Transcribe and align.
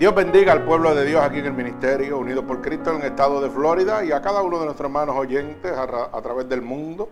Dios 0.00 0.12
bendiga 0.14 0.54
al 0.54 0.64
pueblo 0.64 0.94
de 0.94 1.04
Dios 1.04 1.22
aquí 1.22 1.40
en 1.40 1.44
el 1.44 1.52
Ministerio 1.52 2.18
Unido 2.18 2.46
por 2.46 2.62
Cristo 2.62 2.90
en 2.90 3.02
el 3.02 3.08
estado 3.08 3.42
de 3.42 3.50
Florida 3.50 4.02
y 4.02 4.12
a 4.12 4.22
cada 4.22 4.40
uno 4.40 4.58
de 4.58 4.64
nuestros 4.64 4.86
hermanos 4.86 5.14
oyentes 5.14 5.72
a, 5.72 6.22
través 6.22 6.48
del 6.48 6.62
mundo 6.62 7.10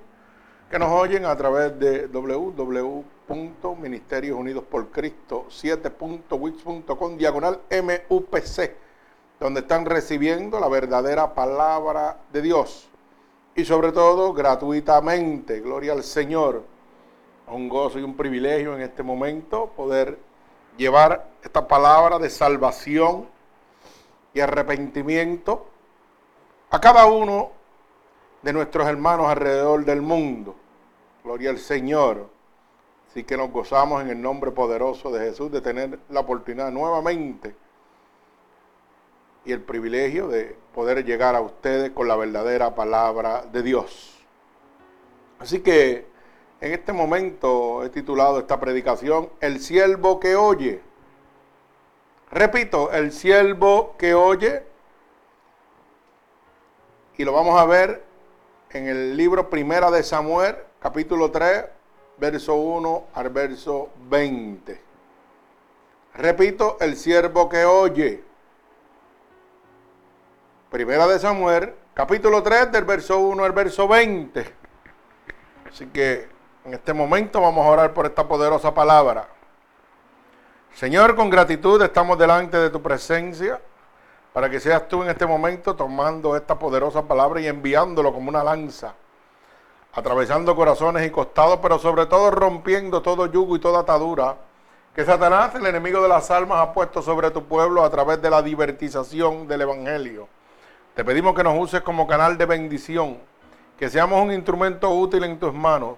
que 0.71 0.79
nos 0.79 0.91
oyen 0.91 1.27
a 1.27 1.37
través 1.37 1.79
de 1.79 2.07
www.ministerios 2.07 4.39
unidos 4.39 4.65
por 4.65 4.89
Cristo 4.89 5.45
7.wix.com 5.51 7.19
diagonal 7.19 7.61
MUPC, 7.71 8.73
donde 9.39 9.61
están 9.61 9.85
recibiendo 9.85 10.59
la 10.59 10.69
verdadera 10.69 11.35
palabra 11.35 12.21
de 12.33 12.41
Dios 12.41 12.89
y 13.55 13.67
sobre 13.67 13.93
todo 13.93 14.33
gratuitamente. 14.33 15.61
Gloria 15.61 15.93
al 15.93 16.05
Señor. 16.05 16.63
Un 17.49 17.69
gozo 17.69 17.99
y 17.99 18.03
un 18.03 18.17
privilegio 18.17 18.75
en 18.75 18.81
este 18.81 19.03
momento 19.03 19.73
poder 19.77 20.28
llevar 20.79 21.29
esta 21.43 21.69
palabra 21.69 22.19
de 22.19 22.31
salvación 22.31 23.27
y 24.33 24.41
arrepentimiento 24.41 25.67
a 26.71 26.81
cada 26.81 27.05
uno 27.07 27.51
de 28.41 28.53
nuestros 28.53 28.87
hermanos 28.87 29.27
alrededor 29.27 29.85
del 29.85 30.01
mundo. 30.01 30.55
Gloria 31.25 31.51
al 31.51 31.59
Señor. 31.59 32.31
Así 33.11 33.25
que 33.25 33.37
nos 33.37 33.51
gozamos 33.51 34.01
en 34.03 34.11
el 34.11 34.23
nombre 34.23 34.53
poderoso 34.53 35.11
de 35.11 35.27
Jesús 35.27 35.51
de 35.51 35.61
tener 35.61 35.99
la 36.09 36.21
oportunidad 36.21 36.71
nuevamente 36.71 37.55
y 39.45 39.53
el 39.53 39.63
privilegio 39.63 40.29
de 40.29 40.57
poder 40.75 41.05
llegar 41.05 41.35
a 41.35 41.41
ustedes 41.41 41.91
con 41.91 42.07
la 42.07 42.17
verdadera 42.17 42.75
palabra 42.75 43.43
de 43.51 43.63
Dios. 43.63 44.15
Así 45.41 45.61
que 45.61 46.07
en 46.61 46.73
este 46.73 46.93
momento 46.93 47.85
he 47.85 47.91
titulado 47.91 48.41
esta 48.41 48.59
predicación 48.59 49.31
El 49.41 49.61
siervo 49.61 50.19
que 50.19 50.37
oye. 50.37 50.81
Repito, 52.31 52.91
el 52.93 53.13
siervo 53.13 53.95
que 53.97 54.15
oye. 54.15 54.65
Y 57.17 57.25
lo 57.25 57.33
vamos 57.33 57.59
a 57.61 57.65
ver 57.65 58.05
en 58.71 58.87
el 58.87 59.17
libro 59.17 59.49
Primera 59.49 59.91
de 59.91 60.03
Samuel, 60.03 60.57
capítulo 60.81 61.31
3, 61.31 61.65
verso 62.19 62.55
1 62.55 63.05
al 63.15 63.31
verso 63.31 63.91
20. 64.09 64.81
Repito, 66.15 66.77
el 66.81 66.97
siervo 66.97 67.49
que 67.49 67.65
oye. 67.65 68.25
Primera 70.71 71.07
de 71.07 71.19
Samuel, 71.19 71.73
capítulo 71.95 72.43
3, 72.43 72.73
del 72.73 72.85
verso 72.85 73.19
1 73.21 73.45
al 73.45 73.53
verso 73.53 73.89
20. 73.89 74.45
Así 75.71 75.87
que 75.87 76.38
en 76.69 76.75
este 76.75 76.93
momento 76.93 77.41
vamos 77.41 77.65
a 77.65 77.71
orar 77.71 77.95
por 77.95 78.05
esta 78.05 78.29
poderosa 78.29 78.75
palabra. 78.75 79.27
Señor, 80.75 81.17
con 81.17 81.31
gratitud 81.31 81.81
estamos 81.81 82.19
delante 82.19 82.59
de 82.59 82.69
tu 82.69 82.83
presencia 82.83 83.59
para 84.35 84.51
que 84.51 84.61
seas 84.61 84.87
tú 84.87 85.03
en 85.03 85.09
este 85.09 85.25
momento 85.25 85.75
tomando 85.75 86.37
esta 86.37 86.59
poderosa 86.59 87.03
palabra 87.03 87.41
y 87.41 87.47
enviándolo 87.47 88.13
como 88.13 88.29
una 88.29 88.45
lanza, 88.45 88.93
atravesando 89.95 90.55
corazones 90.55 91.07
y 91.07 91.11
costados, 91.11 91.59
pero 91.63 91.79
sobre 91.79 92.05
todo 92.05 92.31
rompiendo 92.31 93.01
todo 93.01 93.25
yugo 93.25 93.57
y 93.57 93.61
toda 93.61 93.81
atadura 93.81 94.37
que 94.95 95.07
Satanás, 95.07 95.55
el 95.55 95.65
enemigo 95.65 96.03
de 96.03 96.09
las 96.09 96.31
almas, 96.31 96.59
ha 96.59 96.75
puesto 96.75 97.01
sobre 97.01 97.31
tu 97.31 97.45
pueblo 97.45 97.83
a 97.83 97.89
través 97.89 98.21
de 98.21 98.29
la 98.29 98.43
divertización 98.43 99.49
del 99.49 99.63
Evangelio. 99.63 100.29
Te 100.95 101.03
pedimos 101.03 101.35
que 101.35 101.45
nos 101.45 101.59
uses 101.59 101.81
como 101.81 102.07
canal 102.07 102.37
de 102.37 102.45
bendición, 102.45 103.17
que 103.79 103.89
seamos 103.89 104.23
un 104.23 104.33
instrumento 104.33 104.91
útil 104.91 105.25
en 105.25 105.39
tus 105.39 105.55
manos 105.55 105.97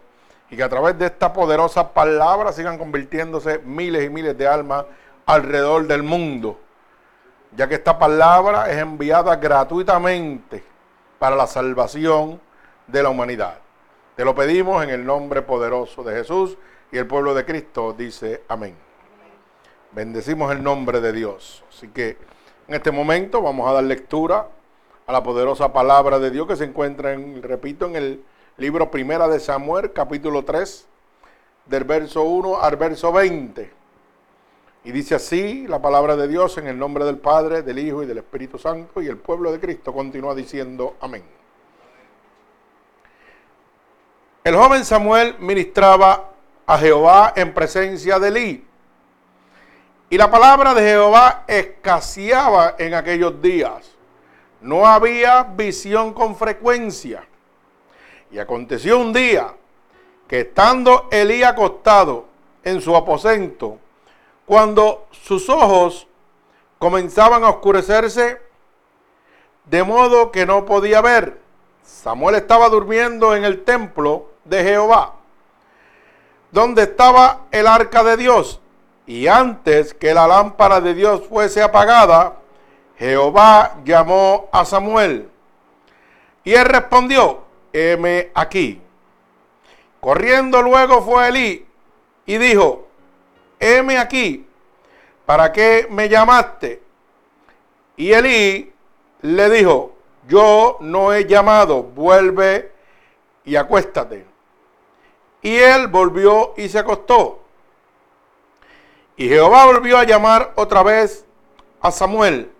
y 0.50 0.56
que 0.56 0.62
a 0.62 0.68
través 0.68 0.98
de 0.98 1.06
esta 1.06 1.32
poderosa 1.32 1.92
palabra 1.92 2.52
sigan 2.52 2.76
convirtiéndose 2.76 3.60
miles 3.60 4.04
y 4.04 4.10
miles 4.10 4.36
de 4.36 4.48
almas 4.48 4.84
alrededor 5.26 5.86
del 5.86 6.02
mundo, 6.02 6.58
ya 7.56 7.68
que 7.68 7.76
esta 7.76 7.98
palabra 7.98 8.70
es 8.70 8.78
enviada 8.78 9.36
gratuitamente 9.36 10.64
para 11.18 11.36
la 11.36 11.46
salvación 11.46 12.40
de 12.88 13.02
la 13.02 13.10
humanidad. 13.10 13.58
Te 14.16 14.24
lo 14.24 14.34
pedimos 14.34 14.82
en 14.82 14.90
el 14.90 15.06
nombre 15.06 15.42
poderoso 15.42 16.02
de 16.02 16.14
Jesús 16.16 16.58
y 16.90 16.98
el 16.98 17.06
pueblo 17.06 17.32
de 17.34 17.44
Cristo 17.44 17.94
dice 17.96 18.42
amén. 18.48 18.76
Bendecimos 19.92 20.52
el 20.52 20.62
nombre 20.62 21.00
de 21.00 21.12
Dios. 21.12 21.64
Así 21.68 21.88
que 21.88 22.16
en 22.66 22.74
este 22.74 22.90
momento 22.90 23.40
vamos 23.40 23.68
a 23.68 23.72
dar 23.72 23.84
lectura 23.84 24.48
a 25.06 25.12
la 25.12 25.22
poderosa 25.22 25.72
palabra 25.72 26.18
de 26.18 26.30
Dios 26.30 26.46
que 26.46 26.56
se 26.56 26.64
encuentra, 26.64 27.12
en, 27.12 27.42
repito, 27.42 27.86
en 27.86 27.96
el 27.96 28.24
libro 28.60 28.90
Primera 28.90 29.26
de 29.26 29.40
Samuel, 29.40 29.90
capítulo 29.90 30.44
3, 30.44 30.86
del 31.64 31.84
verso 31.84 32.24
1 32.24 32.60
al 32.60 32.76
verso 32.76 33.10
20. 33.10 33.72
Y 34.84 34.92
dice 34.92 35.14
así 35.14 35.66
la 35.66 35.80
palabra 35.80 36.14
de 36.14 36.28
Dios 36.28 36.58
en 36.58 36.66
el 36.66 36.78
nombre 36.78 37.06
del 37.06 37.16
Padre, 37.16 37.62
del 37.62 37.78
Hijo 37.78 38.02
y 38.02 38.06
del 38.06 38.18
Espíritu 38.18 38.58
Santo, 38.58 39.00
y 39.00 39.06
el 39.06 39.16
pueblo 39.16 39.50
de 39.50 39.60
Cristo 39.60 39.94
continúa 39.94 40.34
diciendo 40.34 40.94
amén. 41.00 41.24
El 44.44 44.54
joven 44.54 44.84
Samuel 44.84 45.36
ministraba 45.38 46.28
a 46.66 46.76
Jehová 46.76 47.32
en 47.36 47.54
presencia 47.54 48.18
de 48.18 48.28
Elí. 48.28 48.66
Y 50.10 50.18
la 50.18 50.30
palabra 50.30 50.74
de 50.74 50.82
Jehová 50.82 51.44
escaseaba 51.46 52.74
en 52.78 52.92
aquellos 52.92 53.40
días. 53.40 53.90
No 54.60 54.86
había 54.86 55.44
visión 55.44 56.12
con 56.12 56.36
frecuencia. 56.36 57.26
Y 58.30 58.38
aconteció 58.38 58.98
un 58.98 59.12
día 59.12 59.54
que 60.28 60.40
estando 60.40 61.08
Elí 61.10 61.42
acostado 61.42 62.26
en 62.62 62.80
su 62.80 62.94
aposento, 62.94 63.78
cuando 64.46 65.06
sus 65.10 65.48
ojos 65.48 66.06
comenzaban 66.78 67.44
a 67.44 67.50
oscurecerse, 67.50 68.40
de 69.64 69.84
modo 69.84 70.30
que 70.30 70.46
no 70.46 70.64
podía 70.66 71.00
ver, 71.00 71.40
Samuel 71.82 72.36
estaba 72.36 72.68
durmiendo 72.68 73.34
en 73.34 73.44
el 73.44 73.64
templo 73.64 74.30
de 74.44 74.62
Jehová, 74.62 75.14
donde 76.50 76.82
estaba 76.82 77.42
el 77.50 77.66
arca 77.66 78.02
de 78.04 78.16
Dios. 78.16 78.60
Y 79.06 79.26
antes 79.26 79.94
que 79.94 80.14
la 80.14 80.26
lámpara 80.26 80.80
de 80.80 80.94
Dios 80.94 81.22
fuese 81.28 81.62
apagada, 81.62 82.36
Jehová 82.96 83.76
llamó 83.84 84.48
a 84.52 84.64
Samuel. 84.64 85.28
Y 86.44 86.54
él 86.54 86.64
respondió, 86.64 87.49
heme 87.72 88.30
aquí. 88.34 88.80
Corriendo 90.00 90.62
luego 90.62 91.02
fue 91.02 91.28
Elí 91.28 91.66
y 92.26 92.38
dijo, 92.38 92.88
heme 93.58 93.98
aquí, 93.98 94.46
¿para 95.26 95.52
qué 95.52 95.86
me 95.90 96.08
llamaste? 96.08 96.82
Y 97.96 98.12
Elí 98.12 98.72
le 99.22 99.50
dijo, 99.50 99.94
yo 100.26 100.78
no 100.80 101.12
he 101.12 101.26
llamado, 101.26 101.82
vuelve 101.82 102.72
y 103.44 103.56
acuéstate. 103.56 104.24
Y 105.42 105.56
él 105.56 105.88
volvió 105.88 106.54
y 106.56 106.68
se 106.68 106.78
acostó. 106.78 107.40
Y 109.16 109.28
Jehová 109.28 109.66
volvió 109.66 109.98
a 109.98 110.04
llamar 110.04 110.52
otra 110.56 110.82
vez 110.82 111.26
a 111.80 111.90
Samuel. 111.90 112.50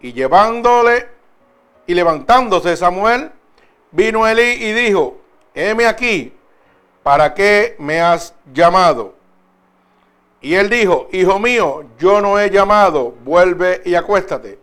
Y 0.00 0.12
llevándole 0.12 1.08
y 1.86 1.94
levantándose 1.94 2.76
Samuel, 2.76 3.30
Vino 3.90 4.26
Elí 4.26 4.64
y 4.64 4.72
dijo, 4.72 5.18
heme 5.54 5.86
aquí, 5.86 6.36
¿para 7.02 7.32
qué 7.34 7.76
me 7.78 8.00
has 8.00 8.34
llamado? 8.52 9.14
Y 10.40 10.54
él 10.54 10.68
dijo, 10.68 11.08
hijo 11.12 11.38
mío, 11.38 11.84
yo 11.98 12.20
no 12.20 12.38
he 12.38 12.50
llamado, 12.50 13.14
vuelve 13.24 13.82
y 13.84 13.94
acuéstate. 13.94 14.58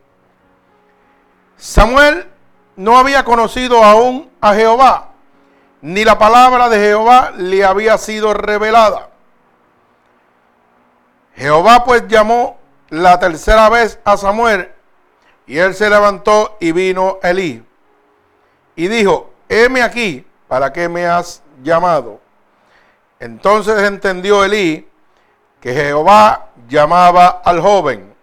Samuel 1.58 2.28
no 2.76 2.98
había 2.98 3.24
conocido 3.24 3.84
aún 3.84 4.30
a 4.40 4.54
Jehová, 4.54 5.10
ni 5.82 6.04
la 6.04 6.18
palabra 6.18 6.70
de 6.70 6.78
Jehová 6.78 7.32
le 7.36 7.64
había 7.66 7.98
sido 7.98 8.34
revelada. 8.34 9.10
Jehová 11.36 11.84
pues 11.84 12.08
llamó 12.08 12.58
la 12.90 13.20
tercera 13.20 13.70
vez 13.70 14.00
a 14.04 14.18
Samuel, 14.18 14.72
y 15.48 15.58
él 15.58 15.74
se 15.74 15.90
levantó 15.90 16.56
y 16.60 16.72
vino 16.72 17.20
Elí 17.24 17.64
y 18.76 18.88
dijo, 18.88 19.32
heme 19.50 19.82
aquí, 19.82 20.26
¿para 20.48 20.72
qué 20.74 20.90
me 20.90 21.06
has 21.06 21.42
llamado? 21.62 22.20
Entonces 23.20 23.82
entendió 23.84 24.44
Elí 24.44 24.88
que 25.62 25.74
Jehová 25.74 26.50
llamaba 26.68 27.42
al 27.44 27.62
joven. 27.62 28.14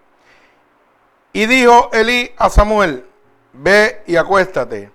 Y 1.32 1.47
dijo 1.47 1.91
Elí 1.93 2.31
a 2.37 2.50
Samuel, 2.50 3.06
ve 3.52 4.02
y 4.06 4.17
acuéstate. 4.17 4.91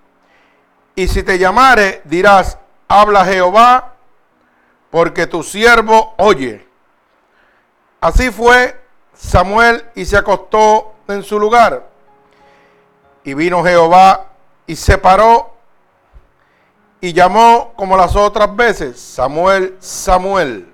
Y 0.94 1.08
si 1.08 1.22
te 1.22 1.38
llamare, 1.38 2.02
dirás, 2.04 2.58
habla 2.86 3.24
Jehová, 3.24 3.94
porque 4.90 5.26
tu 5.26 5.42
siervo 5.42 6.14
oye. 6.18 6.66
Así 8.00 8.30
fue 8.30 8.78
Samuel 9.12 9.84
y 9.94 10.04
se 10.04 10.16
acostó 10.16 10.94
en 11.08 11.22
su 11.22 11.40
lugar. 11.40 11.88
Y 13.24 13.34
vino 13.34 13.64
Jehová 13.64 14.25
y 14.66 14.76
se 14.76 14.98
paró 14.98 15.54
y 17.00 17.12
llamó 17.12 17.72
como 17.76 17.96
las 17.96 18.16
otras 18.16 18.54
veces, 18.56 18.98
Samuel, 19.00 19.76
Samuel. 19.78 20.68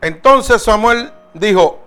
Entonces 0.00 0.62
Samuel 0.62 1.12
dijo, 1.34 1.80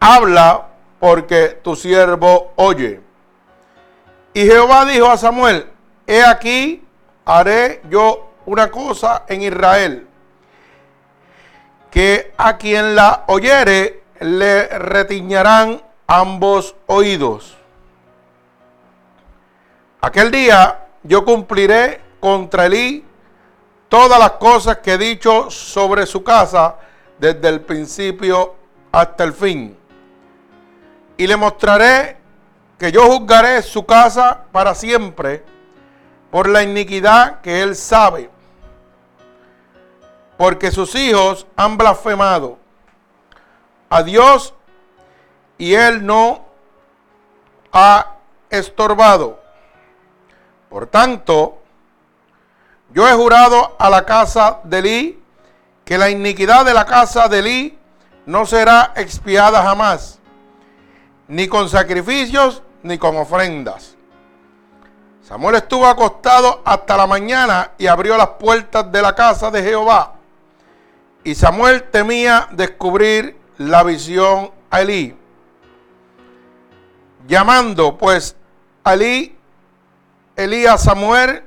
habla 0.00 0.68
porque 0.98 1.60
tu 1.62 1.76
siervo 1.76 2.52
oye. 2.56 3.00
Y 4.32 4.44
Jehová 4.44 4.84
dijo 4.86 5.10
a 5.10 5.16
Samuel, 5.16 5.70
he 6.06 6.24
aquí, 6.24 6.84
haré 7.24 7.82
yo 7.90 8.30
una 8.46 8.70
cosa 8.70 9.24
en 9.28 9.42
Israel, 9.42 10.06
que 11.90 12.32
a 12.38 12.56
quien 12.56 12.94
la 12.94 13.24
oyere 13.26 14.02
le 14.20 14.66
retiñarán 14.68 15.82
ambos 16.06 16.74
oídos. 16.86 17.57
Aquel 20.00 20.30
día 20.30 20.86
yo 21.02 21.24
cumpliré 21.24 22.00
contra 22.20 22.66
Elí 22.66 23.04
todas 23.88 24.18
las 24.18 24.32
cosas 24.32 24.78
que 24.78 24.92
he 24.92 24.98
dicho 24.98 25.50
sobre 25.50 26.06
su 26.06 26.22
casa 26.22 26.76
desde 27.18 27.48
el 27.48 27.60
principio 27.62 28.54
hasta 28.92 29.24
el 29.24 29.32
fin. 29.32 29.76
Y 31.16 31.26
le 31.26 31.36
mostraré 31.36 32.16
que 32.78 32.92
yo 32.92 33.06
juzgaré 33.06 33.60
su 33.62 33.84
casa 33.84 34.44
para 34.52 34.72
siempre 34.74 35.44
por 36.30 36.48
la 36.48 36.62
iniquidad 36.62 37.40
que 37.40 37.62
él 37.62 37.74
sabe, 37.74 38.30
porque 40.36 40.70
sus 40.70 40.94
hijos 40.94 41.44
han 41.56 41.76
blasfemado 41.76 42.58
a 43.90 44.04
Dios 44.04 44.54
y 45.56 45.74
él 45.74 46.06
no 46.06 46.44
ha 47.72 48.14
estorbado. 48.48 49.47
Por 50.68 50.86
tanto, 50.86 51.58
yo 52.90 53.08
he 53.08 53.12
jurado 53.12 53.76
a 53.78 53.88
la 53.90 54.04
casa 54.04 54.60
de 54.64 54.78
Elí 54.78 55.22
que 55.84 55.96
la 55.96 56.10
iniquidad 56.10 56.64
de 56.64 56.74
la 56.74 56.84
casa 56.84 57.28
de 57.28 57.38
Elí 57.38 57.78
no 58.26 58.44
será 58.44 58.92
expiada 58.96 59.62
jamás, 59.62 60.18
ni 61.28 61.48
con 61.48 61.68
sacrificios 61.68 62.62
ni 62.82 62.98
con 62.98 63.16
ofrendas. 63.16 63.96
Samuel 65.22 65.56
estuvo 65.56 65.86
acostado 65.86 66.62
hasta 66.64 66.96
la 66.96 67.06
mañana 67.06 67.72
y 67.78 67.86
abrió 67.86 68.16
las 68.16 68.28
puertas 68.40 68.90
de 68.90 69.02
la 69.02 69.14
casa 69.14 69.50
de 69.50 69.62
Jehová. 69.62 70.14
Y 71.24 71.34
Samuel 71.34 71.84
temía 71.90 72.48
descubrir 72.52 73.38
la 73.58 73.82
visión 73.82 74.50
a 74.70 74.80
Elí. 74.80 75.14
Llamando 77.26 77.98
pues 77.98 78.36
a 78.84 78.94
Elí, 78.94 79.37
Elías 80.38 80.84
Samuel 80.84 81.42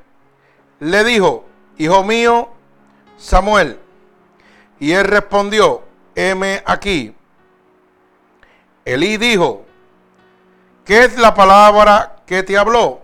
le 0.80 1.06
dijo, 1.06 1.46
hijo 1.78 2.04
mío, 2.04 2.50
Samuel. 3.16 3.80
Y 4.82 4.92
él 4.92 5.06
respondió, 5.06 5.84
heme 6.14 6.62
aquí. 6.66 7.16
Elí 8.84 9.16
dijo, 9.16 9.64
¿qué 10.84 11.06
es 11.06 11.18
la 11.18 11.34
palabra 11.34 12.18
que 12.26 12.44
te 12.44 12.58
habló? 12.58 13.00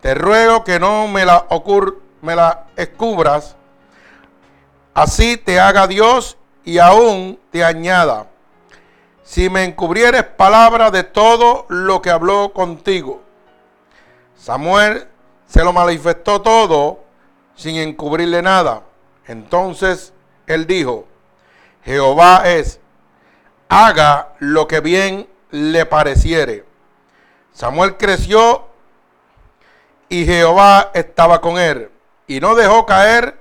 Te 0.00 0.14
ruego 0.14 0.62
que 0.62 0.78
no 0.78 1.08
me 1.08 1.26
la, 1.26 1.46
ocur 1.48 2.00
me 2.22 2.36
la 2.36 2.66
escubras. 2.76 3.56
Así 4.94 5.36
te 5.36 5.58
haga 5.58 5.88
Dios 5.88 6.36
y 6.64 6.78
aún 6.78 7.36
te 7.50 7.64
añada. 7.64 8.28
Si 9.24 9.50
me 9.50 9.64
encubrieres 9.64 10.22
palabra 10.22 10.92
de 10.92 11.02
todo 11.02 11.66
lo 11.68 12.00
que 12.00 12.10
habló 12.10 12.52
contigo. 12.52 13.22
Samuel 14.36 15.08
se 15.46 15.64
lo 15.64 15.72
manifestó 15.72 16.42
todo 16.42 17.00
sin 17.54 17.76
encubrirle 17.76 18.42
nada. 18.42 18.82
Entonces 19.26 20.12
él 20.46 20.66
dijo, 20.66 21.06
Jehová 21.84 22.42
es, 22.44 22.80
haga 23.68 24.34
lo 24.38 24.66
que 24.68 24.80
bien 24.80 25.28
le 25.50 25.86
pareciere. 25.86 26.64
Samuel 27.52 27.96
creció 27.96 28.66
y 30.08 30.24
Jehová 30.24 30.90
estaba 30.94 31.40
con 31.40 31.58
él 31.58 31.90
y 32.26 32.40
no 32.40 32.54
dejó 32.54 32.86
caer 32.86 33.40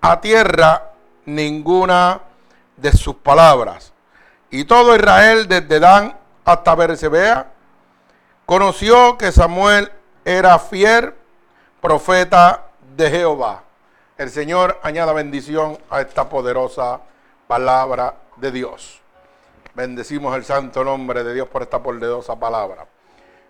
a 0.00 0.20
tierra 0.20 0.92
ninguna 1.24 2.20
de 2.76 2.92
sus 2.92 3.14
palabras. 3.16 3.92
Y 4.50 4.64
todo 4.64 4.96
Israel 4.96 5.48
desde 5.48 5.80
Dan 5.80 6.16
hasta 6.44 6.74
Bersebea 6.74 7.52
conoció 8.44 9.16
que 9.16 9.32
Samuel 9.32 9.90
era 10.24 10.58
fiel 10.58 11.14
profeta 11.82 12.68
de 12.96 13.10
Jehová. 13.10 13.64
El 14.16 14.30
Señor 14.30 14.78
añada 14.84 15.12
bendición 15.12 15.76
a 15.90 16.00
esta 16.00 16.28
poderosa 16.28 17.00
palabra 17.48 18.14
de 18.36 18.52
Dios. 18.52 19.00
Bendecimos 19.74 20.36
el 20.36 20.44
santo 20.44 20.84
nombre 20.84 21.24
de 21.24 21.34
Dios 21.34 21.48
por 21.48 21.62
esta 21.62 21.82
poderosa 21.82 22.38
palabra. 22.38 22.86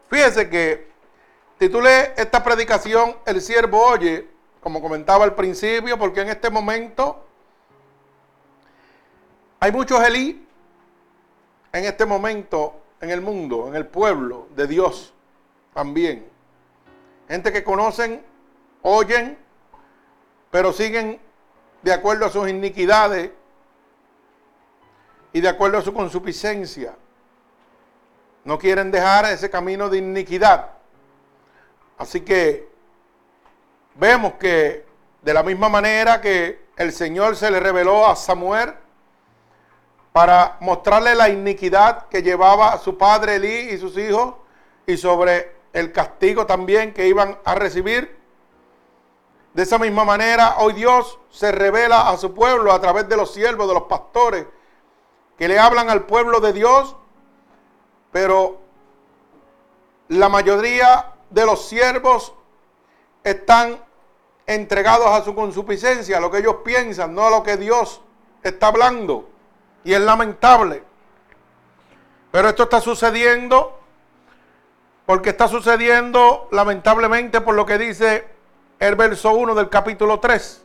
Fíjese 0.09 0.49
que 0.49 0.91
titulé 1.59 2.15
esta 2.17 2.43
predicación 2.43 3.17
El 3.27 3.43
siervo 3.43 3.85
oye, 3.85 4.27
como 4.63 4.81
comentaba 4.81 5.25
al 5.25 5.35
principio, 5.35 5.99
porque 5.99 6.23
en 6.23 6.31
este 6.31 6.49
momento 6.49 7.27
hay 9.61 9.73
muchos 9.73 10.03
Elí 10.03 10.49
en 11.71 11.85
este 11.85 12.07
momento 12.07 12.81
en 12.99 13.11
el 13.11 13.21
mundo, 13.21 13.69
en 13.69 13.75
el 13.75 13.87
pueblo 13.87 14.47
de 14.57 14.67
Dios 14.67 15.13
también. 15.75 16.32
Gente 17.33 17.51
que 17.51 17.65
conocen, 17.65 18.23
oyen, 18.83 19.39
pero 20.51 20.71
siguen 20.71 21.19
de 21.81 21.91
acuerdo 21.91 22.27
a 22.27 22.29
sus 22.29 22.47
iniquidades 22.47 23.31
y 25.33 25.41
de 25.41 25.49
acuerdo 25.49 25.79
a 25.79 25.81
su 25.81 25.95
consuficiencia. 25.95 26.95
No 28.45 28.59
quieren 28.59 28.91
dejar 28.91 29.25
ese 29.25 29.49
camino 29.49 29.89
de 29.89 29.97
iniquidad. 29.97 30.73
Así 31.97 32.21
que 32.21 32.69
vemos 33.95 34.35
que 34.35 34.85
de 35.23 35.33
la 35.33 35.43
misma 35.43 35.71
manera 35.71 36.21
que 36.21 36.67
el 36.77 36.93
Señor 36.93 37.35
se 37.37 37.51
le 37.51 37.61
reveló 37.61 38.07
a 38.07 38.15
Samuel 38.15 38.75
para 40.13 40.59
mostrarle 40.61 41.15
la 41.15 41.31
iniquidad 41.31 42.09
que 42.09 42.23
llevaba 42.23 42.77
su 42.77 42.99
padre 42.99 43.37
Elí 43.37 43.71
y 43.71 43.79
sus 43.79 43.97
hijos 43.97 44.35
y 44.87 44.99
sobre 44.99 45.62
el 45.73 45.93
castigo 45.93 46.47
también 46.47 46.93
que 46.93 47.09
iban 47.09 47.39
a 47.45 47.55
recibir. 47.55 48.19
De 49.55 49.63
esa 49.63 49.79
misma 49.79 50.05
manera, 50.05 50.57
hoy 50.59 50.73
Dios 50.73 51.19
se 51.31 51.53
revela 51.53 52.09
a 52.09 52.17
su 52.17 52.35
pueblo 52.35 52.73
a 52.73 52.81
través 52.81 53.09
de 53.09 53.17
los 53.17 53.33
siervos, 53.33 53.69
de 53.69 53.75
los 53.75 53.85
pastores, 53.85 54.47
que 55.37 55.49
le 55.49 55.59
hablan 55.59 55.91
al 55.91 56.05
pueblo 56.05 56.41
de 56.41 56.53
Dios, 56.53 56.97
pero 58.11 58.61
la 60.09 60.29
mayoría 60.29 61.13
de 61.31 61.47
los 61.47 61.67
siervos 61.67 62.35
están 63.25 63.83
entregados 64.47 65.07
a 65.07 65.25
su 65.25 65.35
consuficiencia, 65.35 66.19
a 66.19 66.21
lo 66.21 66.31
que 66.31 66.39
ellos 66.39 66.57
piensan, 66.65 67.15
no 67.15 67.27
a 67.27 67.31
lo 67.31 67.43
que 67.43 67.57
Dios 67.57 68.01
está 68.43 68.69
hablando. 68.69 69.29
Y 69.85 69.95
es 69.95 70.01
lamentable. 70.01 70.83
Pero 72.31 72.49
esto 72.49 72.65
está 72.65 72.81
sucediendo 72.81 73.82
porque 75.07 75.31
está 75.31 75.49
sucediendo 75.49 76.49
lamentablemente 76.53 77.41
por 77.41 77.55
lo 77.55 77.67
que 77.67 77.79
dice 77.79 78.25
el 78.79 78.95
verso 78.95 79.33
1 79.33 79.55
del 79.55 79.69
capítulo 79.69 80.21
3. 80.21 80.65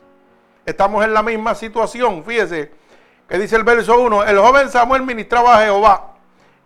Estamos 0.66 1.04
en 1.04 1.14
la 1.14 1.22
misma 1.22 1.54
situación, 1.54 2.24
fíjese, 2.24 2.72
que 3.28 3.38
dice 3.38 3.56
el 3.56 3.64
verso 3.64 3.98
1, 3.98 4.24
el 4.24 4.38
joven 4.38 4.70
Samuel 4.70 5.02
ministraba 5.02 5.58
a 5.58 5.64
Jehová 5.64 6.12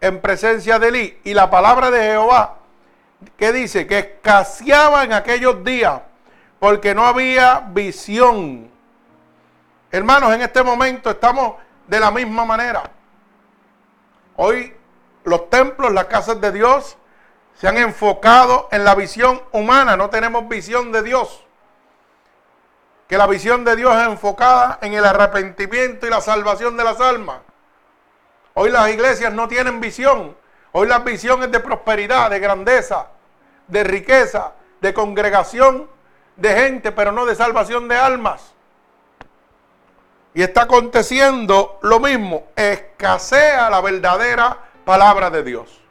en 0.01 0.21
presencia 0.21 0.79
de 0.79 0.89
Elí 0.89 1.21
y 1.25 1.35
la 1.35 1.51
palabra 1.51 1.91
de 1.91 2.03
Jehová, 2.03 2.59
que 3.37 3.53
dice 3.53 3.87
que 3.87 3.99
escaseaba 3.99 5.05
en 5.05 5.13
aquellos 5.13 5.65
días 5.65 6.01
porque 6.59 6.95
no 6.95 7.07
había 7.07 7.61
visión. 7.71 8.71
Hermanos, 9.91 10.33
en 10.33 10.43
este 10.43 10.63
momento 10.63 11.11
estamos 11.11 11.55
de 11.87 12.01
la 12.01 12.11
misma 12.11 12.45
manera. 12.45 12.83
Hoy 14.37 14.75
los 15.25 15.51
templos, 15.51 15.93
las 15.93 16.07
casas 16.07 16.41
de 16.41 16.51
Dios, 16.53 16.97
se 17.63 17.69
han 17.69 17.79
enfocado 17.79 18.67
en 18.73 18.83
la 18.83 18.97
visión 18.97 19.41
humana, 19.53 19.97
no 19.97 20.11
tenemos 20.11 20.49
visión 20.49 20.91
de 20.91 21.01
Dios. 21.01 21.45
Que 23.07 23.17
la 23.17 23.29
visión 23.29 23.65
de 23.65 23.77
Dios 23.77 23.95
es 23.95 24.09
enfocada 24.09 24.81
en 24.83 24.95
el 24.95 25.05
arrepentimiento 25.05 26.05
y 26.05 26.11
la 26.11 26.21
salvación 26.21 26.77
de 26.77 26.83
las 26.83 27.01
almas. 27.01 27.39
Hoy 28.55 28.71
las 28.71 28.91
iglesias 28.91 29.33
no 29.33 29.47
tienen 29.47 29.81
visión. 29.81 30.37
Hoy 30.73 30.89
la 30.89 30.99
visión 30.99 31.41
es 31.45 31.53
de 31.53 31.61
prosperidad, 31.61 32.31
de 32.31 32.41
grandeza, 32.41 33.07
de 33.69 33.85
riqueza, 33.85 34.55
de 34.81 34.93
congregación, 34.93 35.89
de 36.35 36.55
gente, 36.55 36.91
pero 36.91 37.13
no 37.13 37.27
de 37.27 37.37
salvación 37.37 37.87
de 37.87 37.97
almas. 37.97 38.55
Y 40.35 40.43
está 40.43 40.63
aconteciendo 40.63 41.79
lo 41.83 42.01
mismo. 42.01 42.49
Escasea 42.57 43.71
la 43.71 43.81
verdadera 43.81 44.59
palabra 44.85 45.31
de 45.31 45.45
Dios. 45.45 45.82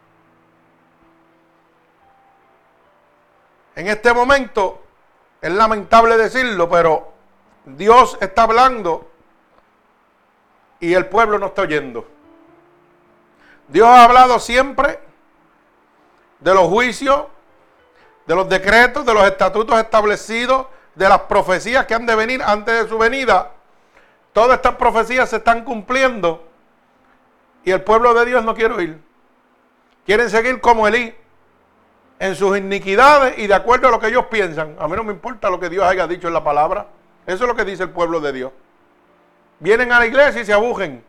En 3.81 3.87
este 3.87 4.13
momento, 4.13 4.79
es 5.41 5.51
lamentable 5.51 6.15
decirlo, 6.15 6.69
pero 6.69 7.13
Dios 7.65 8.15
está 8.21 8.43
hablando 8.43 9.09
y 10.79 10.93
el 10.93 11.07
pueblo 11.07 11.39
no 11.39 11.47
está 11.47 11.63
oyendo. 11.63 12.07
Dios 13.69 13.87
ha 13.87 14.03
hablado 14.03 14.37
siempre 14.37 14.99
de 16.41 16.53
los 16.53 16.67
juicios, 16.67 17.23
de 18.27 18.35
los 18.35 18.47
decretos, 18.47 19.03
de 19.03 19.15
los 19.15 19.23
estatutos 19.23 19.79
establecidos, 19.79 20.67
de 20.93 21.09
las 21.09 21.21
profecías 21.21 21.87
que 21.87 21.95
han 21.95 22.05
de 22.05 22.13
venir 22.13 22.43
antes 22.43 22.83
de 22.83 22.87
su 22.87 22.99
venida. 22.99 23.49
Todas 24.31 24.57
estas 24.57 24.75
profecías 24.75 25.27
se 25.27 25.37
están 25.37 25.63
cumpliendo 25.63 26.47
y 27.63 27.71
el 27.71 27.81
pueblo 27.81 28.13
de 28.13 28.27
Dios 28.27 28.43
no 28.43 28.53
quiere 28.53 28.75
oír. 28.75 29.01
Quieren 30.05 30.29
seguir 30.29 30.61
como 30.61 30.87
Elí, 30.87 31.15
en 32.21 32.35
sus 32.35 32.55
iniquidades 32.55 33.39
y 33.39 33.47
de 33.47 33.55
acuerdo 33.55 33.87
a 33.87 33.91
lo 33.91 33.99
que 33.99 34.05
ellos 34.05 34.27
piensan. 34.27 34.75
A 34.77 34.87
mí 34.87 34.95
no 34.95 35.03
me 35.03 35.11
importa 35.11 35.49
lo 35.49 35.59
que 35.59 35.69
Dios 35.69 35.83
haya 35.83 36.05
dicho 36.05 36.27
en 36.27 36.35
la 36.35 36.43
palabra. 36.43 36.85
Eso 37.25 37.45
es 37.45 37.47
lo 37.47 37.55
que 37.55 37.65
dice 37.65 37.81
el 37.81 37.89
pueblo 37.89 38.19
de 38.19 38.31
Dios. 38.31 38.51
Vienen 39.57 39.91
a 39.91 39.97
la 39.97 40.05
iglesia 40.05 40.39
y 40.39 40.45
se 40.45 40.53
abujen. 40.53 41.03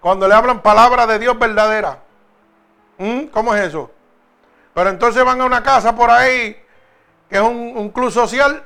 Cuando 0.00 0.26
le 0.26 0.34
hablan 0.34 0.62
palabra 0.62 1.06
de 1.06 1.20
Dios 1.20 1.38
verdadera. 1.38 2.00
¿Mm? 2.98 3.26
¿Cómo 3.26 3.54
es 3.54 3.68
eso? 3.68 3.88
Pero 4.74 4.90
entonces 4.90 5.24
van 5.24 5.40
a 5.40 5.44
una 5.44 5.62
casa 5.62 5.94
por 5.94 6.10
ahí, 6.10 6.60
que 7.28 7.36
es 7.36 7.42
un, 7.42 7.88
club 7.90 8.10
social. 8.10 8.64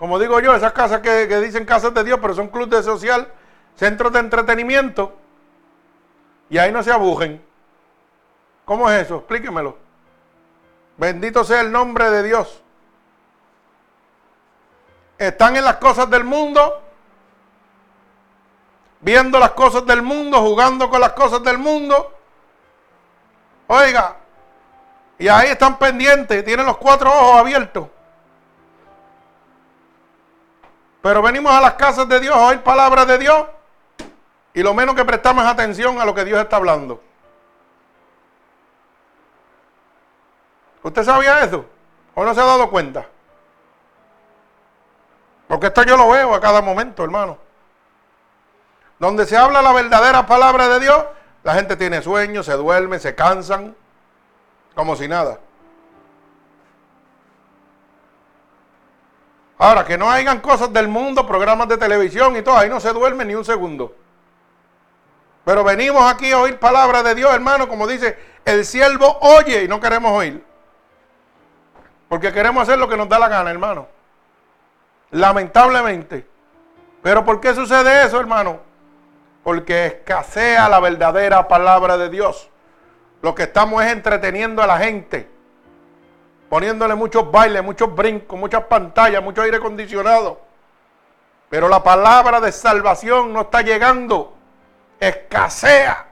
Como 0.00 0.18
digo 0.18 0.40
yo, 0.40 0.52
esas 0.52 0.72
casas 0.72 1.00
que, 1.00 1.28
dicen 1.40 1.64
casas 1.64 1.94
de 1.94 2.02
Dios, 2.02 2.18
pero 2.20 2.34
son 2.34 2.48
clubes 2.48 2.70
de 2.70 2.82
social, 2.82 3.28
centros 3.76 4.12
de 4.12 4.18
entretenimiento. 4.18 5.12
Y 6.50 6.58
ahí 6.58 6.72
no 6.72 6.82
se 6.82 6.90
abujen. 6.90 7.40
¿Cómo 8.64 8.90
es 8.90 9.04
eso? 9.04 9.18
Explíquemelo. 9.18 9.87
Bendito 10.98 11.44
sea 11.44 11.62
el 11.62 11.72
nombre 11.72 12.10
de 12.10 12.22
Dios. 12.22 12.62
Están 15.16 15.56
en 15.56 15.64
las 15.64 15.76
cosas 15.76 16.10
del 16.10 16.24
mundo 16.24 16.82
viendo 19.00 19.38
las 19.38 19.52
cosas 19.52 19.86
del 19.86 20.02
mundo, 20.02 20.40
jugando 20.40 20.90
con 20.90 21.00
las 21.00 21.12
cosas 21.12 21.42
del 21.42 21.58
mundo. 21.58 22.14
Oiga, 23.68 24.16
y 25.18 25.28
ahí 25.28 25.48
están 25.50 25.78
pendientes, 25.78 26.44
tienen 26.44 26.66
los 26.66 26.78
cuatro 26.78 27.10
ojos 27.10 27.40
abiertos. 27.40 27.88
Pero 31.02 31.22
venimos 31.22 31.52
a 31.52 31.60
las 31.60 31.74
casas 31.74 32.08
de 32.08 32.20
Dios 32.20 32.34
a 32.34 32.46
oír 32.46 32.60
palabras 32.62 33.06
de 33.06 33.18
Dios 33.18 33.46
y 34.52 34.62
lo 34.62 34.74
menos 34.74 34.94
que 34.94 35.04
prestamos 35.04 35.44
atención 35.44 36.00
a 36.00 36.04
lo 36.04 36.14
que 36.14 36.24
Dios 36.24 36.40
está 36.40 36.56
hablando. 36.56 37.02
¿Usted 40.88 41.04
sabía 41.04 41.44
eso? 41.44 41.66
¿O 42.14 42.24
no 42.24 42.34
se 42.34 42.40
ha 42.40 42.46
dado 42.46 42.70
cuenta? 42.70 43.06
Porque 45.46 45.66
esto 45.66 45.82
yo 45.82 45.98
lo 45.98 46.08
veo 46.08 46.34
a 46.34 46.40
cada 46.40 46.62
momento, 46.62 47.04
hermano. 47.04 47.36
Donde 48.98 49.26
se 49.26 49.36
habla 49.36 49.60
la 49.60 49.74
verdadera 49.74 50.26
palabra 50.26 50.66
de 50.68 50.80
Dios, 50.80 51.04
la 51.42 51.54
gente 51.54 51.76
tiene 51.76 52.00
sueño, 52.00 52.42
se 52.42 52.54
duerme, 52.54 52.98
se 52.98 53.14
cansan, 53.14 53.76
como 54.74 54.96
si 54.96 55.06
nada. 55.08 55.40
Ahora, 59.58 59.84
que 59.84 59.98
no 59.98 60.10
hayan 60.10 60.40
cosas 60.40 60.72
del 60.72 60.88
mundo, 60.88 61.26
programas 61.26 61.68
de 61.68 61.76
televisión 61.76 62.34
y 62.34 62.40
todo, 62.40 62.56
ahí 62.56 62.70
no 62.70 62.80
se 62.80 62.94
duerme 62.94 63.26
ni 63.26 63.34
un 63.34 63.44
segundo. 63.44 63.94
Pero 65.44 65.62
venimos 65.64 66.10
aquí 66.10 66.32
a 66.32 66.38
oír 66.40 66.58
palabra 66.58 67.02
de 67.02 67.14
Dios, 67.14 67.30
hermano, 67.34 67.68
como 67.68 67.86
dice, 67.86 68.18
el 68.46 68.64
siervo 68.64 69.18
oye 69.20 69.64
y 69.64 69.68
no 69.68 69.80
queremos 69.80 70.12
oír. 70.12 70.47
Porque 72.08 72.32
queremos 72.32 72.62
hacer 72.62 72.78
lo 72.78 72.88
que 72.88 72.96
nos 72.96 73.08
da 73.08 73.18
la 73.18 73.28
gana, 73.28 73.50
hermano. 73.50 73.86
Lamentablemente. 75.10 76.26
Pero 77.02 77.24
¿por 77.24 77.40
qué 77.40 77.54
sucede 77.54 78.04
eso, 78.04 78.18
hermano? 78.18 78.68
porque 79.48 79.86
escasea 79.86 80.68
la 80.68 80.78
verdadera 80.78 81.48
palabra 81.48 81.96
de 81.96 82.10
Dios. 82.10 82.50
Lo 83.22 83.34
que 83.34 83.44
estamos 83.44 83.82
es 83.82 83.90
entreteniendo 83.92 84.62
a 84.62 84.66
la 84.66 84.76
gente, 84.76 85.26
poniéndole 86.50 86.94
muchos 86.94 87.32
bailes, 87.32 87.64
muchos 87.64 87.94
brincos, 87.94 88.38
muchas 88.38 88.64
pantallas, 88.64 89.22
mucho 89.22 89.40
aire 89.40 89.56
acondicionado. 89.56 90.38
Pero 91.48 91.66
la 91.70 91.82
palabra 91.82 92.40
de 92.40 92.52
salvación 92.52 93.32
no 93.32 93.40
está 93.40 93.62
llegando. 93.62 94.34
Escasea, 95.00 96.08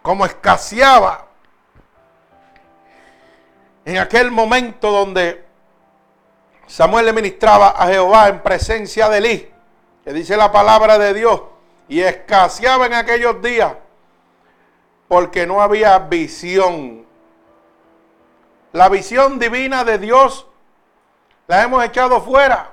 como 0.00 0.24
escaseaba 0.24 1.25
en 3.86 3.98
aquel 3.98 4.32
momento 4.32 4.90
donde 4.90 5.44
Samuel 6.66 7.06
le 7.06 7.12
ministraba 7.12 7.68
a 7.68 7.86
Jehová 7.86 8.28
en 8.28 8.42
presencia 8.42 9.08
de 9.08 9.18
Elí, 9.18 9.50
que 10.04 10.12
dice 10.12 10.36
la 10.36 10.50
palabra 10.50 10.98
de 10.98 11.14
Dios 11.14 11.40
y 11.88 12.00
escaseaba 12.00 12.86
en 12.86 12.94
aquellos 12.94 13.40
días 13.40 13.74
porque 15.06 15.46
no 15.46 15.62
había 15.62 16.00
visión. 16.00 17.06
La 18.72 18.88
visión 18.88 19.38
divina 19.38 19.84
de 19.84 19.98
Dios 19.98 20.48
la 21.46 21.62
hemos 21.62 21.84
echado 21.84 22.20
fuera 22.20 22.72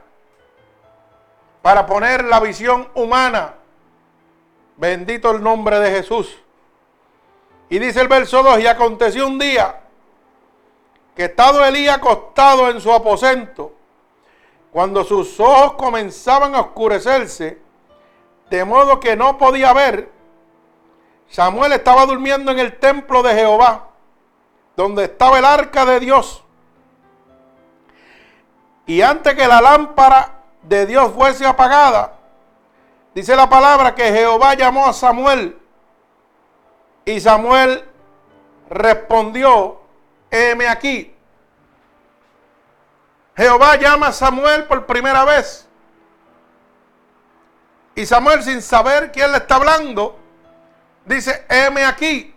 para 1.61 1.85
poner 1.85 2.23
la 2.23 2.39
visión 2.39 2.89
humana. 2.95 3.53
Bendito 4.77 5.29
el 5.29 5.43
nombre 5.43 5.79
de 5.79 5.91
Jesús. 5.91 6.39
Y 7.69 7.77
dice 7.77 8.01
el 8.01 8.07
verso 8.07 8.41
2, 8.41 8.61
y 8.61 8.67
aconteció 8.67 9.27
un 9.27 9.37
día 9.37 9.82
que 11.15 11.25
estado 11.25 11.63
Elías 11.63 11.97
acostado 11.97 12.69
en 12.69 12.81
su 12.81 12.91
aposento, 12.91 13.73
cuando 14.71 15.03
sus 15.03 15.39
ojos 15.39 15.73
comenzaban 15.73 16.55
a 16.55 16.61
oscurecerse, 16.61 17.61
de 18.49 18.65
modo 18.65 18.99
que 18.99 19.15
no 19.15 19.37
podía 19.37 19.73
ver. 19.73 20.11
Samuel 21.29 21.73
estaba 21.73 22.05
durmiendo 22.05 22.51
en 22.51 22.59
el 22.59 22.77
templo 22.79 23.21
de 23.21 23.33
Jehová, 23.33 23.89
donde 24.75 25.05
estaba 25.05 25.39
el 25.39 25.45
arca 25.45 25.85
de 25.85 25.99
Dios. 25.99 26.43
Y 28.85 29.01
antes 29.01 29.35
que 29.35 29.47
la 29.47 29.61
lámpara 29.61 30.41
de 30.63 30.85
Dios 30.85 31.11
fuese 31.13 31.45
apagada, 31.45 32.13
dice 33.13 33.35
la 33.35 33.49
palabra 33.49 33.95
que 33.95 34.11
Jehová 34.11 34.55
llamó 34.55 34.87
a 34.87 34.93
Samuel. 34.93 35.57
Y 37.05 37.19
Samuel 37.19 37.85
respondió, 38.69 39.82
heme 40.33 40.67
aquí. 40.67 41.15
Jehová 43.37 43.75
llama 43.77 44.07
a 44.07 44.11
Samuel 44.11 44.65
por 44.65 44.85
primera 44.85 45.23
vez. 45.23 45.67
Y 47.95 48.05
Samuel, 48.05 48.41
sin 48.43 48.61
saber 48.61 49.11
quién 49.11 49.31
le 49.31 49.37
está 49.37 49.55
hablando, 49.55 50.19
dice, 51.05 51.45
heme 51.47 51.85
aquí. 51.85 52.35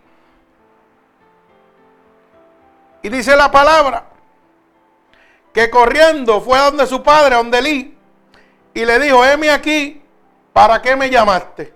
Y 3.01 3.09
dice 3.09 3.35
la 3.35 3.51
palabra, 3.51 4.05
que 5.53 5.69
corriendo 5.69 6.39
fue 6.41 6.59
a 6.59 6.65
donde 6.65 6.85
su 6.85 7.01
padre, 7.01 7.33
a 7.33 7.39
donde 7.39 7.57
Elí, 7.57 7.97
y 8.73 8.85
le 8.85 8.99
dijo, 8.99 9.25
heme 9.25 9.49
aquí, 9.49 10.03
¿para 10.53 10.81
qué 10.81 10.95
me 10.95 11.09
llamaste? 11.09 11.73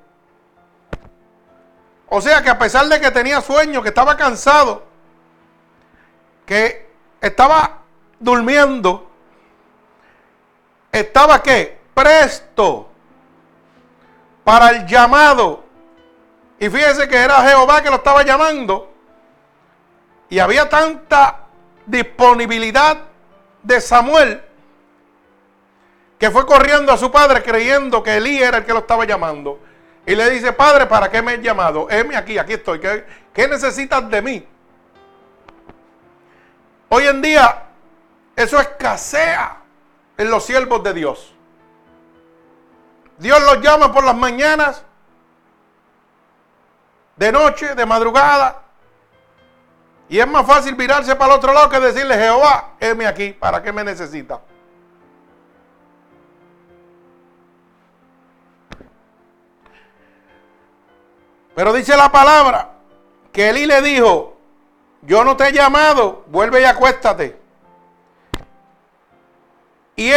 O 2.09 2.21
sea 2.21 2.43
que 2.43 2.49
a 2.49 2.59
pesar 2.59 2.87
de 2.87 2.99
que 2.99 3.09
tenía 3.09 3.41
sueño, 3.41 3.81
que 3.81 3.89
estaba 3.89 4.17
cansado, 4.17 4.90
que 6.51 6.85
estaba 7.21 7.77
durmiendo, 8.19 9.09
estaba 10.91 11.41
qué? 11.41 11.79
Presto 11.93 12.89
para 14.43 14.71
el 14.71 14.85
llamado. 14.85 15.63
Y 16.59 16.69
fíjese 16.69 17.07
que 17.07 17.15
era 17.15 17.41
Jehová 17.47 17.81
que 17.81 17.89
lo 17.89 17.95
estaba 17.95 18.23
llamando. 18.23 18.91
Y 20.27 20.39
había 20.39 20.67
tanta 20.67 21.45
disponibilidad 21.85 22.97
de 23.63 23.79
Samuel 23.79 24.43
que 26.19 26.31
fue 26.31 26.45
corriendo 26.45 26.91
a 26.91 26.97
su 26.97 27.09
padre 27.09 27.43
creyendo 27.43 28.03
que 28.03 28.17
Elí 28.17 28.43
era 28.43 28.57
el 28.57 28.65
que 28.65 28.73
lo 28.73 28.79
estaba 28.79 29.05
llamando. 29.05 29.57
Y 30.05 30.15
le 30.15 30.29
dice, 30.29 30.51
padre, 30.51 30.85
¿para 30.85 31.09
qué 31.09 31.21
me 31.21 31.31
has 31.31 31.41
llamado? 31.41 31.87
Heme 31.89 32.17
aquí, 32.17 32.37
aquí 32.37 32.53
estoy. 32.55 32.81
¿Qué, 32.81 33.05
¿Qué 33.33 33.47
necesitas 33.47 34.09
de 34.09 34.21
mí? 34.21 34.50
Hoy 36.93 37.07
en 37.07 37.21
día 37.21 37.63
eso 38.35 38.59
escasea 38.59 39.61
en 40.17 40.29
los 40.29 40.43
siervos 40.43 40.83
de 40.83 40.93
Dios. 40.93 41.33
Dios 43.17 43.41
los 43.43 43.61
llama 43.61 43.93
por 43.93 44.03
las 44.03 44.15
mañanas, 44.15 44.83
de 47.15 47.31
noche, 47.31 47.75
de 47.75 47.85
madrugada. 47.85 48.63
Y 50.09 50.19
es 50.19 50.27
más 50.27 50.45
fácil 50.45 50.75
virarse 50.75 51.15
para 51.15 51.31
el 51.31 51.37
otro 51.37 51.53
lado 51.53 51.69
que 51.69 51.79
decirle, 51.79 52.17
Jehová, 52.17 52.71
heme 52.77 53.07
aquí, 53.07 53.31
¿para 53.31 53.63
qué 53.63 53.71
me 53.71 53.85
necesita? 53.85 54.41
Pero 61.55 61.71
dice 61.71 61.95
la 61.95 62.11
palabra 62.11 62.73
que 63.31 63.49
Elí 63.49 63.65
le 63.65 63.81
dijo, 63.81 64.40
yo 65.03 65.23
no 65.23 65.35
te 65.35 65.47
he 65.47 65.51
llamado, 65.51 66.23
vuelve 66.27 66.61
y 66.61 66.65
acuéstate. 66.65 67.39
Y 69.95 70.11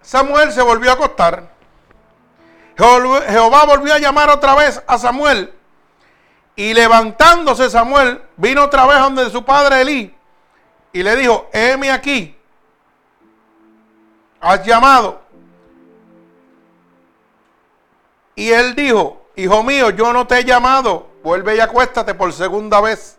Samuel 0.00 0.52
se 0.52 0.62
volvió 0.62 0.90
a 0.90 0.94
acostar. 0.94 1.48
Jehová 2.76 3.64
volvió 3.64 3.94
a 3.94 3.98
llamar 3.98 4.28
otra 4.28 4.54
vez 4.54 4.82
a 4.86 4.98
Samuel 4.98 5.50
Y 6.56 6.74
levantándose 6.74 7.70
Samuel, 7.70 8.22
vino 8.36 8.64
otra 8.64 8.84
vez 8.86 8.98
donde 8.98 9.30
su 9.30 9.44
padre 9.44 9.80
Elí 9.80 10.16
y 10.96 11.02
le 11.02 11.14
dijo, 11.14 11.50
heme 11.52 11.90
aquí, 11.90 12.34
has 14.40 14.64
llamado. 14.64 15.20
Y 18.34 18.48
él 18.48 18.74
dijo, 18.74 19.26
hijo 19.36 19.62
mío, 19.62 19.90
yo 19.90 20.14
no 20.14 20.26
te 20.26 20.38
he 20.38 20.44
llamado, 20.44 21.10
vuelve 21.22 21.56
y 21.56 21.60
acuéstate 21.60 22.14
por 22.14 22.32
segunda 22.32 22.80
vez. 22.80 23.18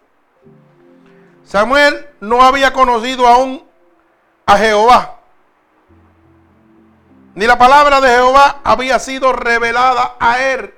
Samuel 1.47 2.09
no 2.19 2.41
había 2.41 2.73
conocido 2.73 3.25
aún 3.25 3.65
a 4.45 4.57
Jehová, 4.57 5.21
ni 7.35 7.47
la 7.47 7.57
palabra 7.57 8.01
de 8.01 8.09
Jehová 8.09 8.59
había 8.65 8.99
sido 8.99 9.31
revelada 9.31 10.15
a 10.19 10.43
él. 10.43 10.73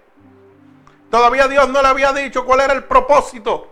Todavía 1.10 1.48
Dios 1.48 1.70
no 1.70 1.82
le 1.82 1.88
había 1.88 2.14
dicho 2.14 2.46
cuál 2.46 2.60
era 2.60 2.74
el 2.74 2.84
propósito. 2.84 3.68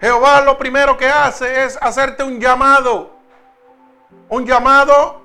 Jehová 0.00 0.40
lo 0.40 0.56
primero 0.56 0.96
que 0.96 1.08
hace 1.08 1.64
es 1.64 1.78
hacerte 1.82 2.22
un 2.22 2.40
llamado. 2.40 3.10
Un 4.30 4.46
llamado 4.46 5.22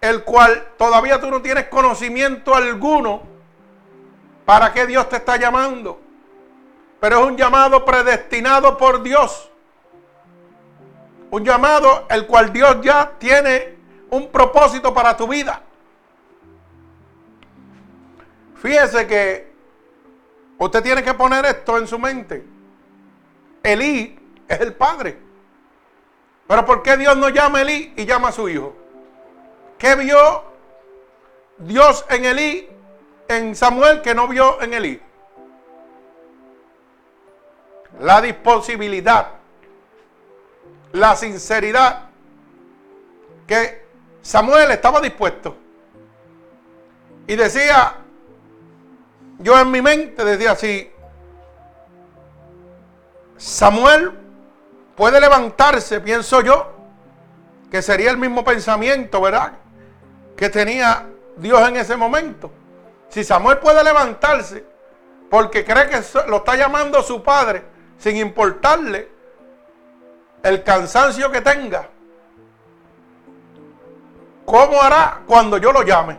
el 0.00 0.22
cual 0.22 0.68
todavía 0.78 1.20
tú 1.20 1.28
no 1.28 1.42
tienes 1.42 1.66
conocimiento 1.66 2.54
alguno 2.54 3.22
para 4.44 4.72
qué 4.72 4.86
Dios 4.86 5.08
te 5.08 5.16
está 5.16 5.36
llamando. 5.36 6.09
Pero 7.00 7.20
es 7.20 7.26
un 7.26 7.36
llamado 7.36 7.84
predestinado 7.84 8.76
por 8.76 9.02
Dios. 9.02 9.50
Un 11.30 11.44
llamado 11.44 12.06
el 12.10 12.26
cual 12.26 12.52
Dios 12.52 12.76
ya 12.82 13.12
tiene 13.18 13.76
un 14.10 14.28
propósito 14.28 14.92
para 14.92 15.16
tu 15.16 15.26
vida. 15.26 15.62
Fíjese 18.56 19.06
que 19.06 19.52
usted 20.58 20.82
tiene 20.82 21.02
que 21.02 21.14
poner 21.14 21.46
esto 21.46 21.78
en 21.78 21.86
su 21.86 21.98
mente. 21.98 22.44
Elí 23.62 24.18
es 24.46 24.60
el 24.60 24.74
padre. 24.74 25.18
Pero 26.46 26.66
¿por 26.66 26.82
qué 26.82 26.96
Dios 26.96 27.16
no 27.16 27.28
llama 27.28 27.60
a 27.60 27.62
Elí 27.62 27.94
y 27.96 28.04
llama 28.04 28.28
a 28.28 28.32
su 28.32 28.48
hijo? 28.48 28.76
¿Qué 29.78 29.94
vio 29.94 30.44
Dios 31.58 32.04
en 32.10 32.24
Elí, 32.24 32.68
en 33.28 33.54
Samuel, 33.54 34.02
que 34.02 34.14
no 34.14 34.28
vio 34.28 34.60
en 34.60 34.74
Elí? 34.74 35.00
La 38.00 38.20
disponibilidad, 38.20 39.28
la 40.92 41.14
sinceridad, 41.16 42.06
que 43.46 43.84
Samuel 44.22 44.70
estaba 44.70 45.00
dispuesto. 45.00 45.56
Y 47.26 47.36
decía, 47.36 47.94
yo 49.38 49.58
en 49.58 49.70
mi 49.70 49.82
mente 49.82 50.24
decía 50.24 50.52
así, 50.52 50.90
Samuel 53.36 54.12
puede 54.96 55.20
levantarse, 55.20 56.00
pienso 56.00 56.40
yo, 56.40 56.72
que 57.70 57.82
sería 57.82 58.10
el 58.10 58.18
mismo 58.18 58.44
pensamiento, 58.44 59.20
¿verdad? 59.20 59.52
Que 60.36 60.48
tenía 60.48 61.06
Dios 61.36 61.68
en 61.68 61.76
ese 61.76 61.96
momento. 61.96 62.50
Si 63.08 63.24
Samuel 63.24 63.58
puede 63.58 63.82
levantarse 63.84 64.64
porque 65.30 65.64
cree 65.64 65.88
que 65.88 66.02
lo 66.28 66.38
está 66.38 66.56
llamando 66.56 67.02
su 67.02 67.22
padre, 67.22 67.62
sin 68.00 68.16
importarle 68.16 69.08
el 70.42 70.64
cansancio 70.64 71.30
que 71.30 71.42
tenga, 71.42 71.86
¿cómo 74.46 74.82
hará 74.82 75.20
cuando 75.26 75.58
yo 75.58 75.70
lo 75.70 75.82
llame? 75.82 76.18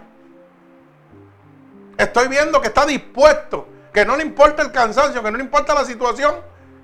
Estoy 1.97 2.27
viendo 2.27 2.61
que 2.61 2.67
está 2.67 2.85
dispuesto, 2.85 3.67
que 3.91 4.05
no 4.05 4.15
le 4.15 4.23
importa 4.23 4.61
el 4.61 4.71
cansancio, 4.71 5.21
que 5.21 5.31
no 5.31 5.37
le 5.37 5.43
importa 5.43 5.73
la 5.73 5.83
situación, 5.83 6.35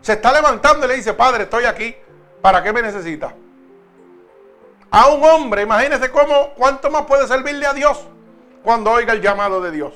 se 0.01 0.13
está 0.13 0.33
levantando 0.33 0.85
y 0.85 0.89
le 0.89 0.95
dice, 0.95 1.13
Padre, 1.13 1.43
estoy 1.43 1.65
aquí. 1.65 1.95
¿Para 2.41 2.61
qué 2.63 2.71
me 2.71 2.81
necesita? 2.81 3.33
A 4.89 5.07
un 5.07 5.23
hombre, 5.23 5.63
imagínese 5.63 6.09
cómo, 6.11 6.53
cuánto 6.55 6.89
más 6.89 7.03
puede 7.03 7.27
servirle 7.27 7.65
a 7.65 7.73
Dios 7.73 8.07
cuando 8.63 8.91
oiga 8.91 9.13
el 9.13 9.21
llamado 9.21 9.59
de 9.61 9.71
Dios. 9.71 9.93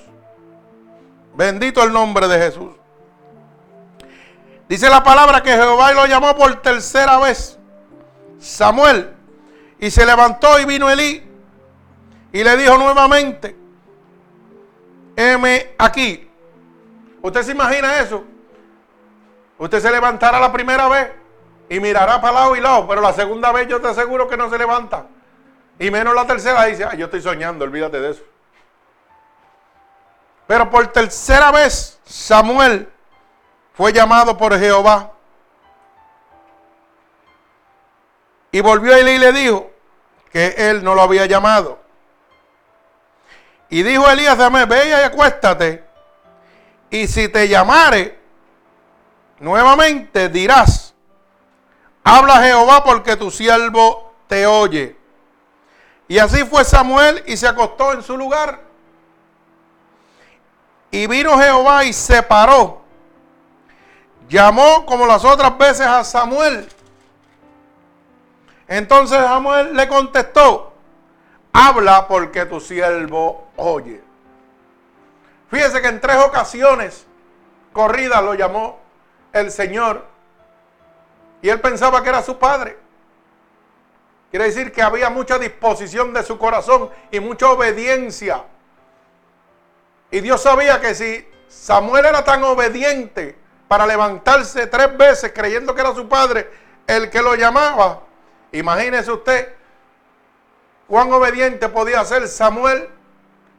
Bendito 1.34 1.84
el 1.84 1.94
nombre 1.94 2.28
de 2.28 2.40
Jesús. 2.40 2.81
Dice 4.72 4.90
la 4.90 5.04
palabra 5.04 5.44
que 5.44 5.52
Jehová 5.52 5.92
lo 5.92 6.06
llamó 6.06 6.34
por 6.34 6.62
tercera 6.62 7.20
vez. 7.20 7.60
Samuel. 8.40 9.14
Y 9.80 9.92
se 9.92 10.06
levantó 10.06 10.58
y 10.62 10.64
vino 10.64 10.90
Elí. 10.90 11.30
Y 12.32 12.42
le 12.42 12.56
dijo 12.56 12.78
nuevamente, 12.78 13.54
heme 15.18 15.76
aquí. 15.78 16.32
¿Usted 17.22 17.44
se 17.44 17.52
imagina 17.52 18.00
eso? 18.00 18.24
Usted 19.58 19.82
se 19.82 19.92
levantará 19.92 20.40
la 20.40 20.54
primera 20.54 20.88
vez 20.88 21.12
y 21.68 21.82
mirará 21.82 22.22
para 22.22 22.36
lado 22.36 22.56
y 22.56 22.62
lado, 22.62 22.88
pero 22.88 23.02
la 23.02 23.12
segunda 23.12 23.52
vez 23.52 23.68
yo 23.68 23.82
te 23.82 23.90
aseguro 23.90 24.30
que 24.30 24.38
no 24.38 24.50
se 24.50 24.58
levanta. 24.58 25.06
Y 25.80 25.92
menos 25.92 26.16
la 26.16 26.26
tercera 26.26 26.64
dice, 26.64 26.88
yo 26.98 27.08
estoy 27.08 27.22
soñando, 27.22 27.66
olvídate 27.66 28.00
de 28.00 28.12
eso. 28.12 28.24
Pero 30.48 30.70
por 30.70 30.88
tercera 30.88 31.52
vez 31.52 32.00
Samuel 32.06 32.88
fue 33.74 33.94
llamado 33.94 34.38
por 34.38 34.58
Jehová. 34.58 35.12
Y 38.52 38.62
volvió 38.62 38.96
Eli 38.96 39.12
y 39.12 39.18
le 39.18 39.32
dijo 39.32 39.72
que 40.32 40.56
él 40.58 40.84
no 40.84 40.96
lo 40.96 41.02
había 41.02 41.26
llamado. 41.26 41.80
Y 43.70 43.84
dijo 43.84 44.10
Elías, 44.10 44.38
dame, 44.38 44.66
ve 44.66 44.90
y 44.90 44.92
acuéstate. 44.92 45.84
Y 46.90 47.08
si 47.08 47.30
te 47.30 47.48
llamare, 47.48 48.22
Nuevamente 49.42 50.30
dirás, 50.30 50.94
habla 52.04 52.44
Jehová 52.44 52.84
porque 52.84 53.16
tu 53.16 53.32
siervo 53.32 54.14
te 54.28 54.46
oye. 54.46 54.96
Y 56.08 56.20
así 56.20 56.46
fue 56.46 56.64
Samuel 56.64 57.24
y 57.26 57.36
se 57.36 57.48
acostó 57.48 57.92
en 57.92 58.04
su 58.04 58.16
lugar. 58.16 58.62
Y 60.92 61.08
vino 61.08 61.40
Jehová 61.40 61.86
y 61.86 61.92
se 61.92 62.22
paró. 62.22 62.81
Llamó 64.32 64.86
como 64.86 65.06
las 65.06 65.26
otras 65.26 65.58
veces 65.58 65.86
a 65.86 66.06
Samuel. 66.06 66.70
Entonces 68.66 69.18
Samuel 69.18 69.76
le 69.76 69.90
contestó, 69.90 70.72
habla 71.52 72.08
porque 72.08 72.46
tu 72.46 72.62
siervo 72.62 73.50
oye. 73.58 74.02
Fíjese 75.50 75.82
que 75.82 75.90
en 75.90 76.00
tres 76.00 76.16
ocasiones 76.16 77.06
corridas 77.74 78.24
lo 78.24 78.34
llamó 78.34 78.80
el 79.34 79.52
Señor 79.52 80.06
y 81.42 81.50
él 81.50 81.60
pensaba 81.60 82.02
que 82.02 82.08
era 82.08 82.24
su 82.24 82.40
padre. 82.40 82.78
Quiere 84.30 84.46
decir 84.46 84.72
que 84.72 84.82
había 84.82 85.10
mucha 85.10 85.38
disposición 85.40 86.14
de 86.14 86.24
su 86.24 86.38
corazón 86.38 86.90
y 87.12 87.20
mucha 87.20 87.50
obediencia. 87.50 88.46
Y 90.10 90.22
Dios 90.22 90.42
sabía 90.42 90.80
que 90.80 90.96
si 90.96 91.28
Samuel 91.50 92.06
era 92.06 92.24
tan 92.24 92.42
obediente 92.46 93.41
para 93.72 93.88
levantarse 93.88 94.68
tres 94.68 94.98
veces 94.98 95.32
creyendo 95.34 95.74
que 95.74 95.80
era 95.80 95.96
su 95.96 96.10
padre 96.10 96.52
el 96.86 97.10
que 97.10 97.22
lo 97.22 97.36
llamaba, 97.36 98.02
imagínese 98.52 99.10
usted 99.14 99.56
cuán 100.88 101.10
obediente 101.14 101.70
podía 101.70 102.04
ser 102.04 102.28
Samuel 102.28 102.90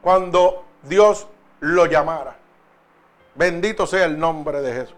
cuando 0.03 0.65
Dios 0.83 1.25
lo 1.61 1.87
llamara. 1.87 2.35
Bendito 3.33 3.87
sea 3.87 4.05
el 4.05 4.19
nombre 4.19 4.61
de 4.61 4.73
Jesús. 4.73 4.95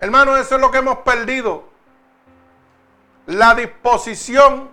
Hermano, 0.00 0.36
eso 0.36 0.56
es 0.56 0.60
lo 0.60 0.72
que 0.72 0.78
hemos 0.78 0.98
perdido. 0.98 1.62
La 3.26 3.54
disposición 3.54 4.68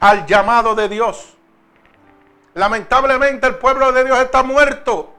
al 0.00 0.26
llamado 0.26 0.74
de 0.74 0.88
Dios. 0.88 1.36
Lamentablemente 2.54 3.46
el 3.46 3.54
pueblo 3.54 3.92
de 3.92 4.02
Dios 4.02 4.18
está 4.18 4.42
muerto. 4.42 5.14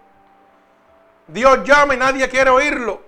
Dios 1.31 1.63
llama 1.63 1.93
y 1.93 1.97
nadie 1.97 2.27
quiere 2.29 2.49
oírlo. 2.49 3.01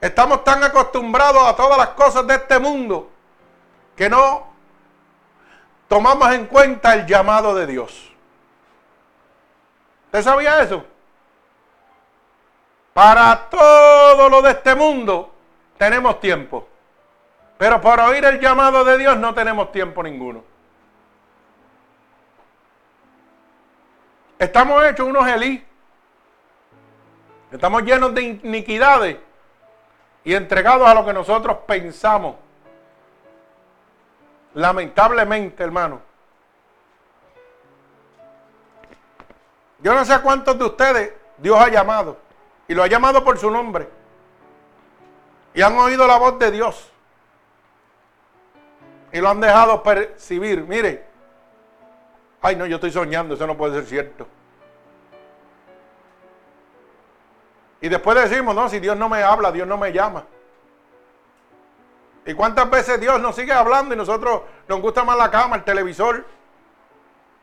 Estamos 0.00 0.44
tan 0.44 0.62
acostumbrados 0.62 1.42
a 1.44 1.56
todas 1.56 1.76
las 1.76 1.88
cosas 1.88 2.26
de 2.26 2.34
este 2.34 2.58
mundo 2.58 3.10
que 3.96 4.08
no 4.08 4.46
tomamos 5.88 6.32
en 6.32 6.46
cuenta 6.46 6.94
el 6.94 7.06
llamado 7.06 7.54
de 7.54 7.66
Dios. 7.66 8.12
¿Usted 10.06 10.22
sabía 10.22 10.62
eso? 10.62 10.84
Para 12.94 13.48
todo 13.48 14.28
lo 14.28 14.42
de 14.42 14.52
este 14.52 14.74
mundo 14.74 15.32
tenemos 15.76 16.20
tiempo. 16.20 16.68
Pero 17.58 17.80
para 17.80 18.06
oír 18.06 18.24
el 18.24 18.40
llamado 18.40 18.84
de 18.84 18.98
Dios 18.98 19.16
no 19.18 19.34
tenemos 19.34 19.72
tiempo 19.72 20.02
ninguno. 20.02 20.44
Estamos 24.38 24.84
hechos 24.84 25.06
unos 25.06 25.26
Elí. 25.26 25.67
Estamos 27.50 27.82
llenos 27.82 28.14
de 28.14 28.22
iniquidades 28.22 29.16
y 30.24 30.34
entregados 30.34 30.86
a 30.86 30.94
lo 30.94 31.04
que 31.06 31.12
nosotros 31.12 31.58
pensamos. 31.66 32.36
Lamentablemente, 34.54 35.62
hermano. 35.62 36.00
Yo 39.78 39.94
no 39.94 40.04
sé 40.04 40.12
a 40.12 40.22
cuántos 40.22 40.58
de 40.58 40.64
ustedes 40.64 41.12
Dios 41.38 41.58
ha 41.58 41.68
llamado. 41.68 42.18
Y 42.66 42.74
lo 42.74 42.82
ha 42.82 42.86
llamado 42.86 43.24
por 43.24 43.38
su 43.38 43.50
nombre. 43.50 43.88
Y 45.54 45.62
han 45.62 45.76
oído 45.78 46.06
la 46.06 46.18
voz 46.18 46.38
de 46.38 46.50
Dios. 46.50 46.90
Y 49.12 49.20
lo 49.20 49.30
han 49.30 49.40
dejado 49.40 49.82
percibir. 49.82 50.64
Mire. 50.64 51.06
Ay, 52.42 52.56
no, 52.56 52.66
yo 52.66 52.76
estoy 52.76 52.90
soñando. 52.90 53.34
Eso 53.34 53.46
no 53.46 53.56
puede 53.56 53.76
ser 53.76 53.86
cierto. 53.86 54.26
Y 57.80 57.88
después 57.88 58.16
decimos, 58.28 58.54
no, 58.54 58.68
si 58.68 58.80
Dios 58.80 58.96
no 58.96 59.08
me 59.08 59.22
habla, 59.22 59.52
Dios 59.52 59.66
no 59.66 59.76
me 59.76 59.92
llama. 59.92 60.24
¿Y 62.26 62.34
cuántas 62.34 62.68
veces 62.68 63.00
Dios 63.00 63.20
nos 63.20 63.36
sigue 63.36 63.52
hablando 63.52 63.94
y 63.94 63.96
nosotros 63.96 64.42
nos 64.66 64.80
gusta 64.80 65.04
más 65.04 65.16
la 65.16 65.30
cama, 65.30 65.56
el 65.56 65.64
televisor 65.64 66.24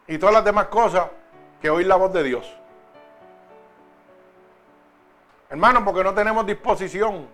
y 0.07 0.17
todas 0.17 0.35
las 0.35 0.45
demás 0.45 0.67
cosas 0.67 1.07
que 1.61 1.69
oír 1.69 1.87
la 1.87 1.95
voz 1.95 2.13
de 2.13 2.23
Dios? 2.23 2.53
Hermano, 5.49 5.83
porque 5.85 6.03
no 6.03 6.13
tenemos 6.13 6.45
disposición. 6.45 7.27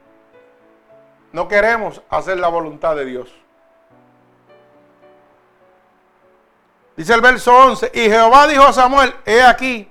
No 1.32 1.48
queremos 1.48 2.02
hacer 2.10 2.38
la 2.38 2.50
voluntad 2.50 2.96
de 2.96 3.06
Dios. 3.06 3.34
Dice 6.96 7.14
el 7.14 7.22
verso 7.22 7.56
11, 7.56 7.92
y 7.94 8.02
Jehová 8.02 8.48
dijo 8.48 8.64
a 8.64 8.74
Samuel, 8.74 9.14
he 9.26 9.42
aquí, 9.42 9.90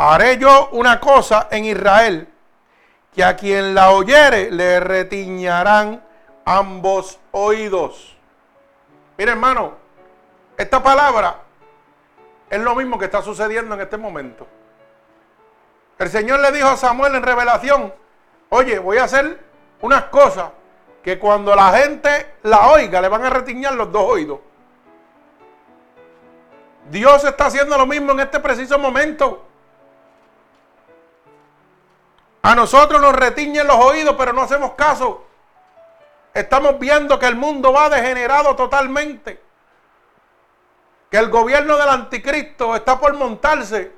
haré 0.00 0.38
yo 0.38 0.70
una 0.72 0.98
cosa 0.98 1.48
en 1.50 1.66
Israel, 1.66 2.26
que 3.14 3.22
a 3.22 3.36
quien 3.36 3.74
la 3.74 3.90
oyere 3.90 4.50
le 4.50 4.80
retiñarán 4.80 6.02
ambos 6.46 7.18
oídos. 7.32 8.16
Mire 9.18 9.32
hermano, 9.32 9.74
esta 10.56 10.82
palabra 10.82 11.36
es 12.48 12.60
lo 12.60 12.74
mismo 12.74 12.98
que 12.98 13.04
está 13.04 13.20
sucediendo 13.20 13.74
en 13.74 13.82
este 13.82 13.98
momento. 13.98 14.46
El 15.98 16.08
Señor 16.08 16.40
le 16.40 16.50
dijo 16.52 16.68
a 16.68 16.78
Samuel 16.78 17.16
en 17.16 17.22
revelación, 17.22 17.92
oye, 18.48 18.78
voy 18.78 18.96
a 18.96 19.04
hacer 19.04 19.38
unas 19.82 20.04
cosas 20.04 20.48
que 21.02 21.18
cuando 21.18 21.54
la 21.54 21.72
gente 21.72 22.36
la 22.44 22.70
oiga 22.70 23.02
le 23.02 23.08
van 23.08 23.24
a 23.24 23.30
retiñar 23.30 23.74
los 23.74 23.92
dos 23.92 24.04
oídos. 24.04 24.40
Dios 26.90 27.22
está 27.22 27.46
haciendo 27.46 27.76
lo 27.76 27.84
mismo 27.84 28.12
en 28.12 28.20
este 28.20 28.40
preciso 28.40 28.78
momento. 28.78 29.49
A 32.42 32.54
nosotros 32.54 33.00
nos 33.00 33.14
retiñen 33.14 33.66
los 33.66 33.76
oídos, 33.76 34.14
pero 34.16 34.32
no 34.32 34.42
hacemos 34.42 34.72
caso. 34.72 35.24
Estamos 36.32 36.78
viendo 36.78 37.18
que 37.18 37.26
el 37.26 37.36
mundo 37.36 37.72
va 37.72 37.90
degenerado 37.90 38.56
totalmente. 38.56 39.42
Que 41.10 41.18
el 41.18 41.28
gobierno 41.28 41.76
del 41.76 41.88
anticristo 41.88 42.74
está 42.76 42.98
por 42.98 43.12
montarse. 43.14 43.92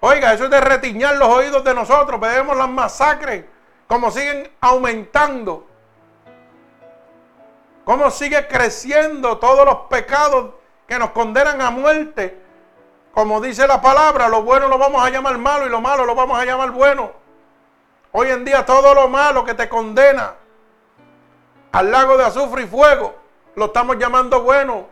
Oiga, 0.00 0.32
eso 0.32 0.44
es 0.44 0.50
de 0.50 0.60
retiñar 0.60 1.16
los 1.16 1.28
oídos 1.28 1.62
de 1.64 1.74
nosotros. 1.74 2.18
Vemos 2.18 2.56
las 2.56 2.68
masacres, 2.68 3.44
como 3.86 4.10
siguen 4.10 4.50
aumentando. 4.60 5.66
Cómo 7.84 8.10
sigue 8.10 8.46
creciendo 8.46 9.38
todos 9.38 9.64
los 9.64 9.76
pecados 9.90 10.54
que 10.86 10.98
nos 10.98 11.10
condenan 11.10 11.60
a 11.60 11.70
muerte. 11.70 12.41
Como 13.12 13.40
dice 13.40 13.66
la 13.66 13.80
palabra, 13.80 14.28
lo 14.28 14.42
bueno 14.42 14.68
lo 14.68 14.78
vamos 14.78 15.04
a 15.04 15.10
llamar 15.10 15.36
malo 15.38 15.66
y 15.66 15.68
lo 15.68 15.80
malo 15.80 16.06
lo 16.06 16.14
vamos 16.14 16.38
a 16.38 16.44
llamar 16.44 16.70
bueno. 16.70 17.12
Hoy 18.12 18.28
en 18.28 18.44
día 18.44 18.64
todo 18.64 18.94
lo 18.94 19.08
malo 19.08 19.44
que 19.44 19.54
te 19.54 19.68
condena 19.68 20.34
al 21.72 21.90
lago 21.90 22.16
de 22.16 22.24
azufre 22.24 22.62
y 22.62 22.66
fuego, 22.66 23.14
lo 23.56 23.66
estamos 23.66 23.98
llamando 23.98 24.42
bueno. 24.42 24.86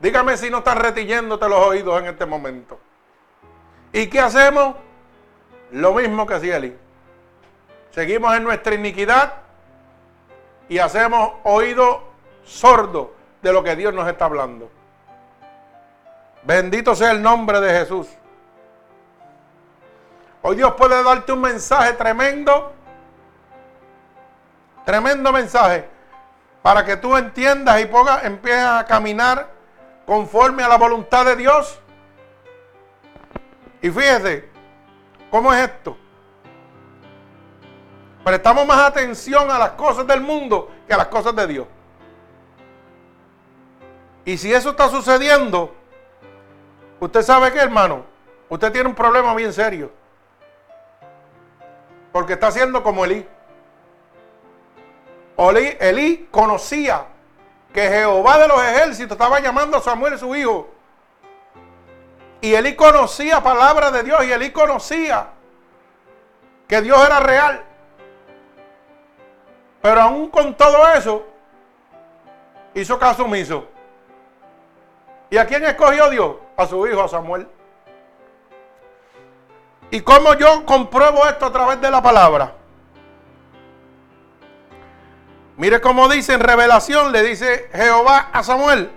Dígame 0.00 0.36
si 0.36 0.50
no 0.50 0.58
estás 0.58 0.76
retillándote 0.76 1.48
los 1.48 1.58
oídos 1.60 2.00
en 2.00 2.08
este 2.08 2.26
momento. 2.26 2.78
¿Y 3.92 4.08
qué 4.08 4.20
hacemos? 4.20 4.74
Lo 5.70 5.94
mismo 5.94 6.26
que 6.26 6.34
hacía 6.34 6.56
Eli. 6.56 6.76
Seguimos 7.90 8.34
en 8.36 8.42
nuestra 8.42 8.74
iniquidad 8.74 9.34
y 10.68 10.78
hacemos 10.78 11.34
oído 11.44 12.02
sordo 12.44 13.14
de 13.42 13.52
lo 13.52 13.62
que 13.62 13.76
Dios 13.76 13.94
nos 13.94 14.08
está 14.08 14.24
hablando. 14.24 14.70
Bendito 16.42 16.94
sea 16.94 17.12
el 17.12 17.22
nombre 17.22 17.60
de 17.60 17.78
Jesús. 17.78 18.08
Hoy 20.42 20.56
Dios 20.56 20.74
puede 20.74 21.02
darte 21.02 21.32
un 21.32 21.40
mensaje 21.40 21.92
tremendo, 21.92 22.72
tremendo 24.84 25.32
mensaje, 25.32 25.88
para 26.62 26.84
que 26.84 26.96
tú 26.96 27.16
entiendas 27.16 27.80
y 27.80 27.86
pongas, 27.86 28.24
empieces 28.24 28.64
a 28.64 28.84
caminar 28.84 29.48
conforme 30.04 30.64
a 30.64 30.68
la 30.68 30.76
voluntad 30.76 31.24
de 31.24 31.36
Dios. 31.36 31.78
Y 33.80 33.90
fíjese, 33.90 34.48
¿cómo 35.30 35.52
es 35.52 35.60
esto? 35.62 35.96
Prestamos 38.24 38.66
más 38.66 38.78
atención 38.78 39.48
a 39.48 39.58
las 39.58 39.70
cosas 39.70 40.06
del 40.08 40.20
mundo 40.20 40.70
que 40.88 40.94
a 40.94 40.96
las 40.96 41.08
cosas 41.08 41.36
de 41.36 41.46
Dios. 41.46 41.66
Y 44.24 44.36
si 44.38 44.52
eso 44.52 44.70
está 44.70 44.88
sucediendo, 44.88 45.74
usted 47.04 47.22
sabe 47.22 47.52
que, 47.52 47.58
hermano, 47.58 48.04
usted 48.48 48.70
tiene 48.72 48.88
un 48.88 48.94
problema 48.94 49.34
bien 49.34 49.52
serio. 49.52 49.90
Porque 52.12 52.34
está 52.34 52.48
haciendo 52.48 52.82
como. 52.82 53.04
Elí, 53.04 53.26
Elí 55.80 56.28
conocía 56.30 57.06
que 57.72 57.88
Jehová 57.88 58.38
de 58.38 58.48
los 58.48 58.62
ejércitos 58.62 59.12
estaba 59.12 59.40
llamando 59.40 59.78
a 59.78 59.80
Samuel 59.80 60.18
su 60.18 60.34
hijo. 60.36 60.68
Y 62.40 62.54
Elí 62.54 62.76
conocía 62.76 63.42
palabra 63.42 63.90
de 63.90 64.02
Dios 64.02 64.24
y 64.24 64.32
Elí 64.32 64.50
conocía 64.50 65.28
que 66.68 66.82
Dios 66.82 67.04
era 67.04 67.18
real. 67.20 67.64
Pero 69.80 70.00
aún 70.00 70.30
con 70.30 70.54
todo 70.54 70.88
eso, 70.92 71.26
hizo 72.74 72.98
caso 72.98 73.24
omiso. 73.24 73.66
¿Y 75.30 75.38
a 75.38 75.46
quién 75.46 75.64
escogió 75.64 76.10
Dios? 76.10 76.36
A 76.56 76.66
su 76.66 76.86
hijo, 76.86 77.08
Samuel. 77.08 77.48
¿Y 79.90 80.00
cómo 80.00 80.34
yo 80.34 80.64
compruebo 80.64 81.26
esto 81.26 81.46
a 81.46 81.52
través 81.52 81.80
de 81.80 81.90
la 81.90 82.02
palabra? 82.02 82.54
Mire 85.56 85.80
cómo 85.80 86.08
dice 86.08 86.32
en 86.32 86.40
revelación, 86.40 87.12
le 87.12 87.22
dice 87.22 87.68
Jehová 87.72 88.30
a 88.32 88.42
Samuel, 88.42 88.90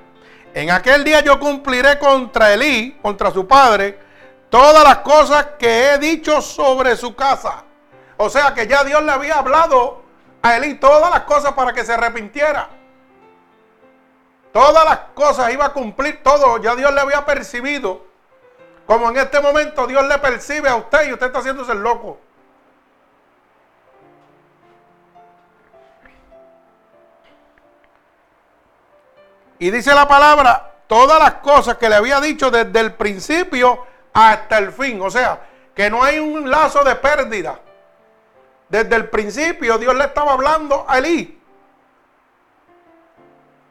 en 0.54 0.72
aquel 0.72 1.04
día 1.04 1.20
yo 1.20 1.38
cumpliré 1.38 2.00
contra 2.00 2.54
Elí, 2.54 2.98
contra 3.02 3.30
su 3.30 3.46
padre, 3.46 4.00
todas 4.50 4.86
las 4.86 5.00
cosas 5.00 5.48
que 5.60 5.90
he 5.90 5.98
dicho 5.98 6.42
sobre 6.42 6.96
su 6.96 7.14
casa. 7.14 7.66
O 8.16 8.30
sea 8.30 8.54
que 8.54 8.66
ya 8.66 8.86
Dios 8.86 9.04
le 9.04 9.12
había 9.12 9.40
hablado 9.40 10.02
a 10.42 10.56
Elí 10.56 10.76
todas 10.76 11.12
las 11.12 11.22
cosas 11.22 11.52
para 11.52 11.74
que 11.74 11.84
se 11.84 11.92
arrepintiera. 11.92 12.70
Todas 14.56 14.86
las 14.86 15.00
cosas 15.14 15.52
iba 15.52 15.66
a 15.66 15.74
cumplir 15.74 16.24
todo, 16.24 16.62
ya 16.62 16.78
Dios 16.78 16.94
le 16.94 17.02
había 17.02 17.26
percibido 17.26 18.06
como 18.86 19.10
en 19.10 19.18
este 19.18 19.42
momento 19.42 19.86
Dios 19.86 20.08
le 20.08 20.18
percibe 20.20 20.70
a 20.70 20.78
usted 20.78 21.10
y 21.10 21.12
usted 21.12 21.26
está 21.26 21.40
haciéndose 21.40 21.74
el 21.74 21.80
loco. 21.80 22.18
Y 29.60 29.72
dice 29.72 29.94
la 29.94 30.08
palabra, 30.08 30.76
todas 30.88 31.20
las 31.20 31.34
cosas 31.36 31.76
que 31.76 31.90
le 31.90 31.96
había 31.96 32.22
dicho 32.22 32.50
desde 32.50 32.80
el 32.80 32.94
principio 32.94 33.86
hasta 34.14 34.60
el 34.60 34.72
fin. 34.72 35.02
O 35.02 35.12
sea, 35.12 35.38
que 35.76 35.90
no 35.90 36.02
hay 36.02 36.20
un 36.20 36.50
lazo 36.50 36.82
de 36.86 36.96
pérdida. 36.96 37.60
Desde 38.70 38.96
el 38.96 39.10
principio 39.10 39.78
Dios 39.78 39.94
le 39.96 40.06
estaba 40.06 40.32
hablando 40.32 40.86
a 40.88 41.00
Elí. 41.00 41.42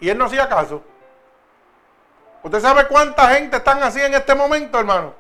Y 0.00 0.08
él 0.08 0.18
no 0.18 0.26
hacía 0.26 0.48
caso. 0.48 0.82
¿Usted 2.42 2.60
sabe 2.60 2.86
cuánta 2.86 3.28
gente 3.28 3.56
están 3.56 3.82
así 3.82 4.00
en 4.00 4.14
este 4.14 4.34
momento, 4.34 4.78
hermano? 4.78 5.14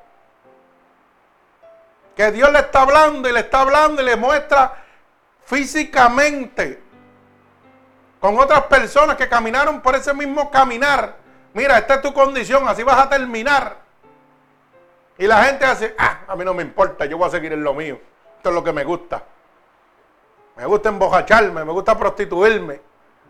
Que 2.14 2.30
Dios 2.30 2.52
le 2.52 2.58
está 2.58 2.82
hablando 2.82 3.28
y 3.28 3.32
le 3.32 3.40
está 3.40 3.62
hablando 3.62 4.02
y 4.02 4.04
le 4.04 4.16
muestra 4.16 4.84
físicamente 5.44 6.82
con 8.20 8.38
otras 8.38 8.62
personas 8.64 9.16
que 9.16 9.28
caminaron 9.28 9.80
por 9.80 9.94
ese 9.94 10.14
mismo 10.14 10.50
caminar. 10.50 11.16
Mira, 11.54 11.78
esta 11.78 11.94
es 11.94 12.02
tu 12.02 12.12
condición, 12.12 12.68
así 12.68 12.82
vas 12.82 12.98
a 12.98 13.08
terminar. 13.08 13.76
Y 15.16 15.26
la 15.26 15.44
gente 15.44 15.64
hace, 15.64 15.94
ah, 15.98 16.20
a 16.26 16.36
mí 16.36 16.44
no 16.44 16.54
me 16.54 16.62
importa, 16.62 17.04
yo 17.04 17.18
voy 17.18 17.28
a 17.28 17.30
seguir 17.30 17.52
en 17.52 17.62
lo 17.62 17.74
mío. 17.74 18.00
Esto 18.36 18.48
es 18.48 18.54
lo 18.54 18.64
que 18.64 18.72
me 18.72 18.84
gusta. 18.84 19.22
Me 20.56 20.66
gusta 20.66 20.88
embojacharme, 20.88 21.64
me 21.64 21.72
gusta 21.72 21.96
prostituirme. 21.96 22.80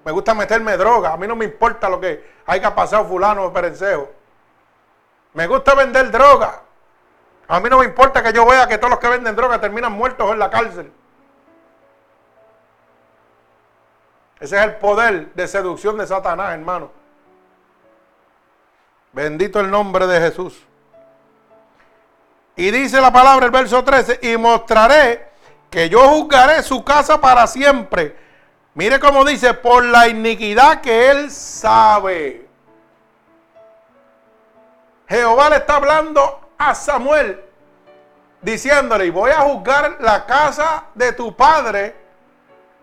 Me 0.05 0.13
gusta 0.13 0.35
meterme 0.35 0.77
droga. 0.77 1.13
A 1.13 1.17
mí 1.17 1.27
no 1.27 1.37
me 1.37 1.45
importa 1.45 1.89
lo 1.89 2.01
que 2.01 2.35
haya 2.47 2.75
pasado 2.75 3.07
fulano 3.07 3.45
o 3.45 3.53
perencejo. 3.53 4.11
Me 5.33 5.47
gusta 5.47 5.75
vender 5.75 6.11
droga. 6.11 6.63
A 7.49 7.61
mí 7.61 7.69
no 7.69 7.79
me 7.79 7.85
importa 7.85 8.23
que 8.23 8.33
yo 8.33 8.47
vea 8.47 8.67
que 8.67 8.79
todos 8.79 8.91
los 8.91 8.99
que 8.99 9.09
venden 9.09 9.37
droga 9.37 9.61
terminan 9.61 9.93
muertos 9.93 10.31
en 10.31 10.39
la 10.39 10.51
cárcel. 10.51 10.93
Ese 14.41 14.59
es 14.59 14.65
el 14.65 14.77
poder 14.77 15.33
de 15.35 15.49
seducción 15.49 15.97
de 15.97 16.07
Satanás, 16.07 16.53
hermano. 16.53 16.91
Bendito 19.13 19.61
el 19.61 19.71
nombre 19.71 20.07
de 20.07 20.21
Jesús. 20.21 20.67
Y 22.57 22.71
dice 22.71 23.01
la 23.01 23.13
palabra, 23.13 23.47
el 23.47 23.53
verso 23.53 23.83
13, 23.83 24.21
y 24.23 24.37
mostraré 24.37 25.29
que 25.71 25.89
yo 25.89 26.01
juzgaré 26.09 26.63
su 26.63 26.85
casa 26.85 27.21
para 27.21 27.47
siempre. 27.47 28.24
Mire 28.75 28.99
cómo 28.99 29.25
dice, 29.25 29.55
por 29.55 29.85
la 29.85 30.09
iniquidad 30.09 30.81
que 30.81 31.11
él 31.11 31.31
sabe. 31.31 32.49
Jehová 35.09 35.51
le 35.51 35.57
está 35.57 35.77
hablando 35.77 36.51
a 36.59 36.75
Samuel, 36.75 37.41
diciéndole, 38.43 39.11
voy 39.13 39.31
a 39.31 39.43
juzgar 39.43 39.99
la 40.01 40.27
casa 40.27 40.87
de 40.95 41.13
tu 41.13 41.37
padre 41.37 41.95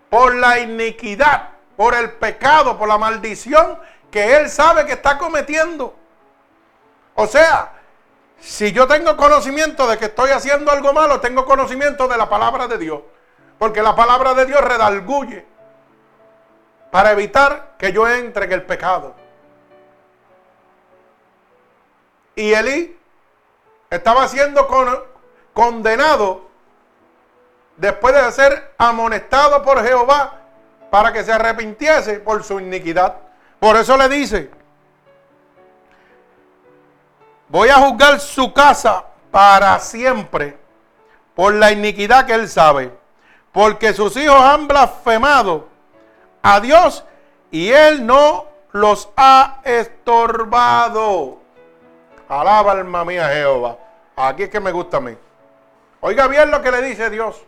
por 0.10 0.34
la 0.36 0.60
iniquidad, 0.60 1.50
por 1.76 1.94
el 1.94 2.12
pecado, 2.12 2.78
por 2.78 2.88
la 2.88 2.98
maldición 2.98 3.78
que 4.10 4.38
él 4.38 4.50
sabe 4.50 4.86
que 4.86 4.94
está 4.94 5.18
cometiendo. 5.18 5.94
O 7.16 7.28
sea, 7.28 7.74
si 8.40 8.72
yo 8.72 8.88
tengo 8.88 9.18
conocimiento 9.18 9.88
de 9.88 9.98
que 9.98 10.06
estoy 10.06 10.32
haciendo 10.32 10.72
algo 10.72 10.94
malo, 10.94 11.20
tengo 11.20 11.46
conocimiento 11.46 12.08
de 12.08 12.18
la 12.18 12.30
palabra 12.30 12.68
de 12.68 12.78
Dios. 12.78 13.02
Porque 13.58 13.82
la 13.82 13.96
palabra 13.96 14.34
de 14.34 14.46
Dios 14.46 14.62
redalguye 14.62 15.51
para 16.92 17.14
evitar 17.14 17.76
que 17.78 17.92
yo 17.94 18.08
entre 18.08 18.46
en 18.46 18.52
el 18.52 18.64
pecado. 18.64 19.16
Y 22.36 22.54
Elí 22.54 22.98
estaba 23.90 24.28
siendo 24.28 24.68
condenado 25.54 26.50
después 27.78 28.14
de 28.14 28.32
ser 28.32 28.74
amonestado 28.78 29.64
por 29.64 29.84
Jehová 29.84 30.34
para 30.90 31.14
que 31.14 31.24
se 31.24 31.32
arrepintiese 31.32 32.20
por 32.20 32.44
su 32.44 32.60
iniquidad. 32.60 33.16
Por 33.60 33.78
eso 33.78 33.96
le 33.96 34.10
dice, 34.10 34.52
voy 37.48 37.70
a 37.70 37.76
juzgar 37.76 38.20
su 38.20 38.54
casa 38.54 39.06
para 39.32 39.80
siempre 39.80 40.58
por 41.36 41.54
la 41.54 41.72
iniquidad 41.72 42.26
que 42.26 42.34
él 42.34 42.50
sabe, 42.50 42.92
porque 43.52 43.94
sus 43.94 44.16
hijos 44.18 44.42
han 44.42 44.68
blasfemado 44.68 45.71
a 46.42 46.60
Dios 46.60 47.04
y 47.52 47.72
él 47.72 48.06
no 48.06 48.46
los 48.72 49.10
ha 49.18 49.62
estorbado. 49.64 51.40
Alaba 52.28 52.72
alma 52.72 53.04
mía 53.04 53.30
Jehová. 53.30 53.78
Aquí 54.16 54.44
es 54.44 54.50
que 54.50 54.60
me 54.60 54.72
gusta 54.72 54.98
a 54.98 55.02
mí. 55.02 55.16
Oiga 56.02 56.28
bien 56.28 56.50
lo 56.50 56.62
que 56.62 56.72
le 56.72 56.82
dice 56.82 57.10
Dios. 57.10 57.42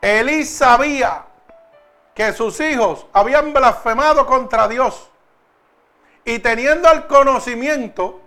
Elí 0.00 0.44
sabía 0.44 1.24
que 2.14 2.32
sus 2.32 2.60
hijos 2.60 3.06
habían 3.12 3.52
blasfemado 3.52 4.26
contra 4.26 4.68
Dios. 4.68 5.10
Y 6.24 6.38
teniendo 6.38 6.90
el 6.90 7.06
conocimiento, 7.06 8.20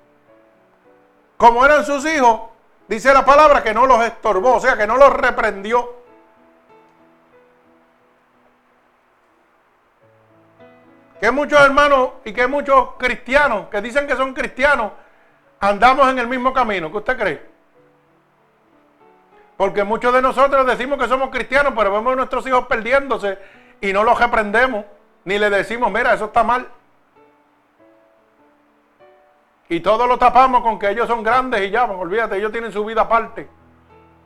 como 1.37 1.65
eran 1.65 1.85
sus 1.85 2.05
hijos, 2.05 2.41
dice 2.87 3.13
la 3.13 3.25
palabra 3.25 3.63
que 3.63 3.73
no 3.73 3.85
los 3.85 4.03
estorbó, 4.03 4.55
o 4.55 4.59
sea, 4.59 4.75
que 4.75 4.87
no 4.87 4.97
los 4.97 5.13
reprendió. 5.13 5.96
Que 11.19 11.31
muchos 11.31 11.59
hermanos 11.59 12.11
y 12.25 12.33
que 12.33 12.47
muchos 12.47 12.89
cristianos 12.97 13.67
que 13.69 13.81
dicen 13.81 14.05
que 14.07 14.15
son 14.15 14.33
cristianos 14.33 14.91
andamos 15.59 16.07
en 16.09 16.19
el 16.19 16.27
mismo 16.27 16.53
camino. 16.53 16.91
¿Qué 16.91 16.97
usted 16.97 17.17
cree? 17.17 17.57
Porque 19.57 19.83
muchos 19.83 20.13
de 20.13 20.21
nosotros 20.21 20.65
decimos 20.67 20.99
que 20.99 21.07
somos 21.07 21.29
cristianos, 21.29 21.73
pero 21.75 21.91
vemos 21.91 22.13
a 22.13 22.15
nuestros 22.15 22.45
hijos 22.45 22.67
perdiéndose 22.67 23.39
y 23.81 23.91
no 23.91 24.03
los 24.03 24.19
reprendemos, 24.19 24.85
ni 25.25 25.39
le 25.39 25.49
decimos, 25.49 25.91
mira, 25.91 26.13
eso 26.13 26.25
está 26.25 26.43
mal. 26.43 26.67
Y 29.69 29.79
todo 29.79 30.05
lo 30.05 30.17
tapamos 30.17 30.61
con 30.61 30.77
que 30.77 30.89
ellos 30.89 31.07
son 31.07 31.23
grandes 31.23 31.61
y 31.61 31.71
ya, 31.71 31.87
pues, 31.87 31.99
olvídate, 31.99 32.37
ellos 32.37 32.51
tienen 32.51 32.71
su 32.71 32.85
vida 32.85 33.01
aparte. 33.01 33.49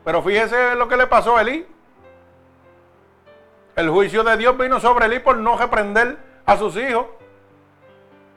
Pero 0.03 0.21
fíjese 0.21 0.75
lo 0.75 0.87
que 0.87 0.97
le 0.97 1.07
pasó 1.07 1.37
a 1.37 1.41
Elí. 1.41 1.65
El 3.75 3.89
juicio 3.89 4.23
de 4.23 4.35
Dios 4.35 4.57
vino 4.57 4.79
sobre 4.79 5.05
Elí 5.05 5.19
por 5.19 5.37
no 5.37 5.57
reprender 5.57 6.17
a 6.45 6.57
sus 6.57 6.75
hijos, 6.77 7.05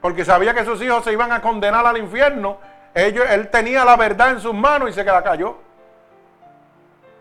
porque 0.01 0.23
sabía 0.23 0.53
que 0.53 0.65
sus 0.65 0.81
hijos 0.81 1.03
se 1.03 1.11
iban 1.11 1.31
a 1.31 1.41
condenar 1.41 1.85
al 1.85 1.97
infierno. 1.97 2.57
Ellos, 2.93 3.25
él 3.29 3.49
tenía 3.49 3.83
la 3.83 3.95
verdad 3.95 4.31
en 4.31 4.39
sus 4.39 4.53
manos 4.53 4.89
y 4.89 4.93
se 4.93 5.03
la 5.03 5.23
cayó. 5.23 5.57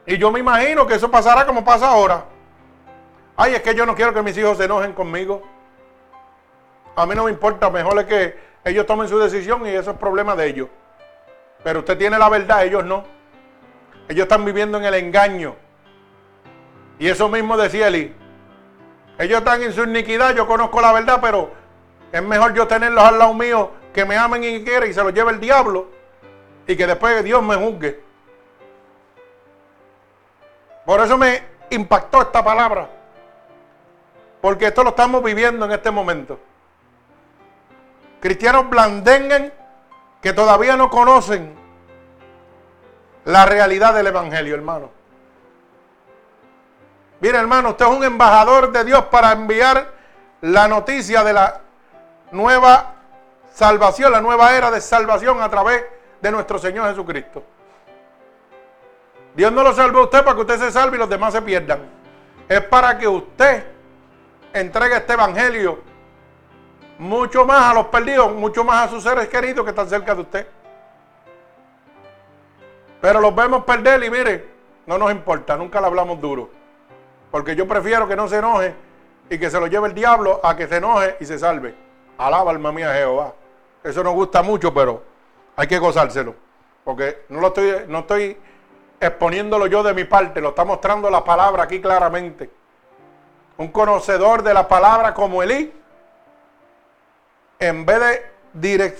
Y 0.07 0.19
yo 0.19 0.31
me 0.31 0.41
imagino 0.41 0.87
que 0.87 0.95
eso 0.95 1.11
pasará 1.11 1.47
como 1.47 1.65
pasa 1.65 1.89
ahora. 1.89 2.25
Ay, 3.37 3.55
es 3.55 3.63
que 3.63 3.75
yo 3.75 3.87
no 3.87 3.95
quiero 3.95 4.13
que 4.13 4.23
mis 4.23 4.37
hijos 4.37 4.59
se 4.59 4.65
enojen 4.65 4.93
conmigo. 4.93 5.43
A 6.95 7.07
mí 7.07 7.15
no 7.15 7.25
me 7.25 7.31
importa, 7.31 7.71
mejor 7.71 7.99
es 7.99 8.05
que 8.05 8.39
ellos 8.65 8.87
tomen 8.87 9.09
su 9.09 9.19
decisión 9.19 9.67
y 9.67 9.71
eso 9.71 9.93
es 9.93 9.97
problema 9.97 10.37
de 10.37 10.47
ellos. 10.47 10.69
Pero 11.65 11.81
usted 11.81 11.99
tiene 11.99 12.19
la 12.19 12.29
verdad, 12.29 12.65
ellos 12.65 12.85
no. 12.85 13.05
Ellos 14.09 14.25
están 14.25 14.45
viviendo 14.45 14.79
en 14.79 14.85
el 14.85 14.95
engaño. 14.95 15.57
Y 16.99 17.09
eso 17.09 17.29
mismo 17.29 17.57
decía 17.57 17.89
Eli. 17.89 18.15
Ellos 19.19 19.39
están 19.39 19.63
en 19.63 19.73
su 19.73 19.85
iniquidad, 19.85 20.35
yo 20.35 20.47
conozco 20.47 20.81
la 20.81 20.93
verdad, 20.93 21.19
pero 21.21 21.51
es 22.11 22.23
mejor 22.23 22.55
yo 22.55 22.67
tenerlos 22.67 23.05
al 23.05 23.19
lado 23.19 23.35
mío 23.35 23.71
que 23.93 24.05
me 24.05 24.17
amen 24.17 24.43
y 24.43 24.65
quieran 24.65 24.91
y 24.91 24.93
se 24.93 25.03
los 25.03 25.15
lleve 25.15 25.33
el 25.33 25.41
diablo 25.41 25.89
y 26.67 26.77
que 26.77 26.87
después 26.87 27.23
Dios 27.23 27.43
me 27.43 27.55
juzgue. 27.57 28.03
Por 30.85 31.01
eso 31.01 31.17
me 31.17 31.43
impactó 31.71 32.23
esta 32.23 32.45
palabra. 32.45 32.89
Porque 34.41 34.67
esto 34.67 34.83
lo 34.83 34.91
estamos 34.91 35.23
viviendo 35.23 35.65
en 35.65 35.73
este 35.73 35.91
momento. 35.91 36.39
Cristianos 38.21 38.69
blandengues 38.69 39.53
que 40.21 40.33
todavía 40.33 40.77
no 40.77 40.91
conocen 40.91 41.55
la 43.25 43.47
realidad 43.47 43.95
del 43.95 44.09
Evangelio, 44.09 44.55
hermano. 44.55 44.91
Mire, 47.25 47.39
hermano, 47.39 47.71
usted 47.71 47.87
es 47.87 47.91
un 47.91 48.05
embajador 48.05 48.71
de 48.71 48.85
Dios 48.85 49.07
para 49.07 49.33
enviar 49.33 49.93
la 50.43 50.69
noticia 50.69 51.25
de 51.25 51.33
la 51.33 51.63
nueva 52.33 52.97
salvación, 53.51 54.13
la 54.13 54.21
nueva 54.21 54.55
era 54.55 54.71
de 54.71 54.79
salvación 54.79 55.41
a 55.41 55.49
través 55.49 55.85
de 56.21 56.31
nuestro 56.31 56.59
Señor 56.59 56.87
Jesucristo. 56.91 57.43
Dios 59.35 59.51
no 59.53 59.63
lo 59.63 59.73
salvó 59.73 60.01
a 60.01 60.03
usted 60.03 60.23
para 60.23 60.35
que 60.35 60.43
usted 60.43 60.59
se 60.59 60.71
salve 60.71 60.97
y 60.97 60.99
los 60.99 61.09
demás 61.09 61.33
se 61.33 61.41
pierdan. 61.41 61.89
Es 62.47 62.61
para 62.61 62.99
que 62.99 63.09
usted 63.09 63.69
entregue 64.53 64.97
este 64.97 65.15
evangelio 65.15 65.79
mucho 66.99 67.47
más 67.47 67.71
a 67.71 67.73
los 67.73 67.87
perdidos, 67.87 68.35
mucho 68.35 68.65
más 68.65 68.87
a 68.87 68.91
sus 68.91 69.03
seres 69.03 69.29
queridos 69.29 69.65
que 69.65 69.71
están 69.71 69.89
cerca 69.89 70.15
de 70.15 70.21
usted. 70.21 70.47
Pero 73.01 73.19
los 73.19 73.35
vemos 73.35 73.65
perder 73.65 74.05
y 74.05 74.11
mire, 74.11 74.47
no 74.85 74.99
nos 74.99 75.11
importa, 75.11 75.57
nunca 75.57 75.81
le 75.81 75.87
hablamos 75.87 76.21
duro. 76.21 76.64
Porque 77.35 77.57
yo 77.57 77.67
prefiero 77.67 78.07
que 78.07 78.15
no 78.15 78.29
se 78.29 78.39
enoje 78.39 78.73
y 79.29 79.39
que 79.39 79.51
se 79.51 79.59
lo 79.59 79.67
lleve 79.67 79.89
el 79.89 79.95
diablo 79.95 80.41
a 80.45 80.55
que 80.55 80.69
se 80.69 80.77
enoje 80.77 81.17
y 81.19 81.25
se 81.25 81.37
salve. 81.37 81.75
Alaba 82.17 82.53
alma 82.53 82.71
mía 82.71 82.95
Jehová. 82.95 83.35
Eso 83.83 84.05
nos 84.05 84.15
gusta 84.15 84.41
mucho, 84.41 84.73
pero 84.73 85.03
hay 85.57 85.67
que 85.67 85.81
gozárselo. 85.81 86.37
Porque 86.85 87.25
no 87.31 87.41
lo 87.41 87.49
estoy, 87.49 87.87
no 87.89 87.99
estoy 87.99 88.39
exponiéndolo 89.01 89.67
yo 89.67 89.83
de 89.83 89.95
mi 89.95 90.05
parte, 90.05 90.41
lo 90.41 90.51
está 90.51 90.65
mostrando 90.65 91.11
la 91.11 91.25
palabra 91.25 91.65
aquí 91.65 91.81
claramente. 91.81 92.51
Un 93.57 93.67
conocedor 93.73 94.45
de 94.45 94.55
la 94.55 94.69
palabra 94.69 95.13
como 95.13 95.43
Elí, 95.43 95.73
en 97.59 97.85
vez 97.85 98.23
de 98.53 98.97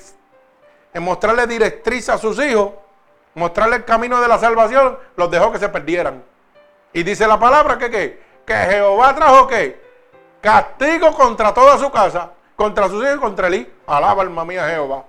en 0.93 1.03
mostrarle 1.05 1.47
directriz 1.47 2.09
a 2.09 2.19
sus 2.19 2.45
hijos, 2.45 2.73
mostrarle 3.37 3.77
el 3.77 3.85
camino 3.85 4.21
de 4.21 4.27
la 4.27 4.39
salvación, 4.39 4.99
los 5.15 5.31
dejó 5.31 5.53
que 5.53 5.61
se 5.61 5.69
perdieran. 5.69 6.34
Y 6.95 7.03
dice 7.03 7.27
la 7.27 7.39
palabra 7.39 7.77
que 7.77 7.91
qué? 7.91 8.23
Que 8.47 8.55
Jehová 8.55 9.15
trajo 9.15 9.49
qué? 9.49 9.83
Castigo 10.41 11.13
contra 11.13 11.53
toda 11.53 11.77
su 11.77 11.91
casa, 11.91 12.31
contra 12.55 12.89
sus 12.89 13.03
hijos 13.03 13.17
y 13.17 13.21
contra 13.21 13.49
él. 13.49 13.73
Alaba 13.87 14.23
alma 14.23 14.45
mía 14.45 14.69
Jehová. 14.69 15.05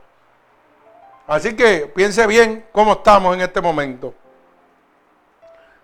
Así 1.28 1.56
que 1.56 1.92
piense 1.96 2.26
bien 2.26 2.66
cómo 2.72 2.94
estamos 2.94 3.36
en 3.36 3.42
este 3.42 3.62
momento. 3.62 4.16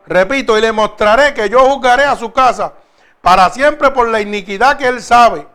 Repito, 0.07 0.57
y 0.57 0.61
le 0.61 0.71
mostraré 0.71 1.35
que 1.35 1.47
yo 1.47 1.59
juzgaré 1.59 2.03
a 2.03 2.15
su 2.15 2.33
casa 2.33 2.73
para 3.21 3.49
siempre 3.51 3.91
por 3.91 4.07
la 4.07 4.19
iniquidad 4.19 4.77
que 4.77 4.87
él 4.87 5.03
sabe, 5.03 5.45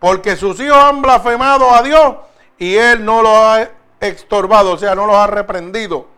porque 0.00 0.34
sus 0.34 0.58
hijos 0.58 0.76
han 0.76 1.00
blasfemado 1.00 1.72
a 1.72 1.82
Dios 1.82 2.16
y 2.58 2.74
él 2.74 3.04
no 3.04 3.22
lo 3.22 3.36
ha 3.36 3.68
estorbado, 4.00 4.72
o 4.72 4.76
sea, 4.76 4.96
no 4.96 5.06
los 5.06 5.14
ha 5.14 5.28
reprendido. 5.28 6.08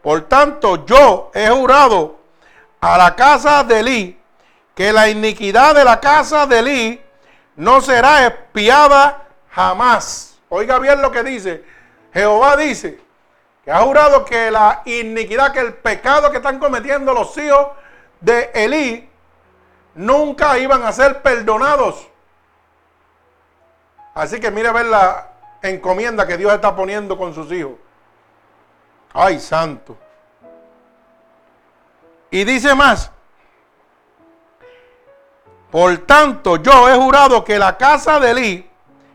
Por 0.00 0.22
tanto, 0.22 0.86
yo 0.86 1.30
he 1.34 1.48
jurado 1.48 2.21
a 2.82 2.98
la 2.98 3.14
casa 3.14 3.62
de 3.62 3.78
Elí, 3.78 4.20
que 4.74 4.92
la 4.92 5.08
iniquidad 5.08 5.72
de 5.72 5.84
la 5.84 6.00
casa 6.00 6.46
de 6.46 6.58
Elí 6.58 7.00
no 7.54 7.80
será 7.80 8.26
espiada 8.26 9.22
jamás. 9.50 10.36
Oiga 10.48 10.80
bien 10.80 11.00
lo 11.00 11.12
que 11.12 11.22
dice. 11.22 11.64
Jehová 12.12 12.56
dice 12.56 12.98
que 13.64 13.70
ha 13.70 13.78
jurado 13.82 14.24
que 14.24 14.50
la 14.50 14.82
iniquidad, 14.84 15.52
que 15.52 15.60
el 15.60 15.74
pecado 15.74 16.32
que 16.32 16.38
están 16.38 16.58
cometiendo 16.58 17.14
los 17.14 17.38
hijos 17.38 17.68
de 18.20 18.50
Elí, 18.52 19.08
nunca 19.94 20.58
iban 20.58 20.82
a 20.82 20.90
ser 20.90 21.22
perdonados. 21.22 22.08
Así 24.12 24.40
que 24.40 24.50
mire 24.50 24.68
a 24.68 24.72
ver 24.72 24.86
la 24.86 25.30
encomienda 25.62 26.26
que 26.26 26.36
Dios 26.36 26.52
está 26.52 26.74
poniendo 26.74 27.16
con 27.16 27.32
sus 27.32 27.50
hijos. 27.52 27.74
Ay, 29.12 29.38
santo. 29.38 29.96
Y 32.32 32.44
dice 32.44 32.74
más, 32.74 33.10
por 35.70 35.98
tanto 35.98 36.56
yo 36.56 36.88
he 36.88 36.96
jurado 36.96 37.44
que 37.44 37.58
la 37.58 37.76
casa 37.76 38.18
de 38.18 38.30
Eli, 38.30 38.70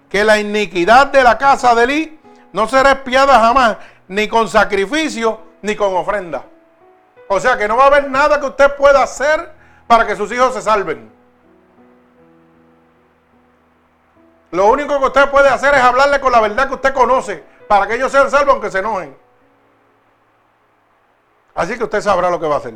que 0.07 0.23
la 0.23 0.37
iniquidad 0.37 1.07
de 1.07 1.23
la 1.23 1.35
casa 1.35 1.73
de 1.73 1.83
Eli 1.83 2.19
no 2.53 2.67
será 2.67 2.91
espiada 2.91 3.39
jamás, 3.39 3.77
ni 4.07 4.27
con 4.27 4.47
sacrificio, 4.47 5.41
ni 5.63 5.75
con 5.75 5.95
ofrenda. 5.95 6.45
O 7.27 7.39
sea 7.39 7.57
que 7.57 7.67
no 7.67 7.75
va 7.75 7.85
a 7.85 7.87
haber 7.87 8.07
nada 8.07 8.39
que 8.39 8.45
usted 8.45 8.75
pueda 8.75 9.01
hacer 9.01 9.51
para 9.87 10.05
que 10.05 10.15
sus 10.15 10.31
hijos 10.31 10.53
se 10.53 10.61
salven. 10.61 11.11
Lo 14.51 14.67
único 14.67 14.99
que 14.99 15.05
usted 15.05 15.31
puede 15.31 15.49
hacer 15.49 15.73
es 15.73 15.81
hablarle 15.81 16.19
con 16.19 16.31
la 16.31 16.39
verdad 16.39 16.67
que 16.67 16.75
usted 16.75 16.93
conoce 16.93 17.43
para 17.67 17.87
que 17.87 17.95
ellos 17.95 18.11
sean 18.11 18.29
salvos 18.29 18.53
aunque 18.53 18.69
se 18.69 18.77
enojen. 18.77 19.17
Así 21.55 21.75
que 21.79 21.83
usted 21.83 22.01
sabrá 22.01 22.29
lo 22.29 22.39
que 22.39 22.45
va 22.45 22.55
a 22.55 22.59
hacer. 22.59 22.75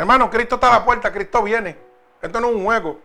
Hermano, 0.00 0.30
Cristo 0.30 0.54
está 0.54 0.68
a 0.68 0.78
la 0.78 0.84
puerta, 0.86 1.12
Cristo 1.12 1.42
viene. 1.42 1.76
Esto 2.22 2.40
no 2.40 2.48
es 2.48 2.54
un 2.54 2.64
juego. 2.64 2.98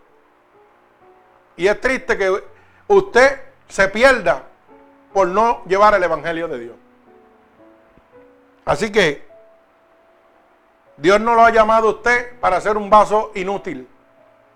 Y 1.58 1.68
es 1.68 1.82
triste 1.82 2.18
que 2.18 2.42
usted 2.88 3.42
se 3.68 3.90
pierda 3.90 4.44
por 5.12 5.28
no 5.28 5.62
llevar 5.66 5.94
el 5.96 6.04
Evangelio 6.04 6.48
de 6.48 6.58
Dios. 6.58 6.76
Así 8.64 8.94
que 8.94 9.28
Dios 10.96 11.20
no 11.20 11.36
lo 11.36 11.44
ha 11.44 11.50
llamado 11.50 11.90
a 11.90 11.92
usted 11.92 12.40
para 12.40 12.62
ser 12.62 12.78
un 12.78 12.90
vaso 12.90 13.34
inútil, 13.36 13.90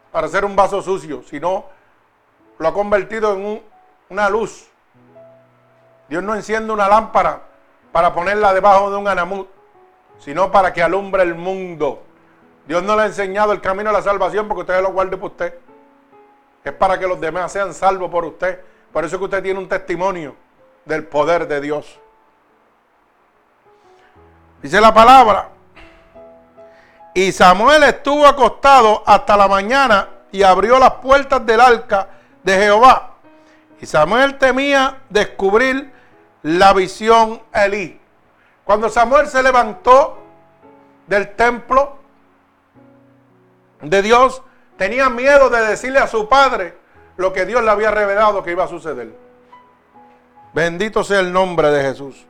para 0.09 0.29
ser 0.29 0.45
un 0.45 0.55
vaso 0.55 0.81
sucio, 0.81 1.23
sino 1.23 1.65
lo 2.57 2.67
ha 2.69 2.73
convertido 2.73 3.33
en 3.33 3.61
una 4.07 4.29
luz. 4.29 4.69
Dios 6.07 6.23
no 6.23 6.35
enciende 6.35 6.71
una 6.71 6.87
lámpara 6.87 7.41
para 7.91 8.13
ponerla 8.13 8.53
debajo 8.53 8.91
de 8.91 8.95
un 8.95 9.09
anamut, 9.09 9.49
sino 10.19 10.49
para 10.49 10.71
que 10.71 10.81
alumbre 10.81 11.23
el 11.23 11.35
mundo. 11.35 12.05
Dios 12.69 12.83
no 12.83 12.95
le 12.95 13.01
ha 13.01 13.05
enseñado 13.07 13.51
el 13.51 13.61
camino 13.61 13.89
a 13.89 13.93
la 13.93 14.03
salvación 14.03 14.47
porque 14.47 14.61
usted 14.61 14.79
lo 14.83 14.91
guarde 14.91 15.17
por 15.17 15.31
usted. 15.31 15.55
Es 16.63 16.71
para 16.71 16.99
que 16.99 17.07
los 17.07 17.19
demás 17.19 17.51
sean 17.51 17.73
salvos 17.73 18.11
por 18.11 18.23
usted. 18.23 18.59
Por 18.93 19.03
eso 19.03 19.15
es 19.15 19.17
que 19.17 19.25
usted 19.25 19.41
tiene 19.41 19.59
un 19.59 19.67
testimonio 19.67 20.35
del 20.85 21.03
poder 21.07 21.47
de 21.47 21.61
Dios. 21.61 21.99
Dice 24.61 24.79
la 24.79 24.93
palabra. 24.93 25.49
Y 27.15 27.31
Samuel 27.31 27.81
estuvo 27.85 28.27
acostado 28.27 29.01
hasta 29.03 29.35
la 29.35 29.47
mañana 29.47 30.07
y 30.31 30.43
abrió 30.43 30.77
las 30.77 30.91
puertas 30.91 31.43
del 31.43 31.61
arca 31.61 32.07
de 32.43 32.55
Jehová. 32.55 33.15
Y 33.81 33.87
Samuel 33.87 34.37
temía 34.37 35.01
descubrir 35.09 35.91
la 36.43 36.73
visión 36.73 37.41
Elí. 37.51 37.99
Cuando 38.63 38.89
Samuel 38.89 39.25
se 39.25 39.41
levantó 39.41 40.19
del 41.07 41.35
templo 41.35 41.98
de 43.81 44.01
Dios, 44.01 44.41
tenía 44.77 45.09
miedo 45.09 45.49
de 45.49 45.65
decirle 45.65 45.99
a 45.99 46.07
su 46.07 46.27
padre 46.27 46.77
lo 47.17 47.33
que 47.33 47.45
Dios 47.45 47.63
le 47.63 47.71
había 47.71 47.91
revelado 47.91 48.43
que 48.43 48.51
iba 48.51 48.63
a 48.63 48.67
suceder. 48.67 49.13
Bendito 50.53 51.03
sea 51.03 51.19
el 51.19 51.31
nombre 51.31 51.69
de 51.69 51.83
Jesús. 51.83 52.25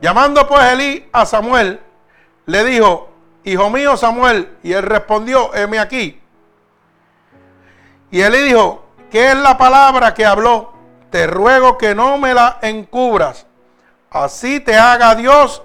Llamando 0.00 0.46
pues 0.46 0.64
Elí 0.72 1.08
a 1.12 1.26
Samuel, 1.26 1.80
le 2.46 2.64
dijo, 2.64 3.10
hijo 3.44 3.70
mío 3.70 3.96
Samuel, 3.96 4.56
y 4.62 4.72
él 4.72 4.82
respondió, 4.82 5.54
heme 5.54 5.78
aquí. 5.78 6.20
Y 8.10 8.20
Elí 8.20 8.38
dijo, 8.38 8.84
¿qué 9.10 9.28
es 9.28 9.36
la 9.36 9.56
palabra 9.56 10.14
que 10.14 10.24
habló? 10.24 10.80
te 11.10 11.26
ruego 11.26 11.76
que 11.76 11.94
no 11.94 12.16
me 12.18 12.32
la 12.32 12.58
encubras. 12.62 13.46
Así 14.10 14.60
te 14.60 14.76
haga 14.76 15.14
Dios 15.14 15.62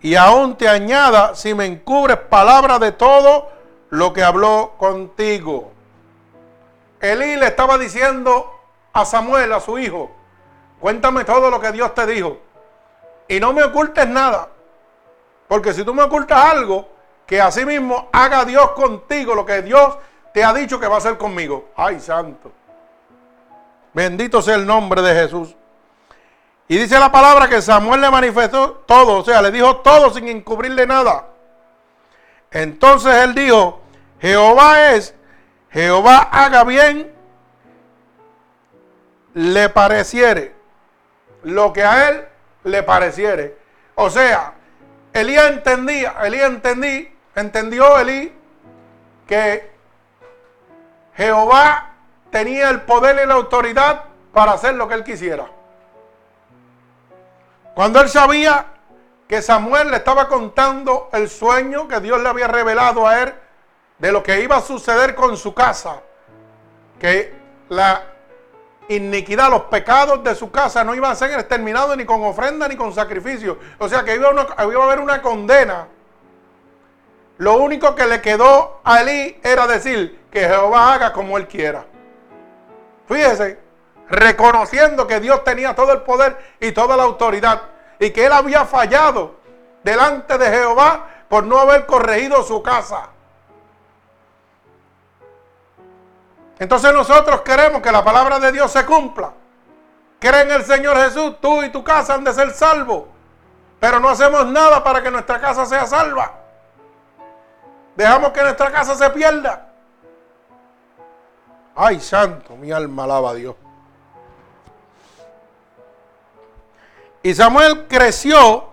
y 0.00 0.14
aún 0.14 0.56
te 0.56 0.68
añada 0.68 1.34
si 1.34 1.54
me 1.54 1.66
encubres 1.66 2.18
palabra 2.28 2.78
de 2.78 2.92
todo 2.92 3.50
lo 3.90 4.12
que 4.12 4.22
habló 4.22 4.74
contigo. 4.78 5.72
Elí 7.00 7.36
le 7.36 7.46
estaba 7.46 7.78
diciendo 7.78 8.52
a 8.92 9.04
Samuel, 9.04 9.52
a 9.52 9.60
su 9.60 9.78
hijo, 9.78 10.10
cuéntame 10.80 11.24
todo 11.24 11.50
lo 11.50 11.60
que 11.60 11.72
Dios 11.72 11.94
te 11.94 12.06
dijo. 12.06 12.38
Y 13.28 13.40
no 13.40 13.52
me 13.52 13.62
ocultes 13.62 14.08
nada. 14.08 14.48
Porque 15.46 15.72
si 15.72 15.84
tú 15.84 15.94
me 15.94 16.02
ocultas 16.02 16.44
algo, 16.44 16.88
que 17.26 17.40
así 17.40 17.64
mismo 17.64 18.08
haga 18.12 18.44
Dios 18.44 18.70
contigo 18.70 19.34
lo 19.34 19.44
que 19.44 19.62
Dios 19.62 19.96
te 20.32 20.42
ha 20.42 20.52
dicho 20.52 20.80
que 20.80 20.88
va 20.88 20.96
a 20.96 20.98
hacer 20.98 21.18
conmigo. 21.18 21.68
Ay, 21.76 22.00
santo. 22.00 22.50
Bendito 23.92 24.40
sea 24.42 24.54
el 24.54 24.66
nombre 24.66 25.02
de 25.02 25.14
Jesús. 25.14 25.54
Y 26.68 26.76
dice 26.76 26.98
la 26.98 27.10
palabra 27.10 27.48
que 27.48 27.62
Samuel 27.62 28.00
le 28.00 28.10
manifestó 28.10 28.82
todo, 28.86 29.18
o 29.20 29.24
sea, 29.24 29.40
le 29.40 29.50
dijo 29.50 29.76
todo 29.76 30.10
sin 30.10 30.28
encubrirle 30.28 30.86
nada. 30.86 31.26
Entonces 32.50 33.14
él 33.14 33.34
dijo, 33.34 33.80
Jehová 34.20 34.92
es, 34.92 35.14
Jehová 35.70 36.28
haga 36.32 36.64
bien, 36.64 37.12
le 39.34 39.68
pareciere, 39.68 40.54
lo 41.42 41.72
que 41.72 41.84
a 41.84 42.08
él 42.08 42.28
le 42.64 42.82
pareciere. 42.82 43.56
O 43.94 44.10
sea, 44.10 44.54
Elías 45.12 45.50
entendía, 45.50 46.14
Elías 46.24 46.50
entendí, 46.50 47.14
entendió 47.34 47.98
Elí 47.98 48.32
que 49.26 49.70
Jehová 51.14 51.92
tenía 52.30 52.70
el 52.70 52.82
poder 52.82 53.20
y 53.22 53.26
la 53.26 53.34
autoridad 53.34 54.04
para 54.32 54.52
hacer 54.52 54.74
lo 54.74 54.88
que 54.88 54.94
él 54.94 55.04
quisiera. 55.04 55.46
Cuando 57.74 58.00
él 58.00 58.08
sabía 58.08 58.66
que 59.28 59.42
Samuel 59.42 59.90
le 59.90 59.98
estaba 59.98 60.26
contando 60.26 61.10
el 61.12 61.28
sueño 61.28 61.86
que 61.86 62.00
Dios 62.00 62.20
le 62.20 62.28
había 62.30 62.48
revelado 62.48 63.06
a 63.06 63.20
él 63.20 63.34
de 63.98 64.10
lo 64.10 64.22
que 64.22 64.40
iba 64.40 64.56
a 64.56 64.62
suceder 64.62 65.14
con 65.14 65.36
su 65.36 65.52
casa, 65.52 66.00
que 66.98 67.34
la 67.68 68.02
iniquidad, 68.88 69.50
los 69.50 69.64
pecados 69.64 70.24
de 70.24 70.34
su 70.34 70.50
casa 70.50 70.82
no 70.82 70.94
iban 70.94 71.12
a 71.12 71.14
ser 71.14 71.32
exterminados 71.32 71.94
ni 71.96 72.06
con 72.06 72.24
ofrenda 72.24 72.66
ni 72.68 72.76
con 72.76 72.94
sacrificio. 72.94 73.58
O 73.78 73.86
sea 73.86 74.02
que 74.02 74.14
iba, 74.14 74.28
a 74.28 74.62
haber 74.62 75.00
una 75.00 75.20
condena. 75.20 75.88
Lo 77.36 77.58
único 77.58 77.94
que 77.94 78.06
le 78.06 78.22
quedó 78.22 78.80
a 78.82 79.02
Elí 79.02 79.38
era 79.44 79.66
decir 79.66 80.26
que 80.30 80.40
Jehová 80.40 80.94
haga 80.94 81.12
como 81.12 81.36
él 81.36 81.46
quiera. 81.46 81.84
Fíjese, 83.06 83.58
reconociendo 84.08 85.06
que 85.06 85.20
Dios 85.20 85.44
tenía 85.44 85.74
todo 85.74 85.92
el 85.92 86.00
poder 86.00 86.38
y 86.60 86.72
toda 86.72 86.96
la 86.96 87.02
autoridad 87.02 87.60
y 87.98 88.10
que 88.10 88.26
él 88.26 88.32
había 88.32 88.64
fallado 88.64 89.36
delante 89.82 90.38
de 90.38 90.50
Jehová 90.50 91.06
por 91.28 91.44
no 91.44 91.58
haber 91.58 91.86
corregido 91.86 92.42
su 92.42 92.62
casa. 92.62 93.08
Entonces 96.58 96.92
nosotros 96.92 97.42
queremos 97.42 97.80
que 97.82 97.92
la 97.92 98.02
palabra 98.02 98.38
de 98.38 98.52
Dios 98.52 98.70
se 98.70 98.84
cumpla. 98.84 99.32
Cree 100.18 100.42
en 100.42 100.50
el 100.50 100.64
Señor 100.64 100.96
Jesús, 100.96 101.36
tú 101.40 101.62
y 101.62 101.70
tu 101.70 101.84
casa 101.84 102.14
han 102.14 102.24
de 102.24 102.32
ser 102.32 102.50
salvos. 102.50 103.04
Pero 103.78 104.00
no 104.00 104.08
hacemos 104.08 104.46
nada 104.46 104.82
para 104.82 105.02
que 105.02 105.10
nuestra 105.10 105.40
casa 105.40 105.64
sea 105.66 105.86
salva. 105.86 106.32
Dejamos 107.94 108.32
que 108.32 108.42
nuestra 108.42 108.72
casa 108.72 108.96
se 108.96 109.08
pierda. 109.10 109.68
Ay, 111.76 112.00
santo, 112.00 112.56
mi 112.56 112.72
alma 112.72 113.04
alaba 113.04 113.30
a 113.30 113.34
Dios. 113.34 113.54
Y 117.22 117.34
Samuel 117.34 117.86
creció 117.88 118.68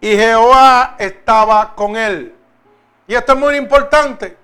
y 0.00 0.14
Jehová 0.16 0.96
estaba 0.98 1.74
con 1.74 1.96
él. 1.96 2.34
Y 3.06 3.14
esto 3.14 3.32
es 3.32 3.38
muy 3.38 3.56
importante. 3.56 4.36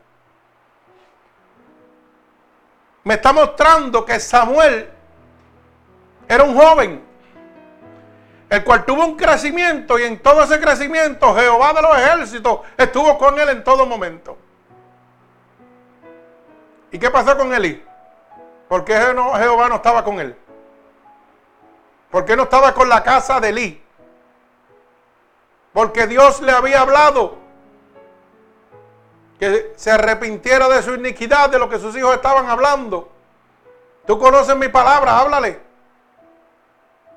Me 3.04 3.14
está 3.14 3.32
mostrando 3.32 4.04
que 4.04 4.18
Samuel 4.20 4.88
era 6.28 6.44
un 6.44 6.56
joven, 6.56 7.02
el 8.48 8.64
cual 8.64 8.84
tuvo 8.84 9.04
un 9.04 9.16
crecimiento 9.16 9.98
y 9.98 10.04
en 10.04 10.20
todo 10.20 10.42
ese 10.44 10.60
crecimiento 10.60 11.34
Jehová 11.34 11.72
de 11.72 11.82
los 11.82 11.98
ejércitos 11.98 12.60
estuvo 12.76 13.18
con 13.18 13.38
él 13.38 13.48
en 13.48 13.64
todo 13.64 13.84
momento. 13.86 14.38
¿Y 16.92 16.98
qué 16.98 17.10
pasó 17.10 17.36
con 17.36 17.52
Eli? 17.52 17.82
¿Por 18.68 18.84
qué 18.84 18.94
Jehová 18.94 19.68
no 19.68 19.76
estaba 19.76 20.04
con 20.04 20.20
él? 20.20 20.36
¿Por 22.12 22.26
qué 22.26 22.36
no 22.36 22.42
estaba 22.42 22.74
con 22.74 22.90
la 22.90 23.02
casa 23.02 23.40
de 23.40 23.48
Elí? 23.48 23.82
Porque 25.72 26.06
Dios 26.06 26.42
le 26.42 26.52
había 26.52 26.82
hablado 26.82 27.38
que 29.38 29.72
se 29.76 29.90
arrepintiera 29.90 30.68
de 30.68 30.82
su 30.82 30.92
iniquidad, 30.92 31.48
de 31.48 31.58
lo 31.58 31.70
que 31.70 31.78
sus 31.78 31.96
hijos 31.96 32.14
estaban 32.14 32.50
hablando. 32.50 33.10
Tú 34.06 34.18
conoces 34.18 34.54
mi 34.54 34.68
palabra, 34.68 35.18
háblale. 35.20 35.58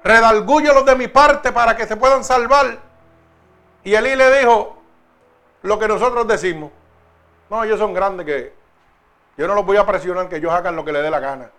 Redalgúyelos 0.02 0.86
de 0.86 0.96
mi 0.96 1.10
parte 1.10 1.52
para 1.52 1.76
que 1.76 1.86
se 1.86 1.98
puedan 1.98 2.24
salvar. 2.24 2.78
Y 3.84 3.94
Elí 3.94 4.16
le 4.16 4.40
dijo 4.40 4.78
lo 5.64 5.78
que 5.78 5.90
nosotros 5.90 6.26
decimos. 6.26 6.72
No, 7.50 7.66
ellos 7.66 7.80
son 7.80 7.94
grandes 7.94 8.26
que 8.26 8.54
yo 9.38 9.46
no 9.46 9.56
los 9.56 9.66
voy 9.66 9.76
a 9.76 9.86
presionar 9.86 10.30
que 10.30 10.38
ellos 10.38 10.54
hagan 10.54 10.78
lo 10.78 10.86
que 10.86 10.94
les 10.94 11.04
dé 11.04 11.10
la 11.10 11.20
gana. 11.20 11.52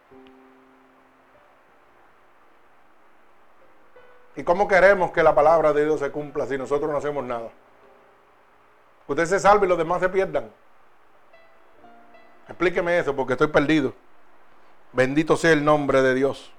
¿Y 4.37 4.45
cómo 4.45 4.69
queremos 4.69 5.13
que 5.13 5.23
la 5.23 5.35
palabra 5.35 5.73
de 5.73 5.85
Dios 5.85 5.99
se 5.99 6.11
cumpla 6.11 6.47
si 6.47 6.59
nosotros 6.59 6.91
no 6.91 6.99
hacemos 6.99 7.25
nada? 7.25 7.49
Usted 9.07 9.25
se 9.25 9.41
salve 9.41 9.67
y 9.67 9.69
los 9.69 9.79
demás 9.79 10.01
se 10.01 10.11
pierdan. 10.11 10.51
Explíqueme 12.47 12.99
eso 12.99 13.17
porque 13.17 13.33
estoy 13.33 13.49
perdido. 13.49 13.95
Bendito 14.93 15.37
sea 15.37 15.53
el 15.53 15.65
nombre 15.65 16.03
de 16.03 16.15
Dios. 16.15 16.53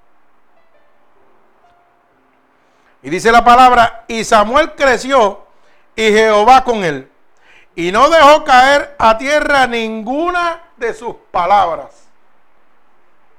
Y 3.04 3.10
dice 3.12 3.32
la 3.32 3.46
palabra, 3.46 4.06
y 4.08 4.24
Samuel 4.24 4.74
creció 4.74 5.46
y 5.96 6.12
Jehová 6.12 6.64
con 6.64 6.84
él. 6.84 7.10
Y 7.76 7.92
no 7.92 8.10
dejó 8.10 8.44
caer 8.44 8.96
a 8.98 9.18
tierra 9.20 9.68
ninguna 9.68 10.64
de 10.78 10.96
sus 10.96 11.16
palabras. 11.32 12.08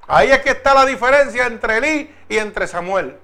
Ahí 0.07 0.31
es 0.31 0.39
que 0.39 0.51
está 0.51 0.73
la 0.73 0.85
diferencia 0.85 1.45
entre 1.45 1.77
Elí 1.77 2.15
y 2.29 2.37
entre 2.37 2.67
Samuel. 2.67 3.19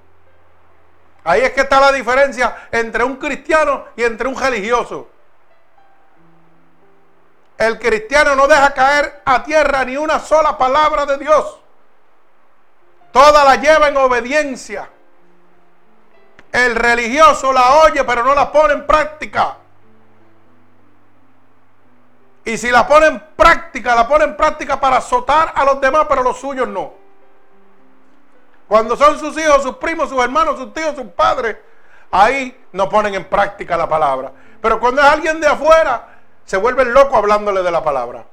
Ahí 1.25 1.41
es 1.41 1.53
que 1.53 1.61
está 1.61 1.81
la 1.81 1.91
diferencia 1.91 2.67
entre 2.71 3.03
un 3.03 3.15
cristiano 3.15 3.85
y 3.95 4.03
entre 4.03 4.27
un 4.27 4.39
religioso. 4.39 5.09
El 7.57 7.79
cristiano 7.79 8.35
no 8.35 8.47
deja 8.47 8.73
caer 8.75 9.23
a 9.25 9.43
tierra 9.43 9.83
ni 9.85 9.97
una 9.97 10.19
sola 10.19 10.55
palabra 10.55 11.07
de 11.07 11.17
Dios. 11.17 11.59
Toda 13.11 13.43
la 13.43 13.55
lleva 13.55 13.87
en 13.87 13.97
obediencia. 13.97 14.87
El 16.51 16.75
religioso 16.75 17.51
la 17.51 17.73
oye 17.85 18.03
pero 18.03 18.23
no 18.23 18.35
la 18.35 18.51
pone 18.51 18.75
en 18.75 18.85
práctica. 18.85 19.57
Y 22.43 22.55
si 22.59 22.69
la 22.69 22.87
pone 22.87 23.07
en 23.07 23.19
práctica, 23.35 23.95
la 23.95 24.07
pone 24.07 24.25
en 24.25 24.37
práctica 24.37 24.79
para 24.79 24.97
azotar 24.97 25.53
a 25.55 25.65
los 25.65 25.81
demás, 25.81 26.05
pero 26.07 26.21
los 26.21 26.39
suyos 26.39 26.67
no. 26.67 27.04
Cuando 28.67 28.95
son 28.95 29.19
sus 29.19 29.37
hijos, 29.37 29.61
sus 29.61 29.75
primos, 29.77 30.09
sus 30.09 30.21
hermanos, 30.21 30.57
sus 30.57 30.73
tíos, 30.73 30.95
sus 30.95 31.05
padres, 31.07 31.57
ahí 32.11 32.65
no 32.71 32.89
ponen 32.89 33.13
en 33.13 33.25
práctica 33.25 33.77
la 33.77 33.87
palabra. 33.87 34.31
Pero 34.61 34.79
cuando 34.79 35.01
es 35.01 35.07
alguien 35.07 35.39
de 35.39 35.47
afuera, 35.47 36.19
se 36.45 36.57
vuelven 36.57 36.93
locos 36.93 37.15
hablándole 37.15 37.61
de 37.61 37.71
la 37.71 37.83
palabra. 37.83 38.25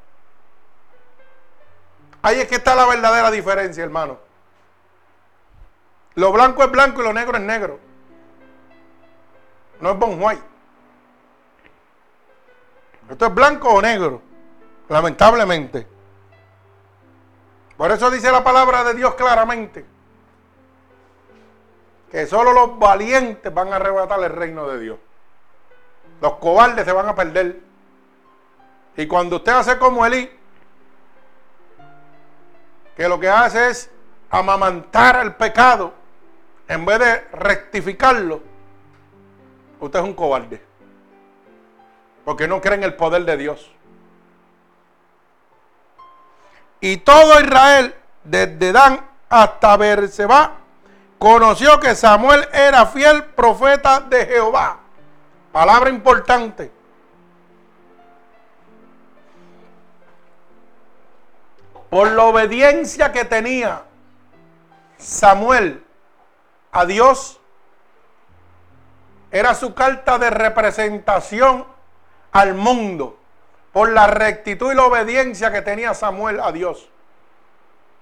Ahí 2.23 2.41
es 2.41 2.49
que 2.49 2.55
está 2.57 2.75
la 2.75 2.87
verdadera 2.87 3.31
diferencia, 3.31 3.85
hermano. 3.85 4.19
Lo 6.15 6.33
blanco 6.33 6.63
es 6.63 6.71
blanco 6.71 7.03
y 7.03 7.05
lo 7.05 7.13
negro 7.13 7.37
es 7.37 7.43
negro. 7.43 7.79
No 9.81 9.91
es 9.91 9.99
bon. 9.99 10.23
Esto 13.11 13.27
es 13.27 13.35
blanco 13.35 13.69
o 13.69 13.83
negro, 13.83 14.23
lamentablemente. 14.89 15.87
Por 17.77 17.91
eso 17.91 18.11
dice 18.11 18.31
la 18.31 18.45
palabra 18.45 18.85
de 18.85 18.95
Dios 18.95 19.15
claramente 19.17 19.92
que 22.13 22.27
solo 22.27 22.53
los 22.53 22.79
valientes 22.79 23.53
van 23.53 23.73
a 23.73 23.77
arrebatar 23.77 24.23
el 24.23 24.31
reino 24.31 24.69
de 24.69 24.79
Dios. 24.79 24.99
Los 26.21 26.35
cobardes 26.35 26.85
se 26.85 26.93
van 26.93 27.09
a 27.09 27.15
perder. 27.15 27.59
Y 28.99 29.07
cuando 29.07 29.37
usted 29.37 29.53
hace 29.53 29.79
como 29.79 30.05
Elí, 30.05 30.31
que 32.95 33.09
lo 33.09 33.19
que 33.19 33.31
hace 33.31 33.71
es 33.71 33.91
amamantar 34.29 35.25
el 35.25 35.35
pecado 35.37 35.95
en 36.69 36.85
vez 36.85 36.99
de 36.99 37.21
rectificarlo, 37.33 38.43
usted 39.81 39.99
es 39.99 40.05
un 40.05 40.13
cobarde. 40.13 40.63
Porque 42.27 42.47
no 42.47 42.61
cree 42.61 42.75
en 42.75 42.85
el 42.85 42.95
poder 42.95 43.25
de 43.25 43.39
Dios. 43.39 43.73
Y 46.79 46.99
todo 46.99 47.41
Israel, 47.41 47.95
desde 48.23 48.71
Dan 48.71 49.01
hasta 49.31 49.77
Berseba, 49.79 50.59
conoció 51.23 51.79
que 51.79 51.95
Samuel 51.95 52.49
era 52.53 52.85
fiel 52.85 53.23
profeta 53.27 54.01
de 54.01 54.27
Jehová. 54.27 54.81
Palabra 55.53 55.89
importante. 55.89 56.73
Por 61.89 62.11
la 62.11 62.25
obediencia 62.25 63.13
que 63.13 63.25
tenía 63.25 63.85
Samuel 64.99 65.85
a 66.73 66.87
Dios, 66.87 67.39
era 69.31 69.55
su 69.55 69.75
carta 69.75 70.19
de 70.19 70.29
representación 70.29 71.65
al 72.33 72.55
mundo. 72.55 73.17
Por 73.73 73.91
la 73.91 74.09
rectitud 74.09 74.73
y 74.73 74.75
la 74.75 74.87
obediencia 74.87 75.53
que 75.53 75.63
tenía 75.63 75.95
Samuel 75.95 76.41
a 76.41 76.51
Dios. 76.51 76.89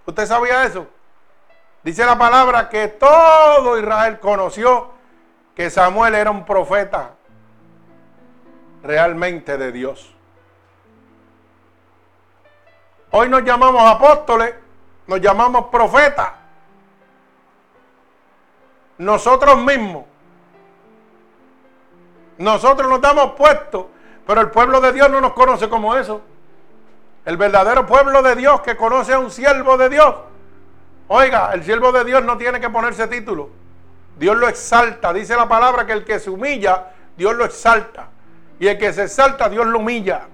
¿Usted 0.06 0.26
sabía 0.26 0.64
eso? 0.64 0.86
Dice 1.82 2.04
la 2.04 2.18
palabra 2.18 2.68
que 2.68 2.88
todo 2.88 3.78
Israel 3.78 4.20
conoció 4.20 4.90
que 5.54 5.70
Samuel 5.70 6.14
era 6.14 6.30
un 6.30 6.44
profeta 6.44 7.12
realmente 8.82 9.56
de 9.56 9.72
Dios. 9.72 10.14
Hoy 13.12 13.28
nos 13.28 13.42
llamamos 13.44 13.82
apóstoles, 13.90 14.54
nos 15.06 15.20
llamamos 15.20 15.66
profetas. 15.66 16.32
Nosotros 18.98 19.56
mismos. 19.56 20.04
Nosotros 22.36 22.88
nos 22.88 23.00
damos 23.00 23.32
puestos, 23.32 23.86
pero 24.26 24.42
el 24.42 24.50
pueblo 24.50 24.80
de 24.80 24.92
Dios 24.92 25.10
no 25.10 25.20
nos 25.20 25.32
conoce 25.32 25.68
como 25.70 25.96
eso. 25.96 26.20
El 27.24 27.38
verdadero 27.38 27.86
pueblo 27.86 28.22
de 28.22 28.36
Dios 28.36 28.60
que 28.60 28.76
conoce 28.76 29.14
a 29.14 29.18
un 29.18 29.30
siervo 29.30 29.78
de 29.78 29.88
Dios 29.88 30.14
Oiga, 31.12 31.50
el 31.54 31.64
siervo 31.64 31.90
de 31.90 32.04
Dios 32.04 32.22
no 32.22 32.38
tiene 32.38 32.60
que 32.60 32.70
ponerse 32.70 33.08
título. 33.08 33.50
Dios 34.16 34.36
lo 34.36 34.46
exalta. 34.46 35.12
Dice 35.12 35.34
la 35.34 35.48
palabra 35.48 35.84
que 35.84 35.92
el 35.92 36.04
que 36.04 36.20
se 36.20 36.30
humilla, 36.30 36.92
Dios 37.16 37.34
lo 37.34 37.44
exalta. 37.44 38.10
Y 38.60 38.68
el 38.68 38.78
que 38.78 38.92
se 38.92 39.02
exalta, 39.02 39.48
Dios 39.48 39.66
lo 39.66 39.80
humilla. 39.80 40.28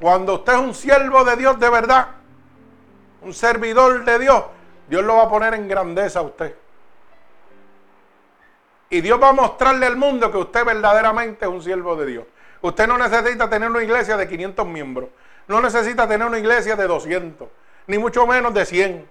Cuando 0.00 0.34
usted 0.34 0.52
es 0.52 0.60
un 0.60 0.74
siervo 0.76 1.24
de 1.24 1.34
Dios 1.34 1.58
de 1.58 1.70
verdad, 1.70 2.06
un 3.22 3.34
servidor 3.34 4.04
de 4.04 4.16
Dios, 4.20 4.44
Dios 4.88 5.02
lo 5.02 5.16
va 5.16 5.24
a 5.24 5.28
poner 5.28 5.54
en 5.54 5.66
grandeza 5.66 6.20
a 6.20 6.22
usted. 6.22 6.54
Y 8.90 9.00
Dios 9.00 9.20
va 9.20 9.30
a 9.30 9.32
mostrarle 9.32 9.86
al 9.86 9.96
mundo 9.96 10.30
que 10.30 10.38
usted 10.38 10.64
verdaderamente 10.64 11.46
es 11.46 11.50
un 11.50 11.60
siervo 11.60 11.96
de 11.96 12.06
Dios. 12.06 12.24
Usted 12.60 12.86
no 12.86 12.96
necesita 12.96 13.50
tener 13.50 13.68
una 13.68 13.82
iglesia 13.82 14.16
de 14.16 14.28
500 14.28 14.64
miembros 14.64 15.08
no 15.48 15.60
necesita 15.62 16.06
tener 16.06 16.26
una 16.26 16.38
iglesia 16.38 16.76
de 16.76 16.86
200, 16.86 17.48
ni 17.86 17.98
mucho 17.98 18.26
menos 18.26 18.52
de 18.54 18.64
100. 18.64 19.08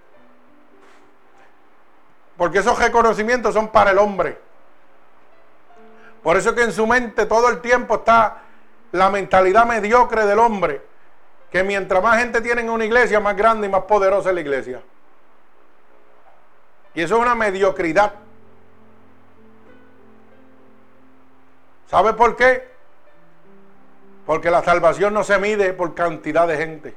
Porque 2.36 2.60
esos 2.60 2.78
reconocimientos 2.78 3.52
son 3.52 3.68
para 3.68 3.90
el 3.90 3.98
hombre. 3.98 4.38
Por 6.22 6.36
eso 6.36 6.54
que 6.54 6.62
en 6.62 6.72
su 6.72 6.86
mente 6.86 7.26
todo 7.26 7.48
el 7.48 7.60
tiempo 7.60 7.96
está 7.96 8.42
la 8.92 9.10
mentalidad 9.10 9.66
mediocre 9.66 10.24
del 10.24 10.38
hombre. 10.38 10.82
Que 11.50 11.64
mientras 11.64 12.02
más 12.02 12.18
gente 12.18 12.40
tiene 12.40 12.60
en 12.60 12.70
una 12.70 12.84
iglesia, 12.84 13.18
más 13.18 13.36
grande 13.36 13.66
y 13.66 13.70
más 13.70 13.82
poderosa 13.82 14.28
es 14.28 14.34
la 14.36 14.40
iglesia. 14.40 14.80
Y 16.94 17.02
eso 17.02 17.16
es 17.16 17.20
una 17.20 17.34
mediocridad. 17.34 18.12
¿Sabe 21.88 22.12
por 22.12 22.36
qué? 22.36 22.77
Porque 24.28 24.50
la 24.50 24.62
salvación 24.62 25.14
no 25.14 25.24
se 25.24 25.38
mide 25.38 25.72
por 25.72 25.94
cantidad 25.94 26.46
de 26.46 26.58
gente. 26.58 26.94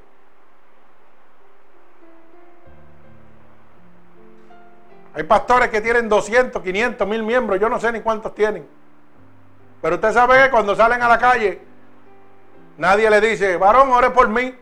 Hay 5.14 5.24
pastores 5.24 5.70
que 5.70 5.80
tienen 5.80 6.10
200, 6.10 6.62
500, 6.62 7.08
mil 7.08 7.24
miembros, 7.24 7.58
yo 7.58 7.70
no 7.70 7.80
sé 7.80 7.90
ni 7.94 8.02
cuántos 8.02 8.36
tienen. 8.36 8.68
Pero 9.82 9.96
usted 9.96 10.12
sabe 10.12 10.44
que 10.44 10.50
cuando 10.52 10.76
salen 10.76 11.02
a 11.02 11.08
la 11.08 11.18
calle, 11.18 11.62
nadie 12.78 13.10
le 13.10 13.22
dice, 13.22 13.56
varón, 13.56 13.90
ore 13.94 14.10
por 14.10 14.28
mí. 14.28 14.54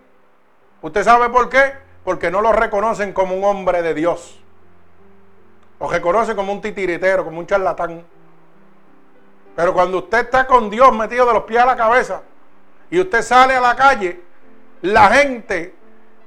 ¿Usted 0.83 1.03
sabe 1.03 1.27
por 1.29 1.49
qué? 1.49 1.73
Porque 2.03 2.29
no 2.29 2.39
lo 2.39 2.51
reconocen 2.51 3.13
como 3.13 3.33
un 3.33 3.45
hombre 3.45 3.81
de 3.81 3.95
Dios. 3.95 4.39
Lo 5.79 5.89
reconocen 5.89 6.35
como 6.35 6.53
un 6.53 6.61
titiritero, 6.61 7.25
como 7.25 7.39
un 7.39 7.47
charlatán. 7.47 8.05
Pero 9.55 9.73
cuando 9.73 9.97
usted 9.97 10.19
está 10.19 10.45
con 10.45 10.69
Dios 10.69 10.95
metido 10.95 11.25
de 11.25 11.33
los 11.33 11.43
pies 11.45 11.63
a 11.63 11.65
la 11.65 11.75
cabeza, 11.75 12.21
y 12.89 12.99
usted 12.99 13.21
sale 13.21 13.55
a 13.55 13.61
la 13.61 13.75
calle, 13.75 14.21
la 14.81 15.09
gente 15.09 15.75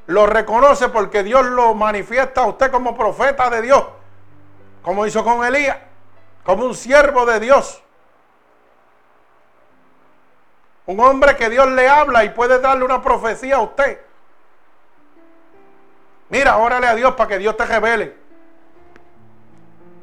lo 0.06 0.26
reconoce 0.26 0.88
porque 0.88 1.22
Dios 1.22 1.44
lo 1.46 1.74
manifiesta 1.74 2.42
a 2.42 2.46
usted 2.46 2.70
como 2.70 2.96
profeta 2.96 3.50
de 3.50 3.62
Dios, 3.62 3.84
como 4.82 5.06
hizo 5.06 5.24
con 5.24 5.44
Elías, 5.44 5.78
como 6.44 6.66
un 6.66 6.74
siervo 6.74 7.26
de 7.26 7.40
Dios. 7.40 7.82
Un 10.86 10.98
hombre 11.00 11.36
que 11.36 11.48
Dios 11.48 11.68
le 11.68 11.88
habla 11.88 12.24
y 12.24 12.30
puede 12.30 12.58
darle 12.58 12.84
una 12.84 13.00
profecía 13.00 13.56
a 13.56 13.62
usted. 13.62 14.00
Mira, 16.28 16.56
órale 16.56 16.86
a 16.86 16.94
Dios 16.94 17.14
para 17.14 17.28
que 17.28 17.38
Dios 17.38 17.56
te 17.56 17.64
revele. 17.64 18.16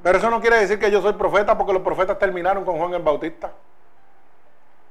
Pero 0.01 0.17
eso 0.17 0.29
no 0.29 0.39
quiere 0.39 0.57
decir 0.57 0.79
que 0.79 0.89
yo 0.89 1.01
soy 1.01 1.13
profeta 1.13 1.57
porque 1.57 1.73
los 1.73 1.81
profetas 1.81 2.17
terminaron 2.17 2.63
con 2.63 2.77
Juan 2.77 2.93
el 2.93 3.01
Bautista. 3.01 3.51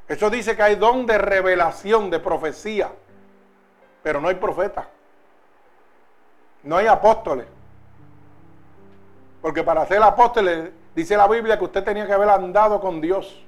Eso 0.08 0.30
dice 0.30 0.56
que 0.56 0.62
hay 0.62 0.76
don 0.76 1.04
de 1.04 1.18
revelación, 1.18 2.08
de 2.08 2.18
profecía, 2.18 2.90
pero 4.02 4.20
no 4.20 4.28
hay 4.28 4.36
profeta. 4.36 4.88
No 6.62 6.76
hay 6.76 6.86
apóstoles. 6.86 7.46
Porque 9.42 9.62
para 9.62 9.86
ser 9.86 10.02
apóstoles, 10.02 10.70
dice 10.94 11.16
la 11.16 11.28
Biblia 11.28 11.58
que 11.58 11.64
usted 11.64 11.84
tenía 11.84 12.06
que 12.06 12.12
haber 12.12 12.30
andado 12.30 12.80
con 12.80 13.00
Dios. 13.00 13.44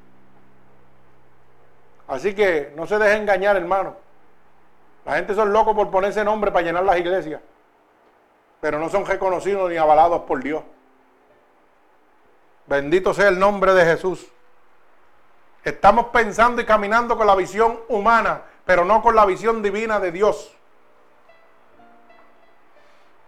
Así 2.07 2.35
que 2.35 2.73
no 2.77 2.87
se 2.87 2.99
deje 2.99 3.17
engañar, 3.17 3.57
hermano. 3.57 3.97
La 5.07 5.17
gente 5.17 5.35
son 5.35 5.53
locos 5.53 5.75
por 5.75 5.91
ponerse 5.91 6.25
nombre 6.25 6.51
para 6.51 6.67
llenar 6.67 6.85
las 6.85 6.99
iglesias. 6.99 7.41
Pero 8.61 8.79
no 8.79 8.91
son 8.91 9.07
reconocidos 9.07 9.71
ni 9.71 9.77
avalados 9.77 10.23
por 10.23 10.43
Dios. 10.43 10.63
Bendito 12.67 13.15
sea 13.15 13.29
el 13.29 13.39
nombre 13.39 13.73
de 13.73 13.85
Jesús. 13.85 14.31
Estamos 15.65 16.07
pensando 16.07 16.63
y 16.63 16.65
caminando 16.65 17.17
con 17.17 17.27
la 17.27 17.35
visión 17.35 17.81
humana, 17.89 18.43
pero 18.65 18.85
no 18.85 19.03
con 19.03 19.15
la 19.15 19.27
visión 19.27 19.63
divina 19.63 20.01
de 20.01 20.13
Dios. 20.13 20.57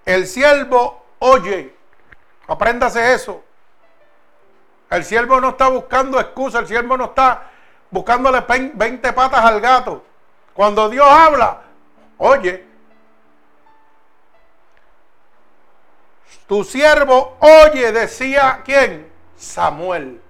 El 0.04 0.26
siervo 0.26 1.04
oye, 1.18 1.74
apréndase 2.48 3.14
eso. 3.14 3.42
El 4.90 5.04
siervo 5.04 5.40
no 5.40 5.50
está 5.50 5.68
buscando 5.68 6.18
excusa, 6.18 6.58
el 6.58 6.66
siervo 6.66 6.96
no 6.96 7.06
está 7.06 7.50
buscándole 7.90 8.40
20 8.40 9.12
patas 9.12 9.44
al 9.44 9.60
gato. 9.60 10.04
Cuando 10.54 10.88
Dios 10.88 11.06
habla, 11.06 11.62
oye, 12.18 12.66
tu 16.46 16.64
siervo 16.64 17.36
oye, 17.40 17.92
decía 17.92 18.62
quién? 18.64 19.10
Samuel. 19.36 20.21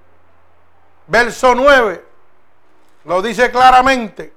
Verso 1.12 1.54
9, 1.54 2.02
lo 3.04 3.20
dice 3.20 3.50
claramente. 3.50 4.32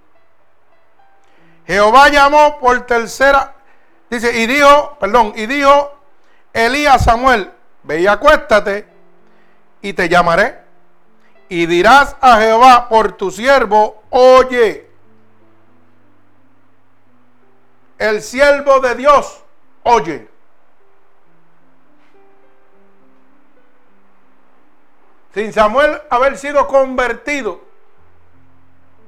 Jehová 1.65 2.09
llamó 2.09 2.59
por 2.59 2.85
tercera 2.85 3.55
Dice, 4.09 4.37
y 4.37 4.45
dijo, 4.45 4.97
perdón, 4.99 5.31
y 5.37 5.45
dijo 5.45 5.97
Elías 6.51 7.05
Samuel, 7.05 7.49
ve 7.83 8.01
y 8.01 8.07
acuéstate 8.07 8.85
y 9.81 9.93
te 9.93 10.09
llamaré. 10.09 10.59
Y 11.47 11.65
dirás 11.65 12.17
a 12.19 12.41
Jehová 12.41 12.89
por 12.89 13.13
tu 13.13 13.31
siervo, 13.31 14.03
oye, 14.09 14.89
el 17.97 18.21
siervo 18.21 18.81
de 18.81 18.95
Dios, 18.95 19.43
oye. 19.83 20.34
Sin 25.35 25.51
Samuel 25.51 26.01
haber 26.09 26.37
sido 26.37 26.65
convertido, 26.65 27.59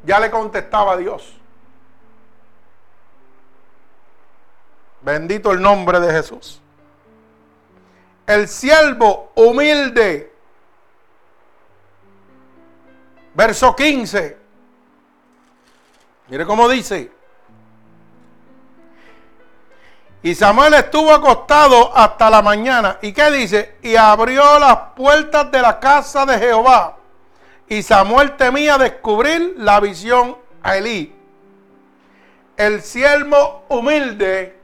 ya 0.04 0.20
le 0.20 0.30
contestaba 0.30 0.98
Dios. 0.98 1.34
Bendito 5.04 5.54
el 5.54 5.62
nombre 5.62 6.02
de 6.02 6.12
Jesús. 6.12 6.62
El 8.26 8.50
siervo 8.50 9.32
humilde. 9.36 10.34
Verso 13.34 13.74
15. 13.74 14.38
Mire 16.28 16.46
cómo 16.46 16.68
dice. 16.68 17.10
Y 20.28 20.36
Samuel 20.36 20.74
estuvo 20.74 21.14
acostado 21.14 21.96
hasta 21.96 22.30
la 22.30 22.42
mañana. 22.42 22.98
¿Y 23.02 23.14
qué 23.14 23.32
dice? 23.32 23.78
Y 23.82 23.96
abrió 23.96 24.60
las 24.60 24.76
puertas 24.94 25.50
de 25.50 25.62
la 25.62 25.80
casa 25.80 26.26
de 26.26 26.38
Jehová. 26.38 26.98
Y 27.70 27.82
Samuel 27.82 28.36
temía 28.36 28.78
descubrir 28.78 29.54
la 29.56 29.80
visión 29.80 30.38
a 30.62 30.76
Elí. 30.76 31.16
El 32.58 32.82
siervo 32.82 33.64
humilde 33.70 34.60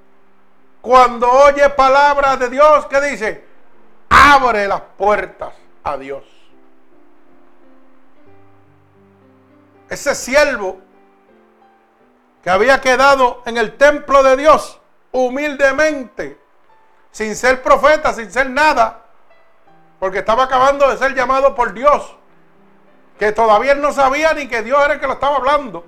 cuando 0.82 1.32
oye 1.32 1.70
palabras 1.70 2.40
de 2.40 2.50
Dios, 2.50 2.86
¿qué 2.88 3.00
dice? 3.00 3.46
Abre 4.10 4.68
las 4.68 4.82
puertas 4.98 5.54
a 5.86 5.96
Dios. 5.96 6.26
Ese 9.88 10.14
siervo 10.14 10.80
que 12.44 12.50
había 12.50 12.82
quedado 12.82 13.44
en 13.46 13.56
el 13.56 13.78
templo 13.78 14.24
de 14.24 14.36
Dios 14.36 14.82
humildemente, 15.14 16.38
sin 17.12 17.36
ser 17.36 17.62
profeta, 17.62 18.12
sin 18.14 18.30
ser 18.32 18.50
nada, 18.50 19.06
porque 20.00 20.20
estaba 20.20 20.44
acabando 20.44 20.90
de 20.90 20.98
ser 20.98 21.16
llamado 21.16 21.56
por 21.56 21.74
Dios, 21.74 22.18
que 23.18 23.32
todavía 23.32 23.76
no 23.76 23.94
sabía 23.94 24.34
ni 24.34 24.48
que 24.48 24.64
Dios 24.64 24.84
era 24.84 24.96
el 24.96 25.00
que 25.00 25.08
lo 25.08 25.14
estaba 25.14 25.38
hablando. 25.38 25.86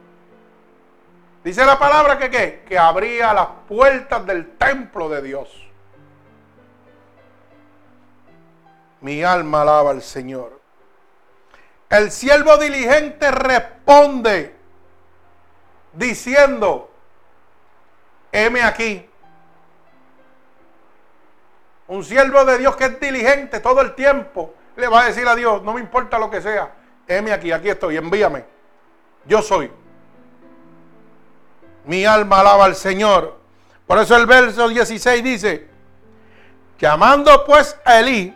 Dice 1.43 1.65
la 1.65 1.77
palabra 1.77 2.17
que 2.17 2.29
qué? 2.29 2.63
Que 2.67 2.77
abría 2.77 3.33
las 3.33 3.47
puertas 3.67 4.25
del 4.25 4.57
templo 4.57 5.09
de 5.09 5.21
Dios. 5.21 5.49
Mi 9.01 9.23
alma 9.23 9.63
alaba 9.63 9.91
al 9.91 10.01
Señor. 10.01 10.59
El 11.89 12.11
siervo 12.11 12.57
diligente 12.57 13.29
responde 13.31 14.55
diciendo, 15.93 16.91
heme 18.31 18.63
aquí. 18.63 19.07
Un 21.87 22.03
siervo 22.03 22.43
de 22.45 22.57
Dios 22.57 22.75
que 22.75 22.85
es 22.85 22.99
diligente 22.99 23.59
todo 23.59 23.81
el 23.81 23.93
tiempo 23.93 24.53
le 24.75 24.87
va 24.87 25.01
a 25.01 25.05
decir 25.05 25.27
a 25.27 25.35
Dios, 25.35 25.63
no 25.63 25.73
me 25.73 25.79
importa 25.79 26.19
lo 26.19 26.29
que 26.29 26.41
sea, 26.41 26.71
heme 27.07 27.31
aquí, 27.31 27.51
aquí 27.51 27.69
estoy, 27.69 27.97
envíame. 27.97 28.45
Yo 29.25 29.41
soy. 29.41 29.71
Mi 31.85 32.05
alma 32.05 32.39
alaba 32.39 32.65
al 32.65 32.75
Señor. 32.75 33.37
Por 33.87 33.99
eso 33.99 34.15
el 34.15 34.25
verso 34.25 34.67
16 34.67 35.23
dice, 35.23 35.67
llamando 36.79 37.45
pues 37.45 37.77
a 37.85 37.99
Elí, 37.99 38.35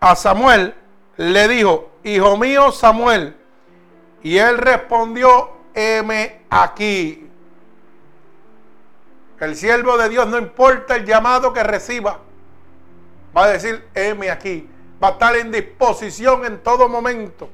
a 0.00 0.14
Samuel, 0.14 0.74
le 1.16 1.48
dijo, 1.48 1.90
hijo 2.04 2.36
mío 2.36 2.70
Samuel. 2.72 3.36
Y 4.22 4.38
él 4.38 4.58
respondió, 4.58 5.50
heme 5.74 6.42
aquí. 6.50 7.23
El 9.40 9.56
siervo 9.56 9.96
de 9.98 10.08
Dios 10.08 10.26
no 10.28 10.38
importa 10.38 10.96
el 10.96 11.04
llamado 11.04 11.52
que 11.52 11.62
reciba. 11.62 12.20
Va 13.36 13.44
a 13.44 13.48
decir, 13.48 13.86
heme 13.94 14.30
aquí. 14.30 14.68
Va 15.02 15.08
a 15.08 15.10
estar 15.12 15.36
en 15.36 15.50
disposición 15.50 16.44
en 16.44 16.62
todo 16.62 16.88
momento. 16.88 17.48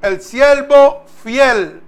El 0.00 0.20
siervo 0.20 1.04
fiel. 1.22 1.82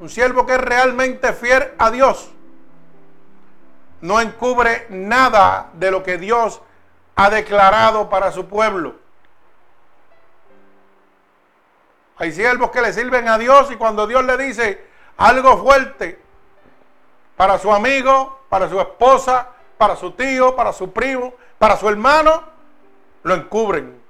Un 0.00 0.10
siervo 0.10 0.44
que 0.44 0.54
es 0.54 0.60
realmente 0.60 1.32
fiel 1.32 1.72
a 1.78 1.90
Dios. 1.90 2.30
No 4.00 4.20
encubre 4.20 4.86
nada 4.90 5.70
de 5.74 5.90
lo 5.90 6.02
que 6.02 6.18
Dios 6.18 6.60
ha 7.14 7.30
declarado 7.30 8.10
para 8.10 8.30
su 8.30 8.46
pueblo. 8.46 8.96
Hay 12.18 12.32
siervos 12.32 12.70
que 12.70 12.82
le 12.82 12.92
sirven 12.92 13.28
a 13.28 13.38
Dios 13.38 13.70
y 13.70 13.76
cuando 13.76 14.06
Dios 14.06 14.24
le 14.24 14.36
dice 14.36 14.85
algo 15.16 15.58
fuerte 15.58 16.18
para 17.36 17.58
su 17.58 17.72
amigo, 17.72 18.40
para 18.48 18.68
su 18.68 18.80
esposa, 18.80 19.48
para 19.78 19.96
su 19.96 20.12
tío, 20.12 20.56
para 20.56 20.72
su 20.72 20.92
primo, 20.92 21.34
para 21.58 21.76
su 21.76 21.88
hermano, 21.88 22.42
lo 23.22 23.34
encubren. 23.34 24.00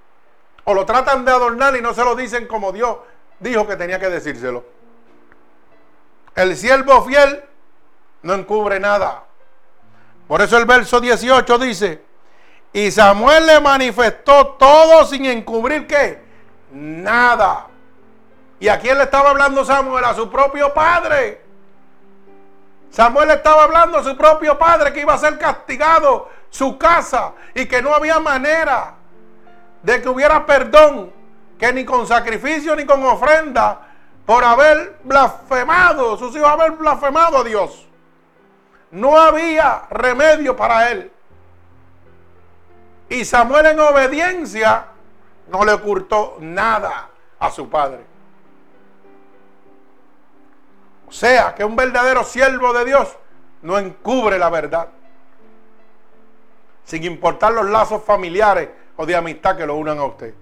O 0.64 0.74
lo 0.74 0.84
tratan 0.84 1.24
de 1.24 1.30
adornar 1.30 1.76
y 1.76 1.80
no 1.80 1.94
se 1.94 2.04
lo 2.04 2.14
dicen 2.16 2.46
como 2.46 2.72
Dios 2.72 2.96
dijo 3.40 3.66
que 3.66 3.76
tenía 3.76 3.98
que 3.98 4.08
decírselo. 4.08 4.64
El 6.34 6.56
siervo 6.56 7.02
fiel 7.02 7.42
no 8.22 8.34
encubre 8.34 8.80
nada. 8.80 9.24
Por 10.28 10.42
eso 10.42 10.58
el 10.58 10.66
verso 10.66 11.00
18 11.00 11.58
dice, 11.58 12.02
y 12.72 12.90
Samuel 12.90 13.46
le 13.46 13.60
manifestó 13.60 14.48
todo 14.58 15.06
sin 15.06 15.24
encubrir 15.24 15.86
qué? 15.86 16.22
Nada. 16.72 17.68
¿Y 18.58 18.68
a 18.68 18.78
quién 18.78 18.96
le 18.96 19.04
estaba 19.04 19.30
hablando 19.30 19.64
Samuel? 19.64 20.04
A 20.04 20.14
su 20.14 20.30
propio 20.30 20.72
padre. 20.72 21.42
Samuel 22.90 23.30
estaba 23.30 23.64
hablando 23.64 23.98
a 23.98 24.04
su 24.04 24.16
propio 24.16 24.58
padre 24.58 24.92
que 24.92 25.00
iba 25.00 25.12
a 25.12 25.18
ser 25.18 25.38
castigado 25.38 26.30
su 26.48 26.78
casa 26.78 27.32
y 27.54 27.66
que 27.66 27.82
no 27.82 27.94
había 27.94 28.18
manera 28.18 28.94
de 29.82 30.00
que 30.00 30.08
hubiera 30.08 30.46
perdón, 30.46 31.12
que 31.58 31.72
ni 31.72 31.84
con 31.84 32.06
sacrificio 32.06 32.74
ni 32.74 32.86
con 32.86 33.04
ofrenda, 33.04 33.82
por 34.24 34.42
haber 34.42 34.98
blasfemado, 35.04 36.16
sus 36.16 36.34
hijos 36.34 36.48
haber 36.48 36.72
blasfemado 36.72 37.38
a 37.38 37.44
Dios. 37.44 37.86
No 38.90 39.18
había 39.20 39.82
remedio 39.90 40.56
para 40.56 40.90
él. 40.90 41.12
Y 43.08 43.24
Samuel 43.24 43.66
en 43.66 43.80
obediencia 43.80 44.86
no 45.48 45.64
le 45.64 45.72
ocultó 45.72 46.38
nada 46.40 47.08
a 47.38 47.50
su 47.50 47.68
padre. 47.68 48.05
O 51.08 51.12
sea, 51.12 51.54
que 51.54 51.64
un 51.64 51.76
verdadero 51.76 52.24
siervo 52.24 52.72
de 52.72 52.84
Dios 52.84 53.16
no 53.62 53.78
encubre 53.78 54.38
la 54.38 54.50
verdad. 54.50 54.88
Sin 56.84 57.04
importar 57.04 57.52
los 57.52 57.66
lazos 57.66 58.02
familiares 58.02 58.68
o 58.96 59.06
de 59.06 59.16
amistad 59.16 59.56
que 59.56 59.66
lo 59.66 59.76
unan 59.76 59.98
a 59.98 60.04
usted. 60.04 60.34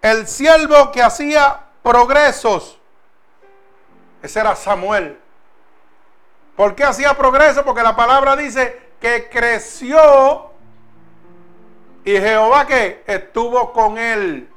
El 0.00 0.26
siervo 0.26 0.92
que 0.92 1.02
hacía 1.02 1.60
progresos. 1.82 2.78
Ese 4.22 4.40
era 4.40 4.54
Samuel. 4.54 5.18
¿Por 6.56 6.74
qué 6.74 6.84
hacía 6.84 7.14
progreso? 7.14 7.64
Porque 7.64 7.82
la 7.82 7.96
palabra 7.96 8.36
dice 8.36 8.90
que 9.00 9.28
creció 9.28 10.50
y 12.04 12.12
Jehová 12.12 12.66
que 12.66 13.02
estuvo 13.06 13.72
con 13.72 13.98
él. 13.98 14.48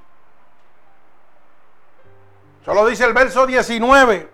Solo 2.68 2.86
dice 2.86 3.06
el 3.06 3.14
verso 3.14 3.48
19. 3.48 4.30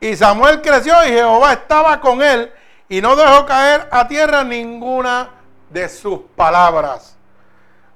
Y 0.00 0.16
Samuel 0.16 0.62
creció 0.62 0.94
y 1.04 1.10
Jehová 1.10 1.52
estaba 1.52 2.00
con 2.00 2.22
él 2.22 2.50
y 2.88 3.02
no 3.02 3.14
dejó 3.16 3.44
caer 3.44 3.86
a 3.90 4.08
tierra 4.08 4.42
ninguna 4.42 5.28
de 5.68 5.90
sus 5.90 6.20
palabras. 6.34 7.14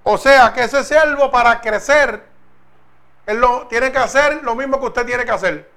O 0.03 0.19
sea 0.19 0.53
que 0.53 0.65
ese 0.65 0.85
siervo 0.85 1.31
para 1.31 1.63
crecer, 1.63 2.27
él 3.25 3.39
lo, 3.39 3.67
tiene 3.69 3.91
que 3.91 3.97
hacer 3.97 4.43
lo 4.43 4.55
mismo 4.55 4.79
que 4.79 4.87
usted 4.89 5.07
tiene 5.07 5.25
que 5.25 5.31
hacer. 5.31 5.71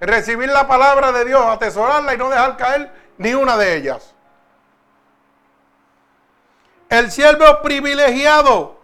Recibir 0.00 0.48
la 0.48 0.66
palabra 0.66 1.12
de 1.12 1.26
Dios, 1.26 1.44
atesorarla 1.44 2.14
y 2.14 2.16
no 2.16 2.30
dejar 2.30 2.56
caer 2.56 2.90
ni 3.18 3.34
una 3.34 3.58
de 3.58 3.76
ellas. 3.76 4.14
El 6.88 7.12
siervo 7.12 7.60
privilegiado. 7.60 8.80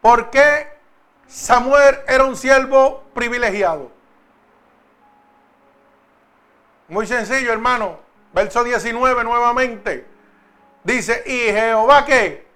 ¿Por 0.00 0.30
qué 0.30 0.77
Samuel 1.28 2.00
era 2.08 2.24
un 2.24 2.34
siervo 2.36 3.02
privilegiado. 3.12 3.90
Muy 6.88 7.06
sencillo, 7.06 7.52
hermano. 7.52 7.98
Verso 8.32 8.64
19 8.64 9.24
nuevamente. 9.24 10.06
Dice, 10.82 11.22
y 11.26 11.52
Jehová 11.52 12.06
que 12.06 12.46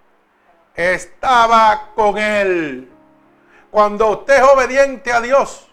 estaba 0.74 1.90
con 1.94 2.16
él. 2.16 2.90
Cuando 3.70 4.08
usted 4.08 4.38
es 4.38 4.42
obediente 4.42 5.12
a 5.12 5.20
Dios, 5.20 5.68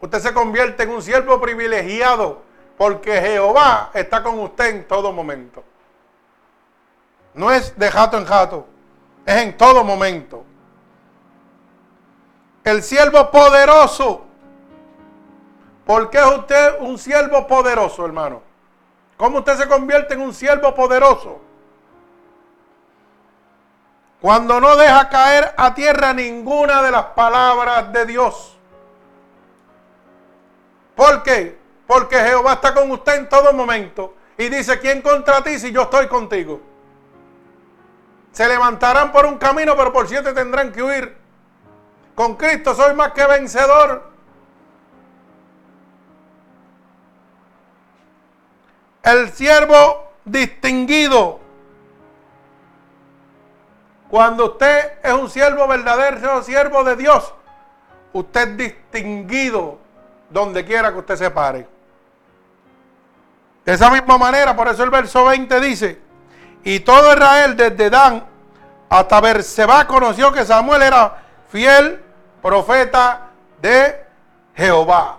usted 0.00 0.20
se 0.20 0.32
convierte 0.32 0.84
en 0.84 0.90
un 0.90 1.02
siervo 1.02 1.40
privilegiado 1.40 2.42
porque 2.76 3.20
Jehová 3.20 3.90
está 3.92 4.22
con 4.22 4.38
usted 4.38 4.66
en 4.66 4.86
todo 4.86 5.12
momento. 5.12 5.64
No 7.34 7.50
es 7.50 7.76
de 7.76 7.90
jato 7.90 8.18
en 8.18 8.24
jato, 8.24 8.66
es 9.24 9.36
en 9.36 9.56
todo 9.56 9.82
momento 9.82 10.44
el 12.66 12.82
siervo 12.82 13.30
poderoso. 13.30 14.26
¿Por 15.86 16.10
qué 16.10 16.18
es 16.18 16.26
usted 16.26 16.80
un 16.80 16.98
siervo 16.98 17.46
poderoso, 17.46 18.04
hermano? 18.04 18.42
¿Cómo 19.16 19.38
usted 19.38 19.56
se 19.56 19.68
convierte 19.68 20.14
en 20.14 20.20
un 20.20 20.34
siervo 20.34 20.74
poderoso? 20.74 21.40
Cuando 24.20 24.60
no 24.60 24.76
deja 24.76 25.08
caer 25.08 25.54
a 25.56 25.74
tierra 25.74 26.12
ninguna 26.12 26.82
de 26.82 26.90
las 26.90 27.04
palabras 27.04 27.92
de 27.92 28.04
Dios. 28.04 28.56
¿Por 30.96 31.22
qué? 31.22 31.56
Porque 31.86 32.16
Jehová 32.16 32.54
está 32.54 32.74
con 32.74 32.90
usted 32.90 33.14
en 33.14 33.28
todo 33.28 33.52
momento. 33.52 34.14
Y 34.36 34.48
dice, 34.48 34.80
¿quién 34.80 35.02
contra 35.02 35.40
ti 35.44 35.60
si 35.60 35.70
yo 35.70 35.82
estoy 35.82 36.08
contigo? 36.08 36.60
Se 38.32 38.48
levantarán 38.48 39.12
por 39.12 39.24
un 39.24 39.38
camino, 39.38 39.76
pero 39.76 39.92
por 39.92 40.08
siete 40.08 40.32
tendrán 40.32 40.72
que 40.72 40.82
huir. 40.82 41.25
Con 42.16 42.34
Cristo 42.34 42.74
soy 42.74 42.94
más 42.94 43.12
que 43.12 43.26
vencedor. 43.26 44.10
El 49.02 49.30
siervo 49.32 50.12
distinguido. 50.24 51.38
Cuando 54.08 54.46
usted 54.46 54.94
es 55.04 55.12
un 55.12 55.28
siervo 55.28 55.68
verdadero, 55.68 56.42
siervo 56.42 56.82
de 56.84 56.96
Dios, 56.96 57.34
usted 58.14 58.48
es 58.48 58.56
distinguido 58.56 59.78
donde 60.30 60.64
quiera 60.64 60.90
que 60.92 60.98
usted 60.98 61.16
se 61.16 61.30
pare. 61.30 61.68
De 63.66 63.74
esa 63.74 63.90
misma 63.90 64.16
manera, 64.16 64.56
por 64.56 64.68
eso 64.68 64.82
el 64.82 64.90
verso 64.90 65.26
20 65.26 65.60
dice, 65.60 66.00
y 66.64 66.80
todo 66.80 67.12
Israel 67.12 67.56
desde 67.56 67.90
Dan 67.90 68.24
hasta 68.88 69.20
Berseba 69.20 69.86
conoció 69.86 70.32
que 70.32 70.46
Samuel 70.46 70.80
era 70.80 71.22
fiel 71.48 72.05
profeta 72.46 73.30
de 73.60 74.06
Jehová. 74.54 75.18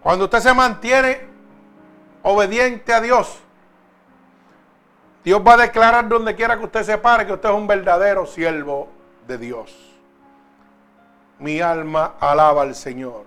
Cuando 0.00 0.26
usted 0.26 0.38
se 0.38 0.54
mantiene 0.54 1.20
obediente 2.22 2.94
a 2.94 3.00
Dios, 3.00 3.40
Dios 5.24 5.42
va 5.44 5.54
a 5.54 5.56
declarar 5.56 6.08
donde 6.08 6.36
quiera 6.36 6.56
que 6.56 6.66
usted 6.66 6.84
se 6.84 6.96
pare 6.96 7.26
que 7.26 7.32
usted 7.32 7.48
es 7.48 7.54
un 7.56 7.66
verdadero 7.66 8.24
siervo 8.24 8.88
de 9.26 9.36
Dios. 9.36 9.74
Mi 11.40 11.60
alma 11.60 12.14
alaba 12.20 12.62
al 12.62 12.76
Señor. 12.76 13.24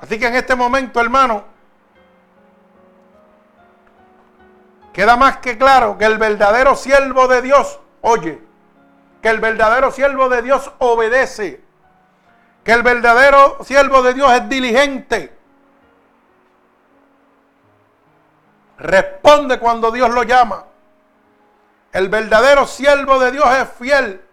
Así 0.00 0.18
que 0.18 0.28
en 0.28 0.36
este 0.36 0.54
momento, 0.54 0.98
hermano, 0.98 1.44
queda 4.94 5.14
más 5.18 5.36
que 5.38 5.58
claro 5.58 5.98
que 5.98 6.06
el 6.06 6.16
verdadero 6.16 6.74
siervo 6.74 7.28
de 7.28 7.42
Dios, 7.42 7.78
oye, 8.00 8.45
que 9.26 9.30
el 9.30 9.40
verdadero 9.40 9.90
siervo 9.90 10.28
de 10.28 10.40
Dios 10.40 10.70
obedece, 10.78 11.60
que 12.62 12.70
el 12.70 12.84
verdadero 12.84 13.58
siervo 13.64 14.00
de 14.02 14.14
Dios 14.14 14.32
es 14.32 14.48
diligente. 14.48 15.36
Responde 18.78 19.58
cuando 19.58 19.90
Dios 19.90 20.10
lo 20.10 20.22
llama. 20.22 20.66
El 21.92 22.08
verdadero 22.08 22.68
siervo 22.68 23.18
de 23.18 23.32
Dios 23.32 23.46
es 23.50 23.68
fiel. 23.70 24.24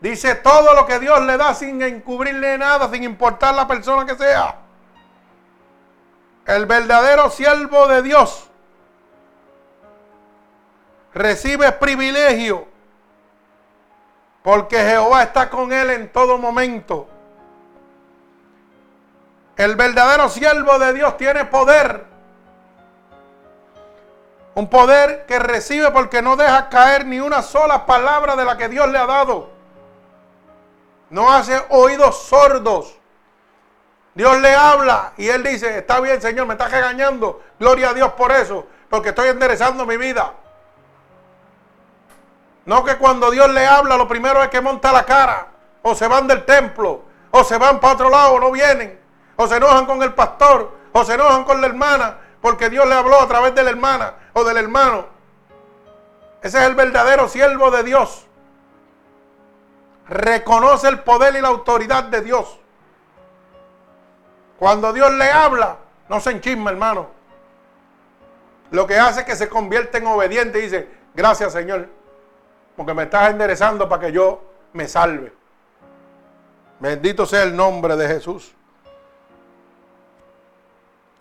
Dice 0.00 0.34
todo 0.34 0.74
lo 0.74 0.84
que 0.84 0.98
Dios 0.98 1.22
le 1.22 1.36
da 1.36 1.54
sin 1.54 1.80
encubrirle 1.80 2.58
nada, 2.58 2.90
sin 2.90 3.04
importar 3.04 3.54
la 3.54 3.68
persona 3.68 4.04
que 4.04 4.16
sea. 4.16 4.56
El 6.46 6.66
verdadero 6.66 7.30
siervo 7.30 7.86
de 7.86 8.02
Dios 8.02 8.50
recibe 11.14 11.70
privilegio 11.70 12.74
porque 14.46 14.76
Jehová 14.76 15.24
está 15.24 15.50
con 15.50 15.72
él 15.72 15.90
en 15.90 16.08
todo 16.12 16.38
momento. 16.38 17.08
El 19.56 19.74
verdadero 19.74 20.28
siervo 20.28 20.78
de 20.78 20.92
Dios 20.92 21.16
tiene 21.16 21.46
poder. 21.46 22.04
Un 24.54 24.70
poder 24.70 25.26
que 25.26 25.40
recibe 25.40 25.90
porque 25.90 26.22
no 26.22 26.36
deja 26.36 26.68
caer 26.68 27.06
ni 27.06 27.18
una 27.18 27.42
sola 27.42 27.86
palabra 27.86 28.36
de 28.36 28.44
la 28.44 28.56
que 28.56 28.68
Dios 28.68 28.88
le 28.88 28.98
ha 28.98 29.06
dado. 29.06 29.50
No 31.10 31.32
hace 31.32 31.60
oídos 31.70 32.22
sordos. 32.22 32.96
Dios 34.14 34.40
le 34.40 34.54
habla 34.54 35.12
y 35.16 35.26
él 35.26 35.42
dice, 35.42 35.78
está 35.78 35.98
bien 35.98 36.22
Señor, 36.22 36.46
me 36.46 36.54
está 36.54 36.68
regañando. 36.68 37.42
Gloria 37.58 37.90
a 37.90 37.94
Dios 37.94 38.12
por 38.12 38.30
eso, 38.30 38.64
porque 38.88 39.08
estoy 39.08 39.30
enderezando 39.30 39.84
mi 39.84 39.96
vida. 39.96 40.34
No 42.66 42.84
que 42.84 42.96
cuando 42.96 43.30
Dios 43.30 43.48
le 43.50 43.64
habla, 43.64 43.96
lo 43.96 44.08
primero 44.08 44.42
es 44.42 44.48
que 44.48 44.60
monta 44.60 44.92
la 44.92 45.04
cara, 45.04 45.46
o 45.82 45.94
se 45.94 46.08
van 46.08 46.26
del 46.26 46.44
templo, 46.44 47.02
o 47.30 47.44
se 47.44 47.56
van 47.56 47.78
para 47.78 47.94
otro 47.94 48.10
lado, 48.10 48.34
o 48.34 48.40
no 48.40 48.50
vienen, 48.50 49.00
o 49.36 49.46
se 49.46 49.56
enojan 49.56 49.86
con 49.86 50.02
el 50.02 50.12
pastor, 50.14 50.72
o 50.92 51.04
se 51.04 51.14
enojan 51.14 51.44
con 51.44 51.60
la 51.60 51.68
hermana, 51.68 52.18
porque 52.40 52.68
Dios 52.68 52.84
le 52.86 52.94
habló 52.94 53.20
a 53.20 53.28
través 53.28 53.54
de 53.54 53.62
la 53.62 53.70
hermana 53.70 54.14
o 54.32 54.42
del 54.42 54.56
hermano. 54.56 55.06
Ese 56.42 56.58
es 56.58 56.64
el 56.64 56.74
verdadero 56.74 57.28
siervo 57.28 57.70
de 57.70 57.84
Dios. 57.84 58.26
Reconoce 60.08 60.88
el 60.88 61.00
poder 61.00 61.36
y 61.36 61.40
la 61.40 61.48
autoridad 61.48 62.04
de 62.04 62.20
Dios. 62.20 62.58
Cuando 64.58 64.92
Dios 64.92 65.12
le 65.12 65.30
habla, 65.30 65.76
no 66.08 66.18
se 66.18 66.32
enchisma, 66.32 66.70
hermano. 66.70 67.10
Lo 68.72 68.88
que 68.88 68.98
hace 68.98 69.20
es 69.20 69.26
que 69.26 69.36
se 69.36 69.48
convierte 69.48 69.98
en 69.98 70.06
obediente 70.08 70.58
y 70.58 70.62
dice, 70.62 70.88
gracias 71.14 71.52
Señor 71.52 71.88
porque 72.76 72.94
me 72.94 73.04
estás 73.04 73.30
enderezando 73.30 73.88
para 73.88 74.06
que 74.06 74.12
yo 74.12 74.42
me 74.72 74.86
salve. 74.86 75.32
Bendito 76.78 77.24
sea 77.24 77.42
el 77.42 77.56
nombre 77.56 77.96
de 77.96 78.06
Jesús. 78.06 78.54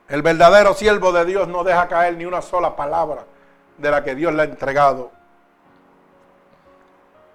El 0.08 0.22
verdadero 0.22 0.74
siervo 0.74 1.12
de 1.12 1.26
Dios 1.26 1.48
no 1.48 1.64
deja 1.64 1.88
caer 1.88 2.18
ni 2.18 2.26
una 2.26 2.42
sola 2.42 2.76
palabra 2.76 3.26
de 3.78 3.92
la 3.92 4.04
que 4.04 4.16
Dios 4.16 4.34
le 4.34 4.42
ha 4.44 4.46
entregado. 4.46 5.12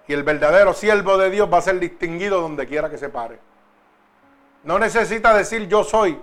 Y 0.07 0.13
el 0.13 0.23
verdadero 0.23 0.73
siervo 0.73 1.17
de 1.17 1.29
Dios 1.29 1.51
va 1.51 1.57
a 1.57 1.61
ser 1.61 1.79
distinguido 1.79 2.41
donde 2.41 2.67
quiera 2.67 2.89
que 2.89 2.97
se 2.97 3.09
pare. 3.09 3.39
No 4.63 4.77
necesita 4.77 5.33
decir 5.33 5.67
yo 5.67 5.83
soy. 5.83 6.19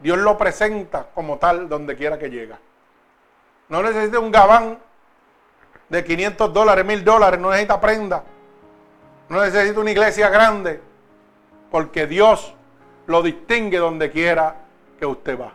Dios 0.00 0.18
lo 0.18 0.36
presenta 0.36 1.06
como 1.14 1.38
tal 1.38 1.68
donde 1.68 1.96
quiera 1.96 2.18
que 2.18 2.28
llega. 2.28 2.58
No 3.68 3.82
necesita 3.82 4.20
un 4.20 4.30
gabán 4.30 4.78
de 5.88 6.04
500 6.04 6.52
dólares, 6.52 6.84
1000 6.84 7.04
dólares, 7.04 7.40
no 7.40 7.50
necesita 7.50 7.80
prenda. 7.80 8.24
No 9.28 9.42
necesita 9.42 9.80
una 9.80 9.90
iglesia 9.90 10.28
grande. 10.28 10.80
Porque 11.70 12.06
Dios 12.06 12.54
lo 13.06 13.22
distingue 13.22 13.78
donde 13.78 14.10
quiera 14.10 14.56
que 14.98 15.06
usted 15.06 15.38
va. 15.38 15.52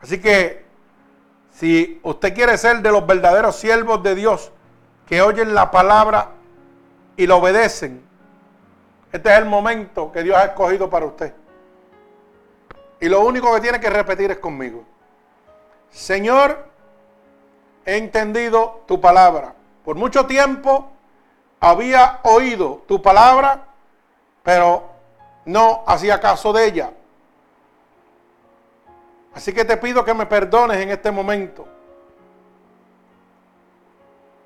Así 0.00 0.20
que 0.20 0.64
si 1.50 2.00
usted 2.02 2.34
quiere 2.34 2.56
ser 2.56 2.80
de 2.82 2.92
los 2.92 3.06
verdaderos 3.06 3.56
siervos 3.56 4.02
de 4.02 4.14
Dios 4.14 4.52
que 5.06 5.22
oyen 5.22 5.54
la 5.54 5.70
palabra 5.70 6.30
y 7.16 7.26
lo 7.26 7.38
obedecen, 7.38 8.02
este 9.10 9.32
es 9.32 9.38
el 9.38 9.46
momento 9.46 10.12
que 10.12 10.22
Dios 10.22 10.36
ha 10.36 10.44
escogido 10.44 10.88
para 10.88 11.06
usted. 11.06 11.34
Y 13.00 13.08
lo 13.08 13.20
único 13.22 13.52
que 13.54 13.60
tiene 13.60 13.80
que 13.80 13.90
repetir 13.90 14.30
es 14.30 14.38
conmigo. 14.38 14.84
Señor, 15.90 16.68
he 17.88 17.96
entendido 17.96 18.82
tu 18.86 19.00
palabra. 19.00 19.54
Por 19.82 19.96
mucho 19.96 20.26
tiempo 20.26 20.90
había 21.58 22.20
oído 22.22 22.82
tu 22.86 23.00
palabra, 23.00 23.64
pero 24.42 24.84
no 25.46 25.84
hacía 25.86 26.20
caso 26.20 26.52
de 26.52 26.66
ella. 26.66 26.92
Así 29.34 29.54
que 29.54 29.64
te 29.64 29.78
pido 29.78 30.04
que 30.04 30.12
me 30.12 30.26
perdones 30.26 30.76
en 30.76 30.90
este 30.90 31.10
momento 31.10 31.66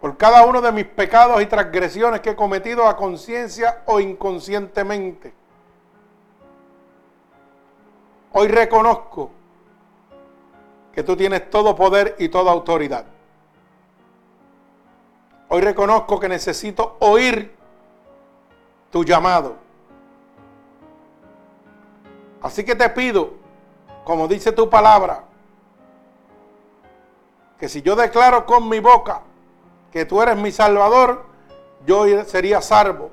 por 0.00 0.16
cada 0.16 0.46
uno 0.46 0.60
de 0.60 0.70
mis 0.70 0.84
pecados 0.84 1.42
y 1.42 1.46
transgresiones 1.46 2.20
que 2.20 2.30
he 2.30 2.36
cometido 2.36 2.86
a 2.86 2.96
conciencia 2.96 3.82
o 3.86 3.98
inconscientemente. 3.98 5.32
Hoy 8.32 8.46
reconozco 8.46 9.30
que 10.92 11.02
tú 11.02 11.16
tienes 11.16 11.50
todo 11.50 11.74
poder 11.74 12.14
y 12.20 12.28
toda 12.28 12.52
autoridad. 12.52 13.11
Hoy 15.54 15.60
reconozco 15.60 16.18
que 16.18 16.30
necesito 16.30 16.96
oír 17.00 17.54
tu 18.90 19.04
llamado. 19.04 19.56
Así 22.40 22.64
que 22.64 22.74
te 22.74 22.88
pido, 22.88 23.34
como 24.02 24.28
dice 24.28 24.52
tu 24.52 24.70
palabra, 24.70 25.24
que 27.58 27.68
si 27.68 27.82
yo 27.82 27.94
declaro 27.94 28.46
con 28.46 28.66
mi 28.66 28.80
boca 28.80 29.20
que 29.92 30.06
tú 30.06 30.22
eres 30.22 30.38
mi 30.38 30.50
Salvador, 30.52 31.26
yo 31.84 32.06
sería 32.24 32.62
salvo. 32.62 33.10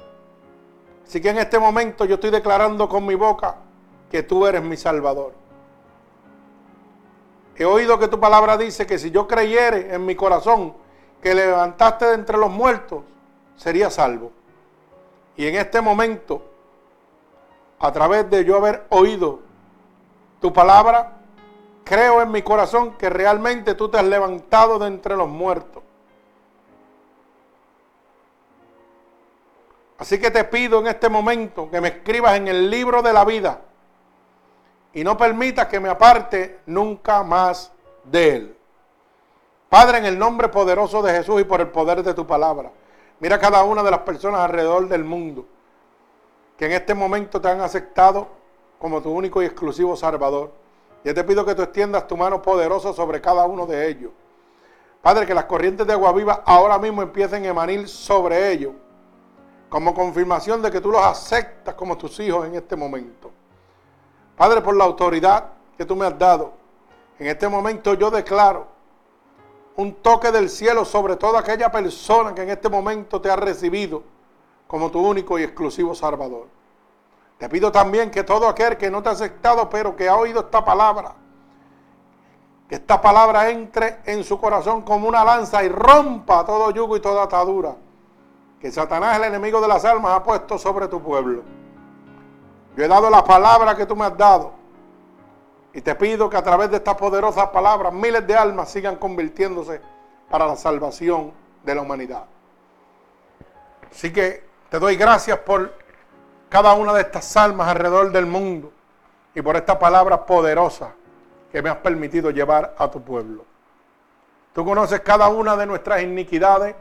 Así 1.06 1.20
que 1.20 1.32
en 1.32 1.40
este 1.40 1.60
momento 1.60 2.06
yo 2.06 2.16
estoy 2.16 2.30
declarando 2.30 2.88
con 2.88 3.06
mi 3.06 3.16
boca 3.16 3.58
que 4.10 4.24
tú 4.24 4.48
eres 4.48 4.64
mi 4.64 4.78
Salvador. 4.78 5.34
He 7.58 7.66
oído 7.66 8.00
que 8.00 8.08
tu 8.08 8.18
palabra 8.18 8.56
dice 8.56 8.88
que 8.88 8.98
si 8.98 9.12
yo 9.12 9.28
creyere 9.28 9.94
en 9.94 10.06
mi 10.06 10.16
corazón 10.16 10.88
que 11.22 11.36
levantaste 11.36 12.06
de 12.06 12.14
entre 12.16 12.38
los 12.38 12.50
muertos, 12.50 13.04
sería 13.56 13.90
salvo. 13.90 14.32
Y 15.36 15.48
en 15.48 15.56
este 15.56 15.82
momento, 15.82 16.42
a 17.80 17.92
través 17.92 18.30
de 18.30 18.44
yo 18.46 18.58
haber 18.58 18.86
oído 18.90 19.40
tu 20.42 20.52
palabra, 20.54 21.14
creo 21.84 22.22
en 22.22 22.32
mi 22.32 22.42
corazón 22.42 22.98
que 22.98 23.10
realmente 23.10 23.76
tú 23.76 23.90
te 23.90 23.98
has 23.98 24.06
levantado 24.06 24.80
de 24.80 24.88
entre 24.88 25.16
los 25.16 25.28
muertos. 25.28 25.84
Así 29.98 30.20
que 30.20 30.32
te 30.32 30.46
pido 30.46 30.80
en 30.80 30.88
este 30.88 31.10
momento 31.10 31.70
que 31.70 31.82
me 31.82 31.90
escribas 31.90 32.38
en 32.38 32.48
el 32.48 32.70
libro 32.70 33.02
de 33.02 33.12
la 33.12 33.26
vida 33.26 33.62
y 34.94 35.04
no 35.04 35.18
permitas 35.18 35.68
que 35.68 35.80
me 35.80 35.90
aparte 35.90 36.62
nunca 36.66 37.22
más 37.24 37.72
de 38.06 38.36
él. 38.36 38.59
Padre, 39.70 40.00
en 40.00 40.06
el 40.06 40.18
nombre 40.18 40.50
poderoso 40.50 41.04
de 41.04 41.14
Jesús 41.14 41.42
y 41.42 41.44
por 41.44 41.62
el 41.62 41.68
poder 41.68 42.02
de 42.02 42.16
tu 42.16 42.26
palabra, 42.26 42.72
mira 43.20 43.38
cada 43.38 43.64
una 43.64 43.84
de 43.84 43.92
las 43.92 44.00
personas 44.00 44.42
alrededor 44.42 44.88
del 44.88 45.04
mundo 45.04 45.46
que 46.58 46.66
en 46.66 46.72
este 46.74 46.96
momento 46.96 47.40
te 47.40 47.48
han 47.48 47.62
aceptado 47.62 48.28
como 48.80 49.02
tu 49.02 49.12
único 49.12 49.42
y 49.42 49.46
exclusivo 49.46 49.96
Salvador. 49.96 50.52
Yo 51.06 51.14
te 51.14 51.24
pido 51.24 51.46
que 51.46 51.56
tú 51.56 51.62
extiendas 51.62 52.08
tu 52.08 52.18
mano 52.18 52.42
poderosa 52.42 52.92
sobre 52.94 53.22
cada 53.22 53.46
uno 53.46 53.66
de 53.66 53.88
ellos. 53.88 54.12
Padre, 55.02 55.26
que 55.26 55.34
las 55.34 55.46
corrientes 55.46 55.88
de 55.88 55.94
agua 55.94 56.12
viva 56.12 56.44
ahora 56.46 56.78
mismo 56.78 57.02
empiecen 57.02 57.46
a 57.46 57.48
emanir 57.48 57.88
sobre 57.88 58.52
ellos 58.52 58.74
como 59.70 59.94
confirmación 59.94 60.62
de 60.62 60.72
que 60.72 60.82
tú 60.82 60.92
los 60.92 61.02
aceptas 61.02 61.76
como 61.76 61.98
tus 61.98 62.20
hijos 62.20 62.46
en 62.46 62.56
este 62.56 62.76
momento. 62.76 63.32
Padre, 64.36 64.62
por 64.62 64.76
la 64.76 64.84
autoridad 64.84 65.46
que 65.78 65.86
tú 65.86 65.96
me 65.96 66.08
has 66.08 66.18
dado, 66.18 66.54
en 67.20 67.28
este 67.28 67.48
momento 67.48 67.94
yo 67.94 68.10
declaro 68.10 68.79
un 69.80 69.96
toque 69.96 70.30
del 70.30 70.50
cielo 70.50 70.84
sobre 70.84 71.16
toda 71.16 71.40
aquella 71.40 71.72
persona 71.72 72.36
que 72.36 72.44
en 72.44 72.50
este 72.50 72.68
momento 72.68 73.22
te 73.22 73.32
ha 73.32 73.38
recibido 73.38 74.04
como 74.68 74.92
tu 74.92 75.00
único 75.00 75.40
y 75.40 75.44
exclusivo 75.44 75.96
Salvador. 75.96 76.48
Te 77.38 77.48
pido 77.48 77.72
también 77.72 78.12
que 78.12 78.26
todo 78.26 78.50
aquel 78.50 78.76
que 78.76 78.92
no 78.92 79.02
te 79.02 79.08
ha 79.08 79.14
aceptado, 79.14 79.70
pero 79.70 79.96
que 79.96 80.10
ha 80.10 80.18
oído 80.18 80.42
esta 80.42 80.66
palabra, 80.66 81.16
que 82.68 82.76
esta 82.76 83.02
palabra 83.02 83.50
entre 83.50 84.00
en 84.04 84.26
su 84.26 84.38
corazón 84.38 84.82
como 84.82 85.08
una 85.08 85.24
lanza 85.24 85.64
y 85.64 85.70
rompa 85.70 86.46
todo 86.46 86.72
yugo 86.72 86.98
y 86.98 87.00
toda 87.00 87.24
atadura 87.24 87.74
que 88.60 88.70
Satanás, 88.74 89.16
el 89.16 89.24
enemigo 89.24 89.62
de 89.62 89.70
las 89.70 89.86
almas, 89.86 90.12
ha 90.12 90.24
puesto 90.24 90.58
sobre 90.58 90.90
tu 90.90 91.02
pueblo. 91.02 91.44
Yo 92.76 92.84
he 92.84 92.88
dado 92.90 93.10
la 93.10 93.24
palabra 93.24 93.78
que 93.78 93.86
tú 93.86 93.96
me 93.96 94.04
has 94.04 94.18
dado. 94.18 94.59
Y 95.74 95.82
te 95.82 95.96
pido 95.96 96.30
que 96.30 96.38
a 96.38 96.44
través 96.44 96.72
de 96.72 96.78
estas 96.78 96.96
poderosas 96.96 97.50
palabras 97.50 97.94
miles 97.94 98.26
de 98.26 98.36
almas 98.36 98.72
sigan 98.72 98.96
convirtiéndose 98.96 99.82
para 100.30 100.48
la 100.48 100.56
salvación 100.56 101.32
de 101.64 101.76
la 101.76 101.82
humanidad. 101.82 102.26
Así 103.92 104.12
que 104.12 104.44
te 104.70 104.80
doy 104.80 104.96
gracias 104.96 105.38
por 105.40 105.74
cada 106.50 106.74
una 106.74 106.94
de 106.94 107.02
estas 107.02 107.36
almas 107.38 107.68
alrededor 107.68 108.12
del 108.12 108.26
mundo 108.26 108.72
y 109.36 109.42
por 109.42 109.56
esta 109.56 109.78
palabra 109.78 110.26
poderosa 110.26 110.94
que 111.52 111.62
me 111.62 111.70
has 111.70 111.78
permitido 111.78 112.32
llevar 112.32 112.76
a 112.78 112.90
tu 112.90 113.02
pueblo. 113.02 113.46
Tú 114.54 114.66
conoces 114.66 115.00
cada 115.02 115.30
una 115.30 115.56
de 115.56 115.66
nuestras 115.66 116.02
iniquidades 116.02 116.76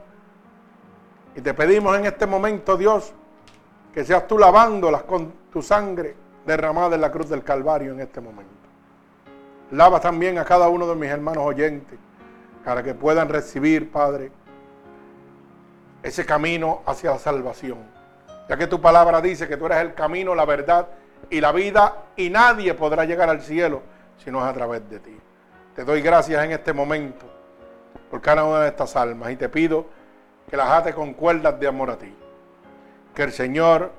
y 1.34 1.40
te 1.40 1.54
pedimos 1.54 1.96
en 1.98 2.06
este 2.06 2.26
momento, 2.26 2.76
Dios, 2.76 3.12
que 3.92 4.04
seas 4.04 4.26
tú 4.26 4.38
lavándolas 4.38 5.02
con 5.04 5.32
tu 5.52 5.62
sangre 5.62 6.16
derramada 6.46 6.94
en 6.94 7.00
la 7.00 7.12
cruz 7.12 7.28
del 7.28 7.44
Calvario 7.44 7.92
en 7.92 8.00
este 8.00 8.20
momento. 8.20 8.57
Lava 9.70 10.00
también 10.00 10.38
a 10.38 10.44
cada 10.44 10.68
uno 10.68 10.86
de 10.86 10.94
mis 10.94 11.10
hermanos 11.10 11.44
oyentes 11.44 11.98
para 12.64 12.82
que 12.82 12.94
puedan 12.94 13.28
recibir, 13.28 13.90
Padre, 13.90 14.30
ese 16.02 16.24
camino 16.24 16.82
hacia 16.86 17.10
la 17.10 17.18
salvación. 17.18 17.78
Ya 18.48 18.56
que 18.56 18.66
tu 18.66 18.80
palabra 18.80 19.20
dice 19.20 19.46
que 19.46 19.56
tú 19.56 19.66
eres 19.66 19.78
el 19.78 19.94
camino, 19.94 20.34
la 20.34 20.44
verdad 20.44 20.88
y 21.30 21.40
la 21.40 21.52
vida 21.52 22.04
y 22.16 22.30
nadie 22.30 22.74
podrá 22.74 23.04
llegar 23.04 23.28
al 23.28 23.42
cielo 23.42 23.82
si 24.16 24.30
no 24.30 24.40
es 24.40 24.46
a 24.46 24.52
través 24.52 24.88
de 24.88 25.00
ti. 25.00 25.18
Te 25.74 25.84
doy 25.84 26.00
gracias 26.00 26.42
en 26.44 26.52
este 26.52 26.72
momento 26.72 27.26
por 28.10 28.20
cada 28.20 28.44
una 28.44 28.60
de 28.60 28.68
estas 28.68 28.96
almas 28.96 29.30
y 29.30 29.36
te 29.36 29.48
pido 29.48 29.86
que 30.48 30.56
las 30.56 30.68
ate 30.68 30.94
con 30.94 31.12
cuerdas 31.14 31.60
de 31.60 31.66
amor 31.66 31.90
a 31.90 31.98
ti. 31.98 32.14
Que 33.14 33.24
el 33.24 33.32
Señor 33.32 33.92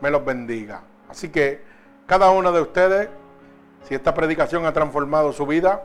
me 0.00 0.10
los 0.10 0.24
bendiga. 0.24 0.82
Así 1.08 1.28
que 1.28 1.62
cada 2.06 2.30
uno 2.30 2.52
de 2.52 2.60
ustedes, 2.60 3.08
si 3.82 3.94
esta 3.94 4.14
predicación 4.14 4.66
ha 4.66 4.72
transformado 4.72 5.32
su 5.32 5.46
vida, 5.46 5.84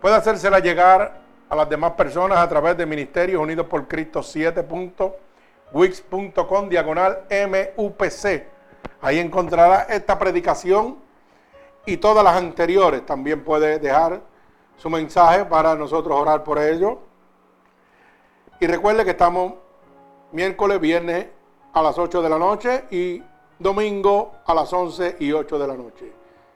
puede 0.00 0.14
hacérsela 0.14 0.60
llegar 0.60 1.26
a 1.48 1.56
las 1.56 1.68
demás 1.68 1.92
personas 1.92 2.38
a 2.38 2.48
través 2.48 2.76
de 2.76 2.86
Ministerios 2.86 3.42
Unidos 3.42 3.66
por 3.66 3.86
Cristo 3.86 4.20
7.wix.com 4.20 6.68
diagonal 6.68 7.24
MUPC. 7.30 8.44
Ahí 9.00 9.18
encontrará 9.18 9.82
esta 9.82 10.18
predicación 10.18 10.98
y 11.84 11.98
todas 11.98 12.24
las 12.24 12.36
anteriores. 12.36 13.04
También 13.06 13.44
puede 13.44 13.78
dejar 13.78 14.20
su 14.76 14.90
mensaje 14.90 15.44
para 15.44 15.74
nosotros 15.74 16.18
orar 16.18 16.42
por 16.42 16.58
ello. 16.58 16.98
Y 18.60 18.66
recuerde 18.66 19.04
que 19.04 19.10
estamos 19.10 19.54
miércoles, 20.32 20.80
viernes 20.80 21.26
a 21.72 21.82
las 21.82 21.98
8 21.98 22.22
de 22.22 22.28
la 22.28 22.38
noche 22.38 22.84
y 22.90 23.22
domingo 23.58 24.32
a 24.46 24.54
las 24.54 24.72
11 24.72 25.16
y 25.20 25.32
8 25.32 25.58
de 25.58 25.68
la 25.68 25.74
noche. 25.74 26.15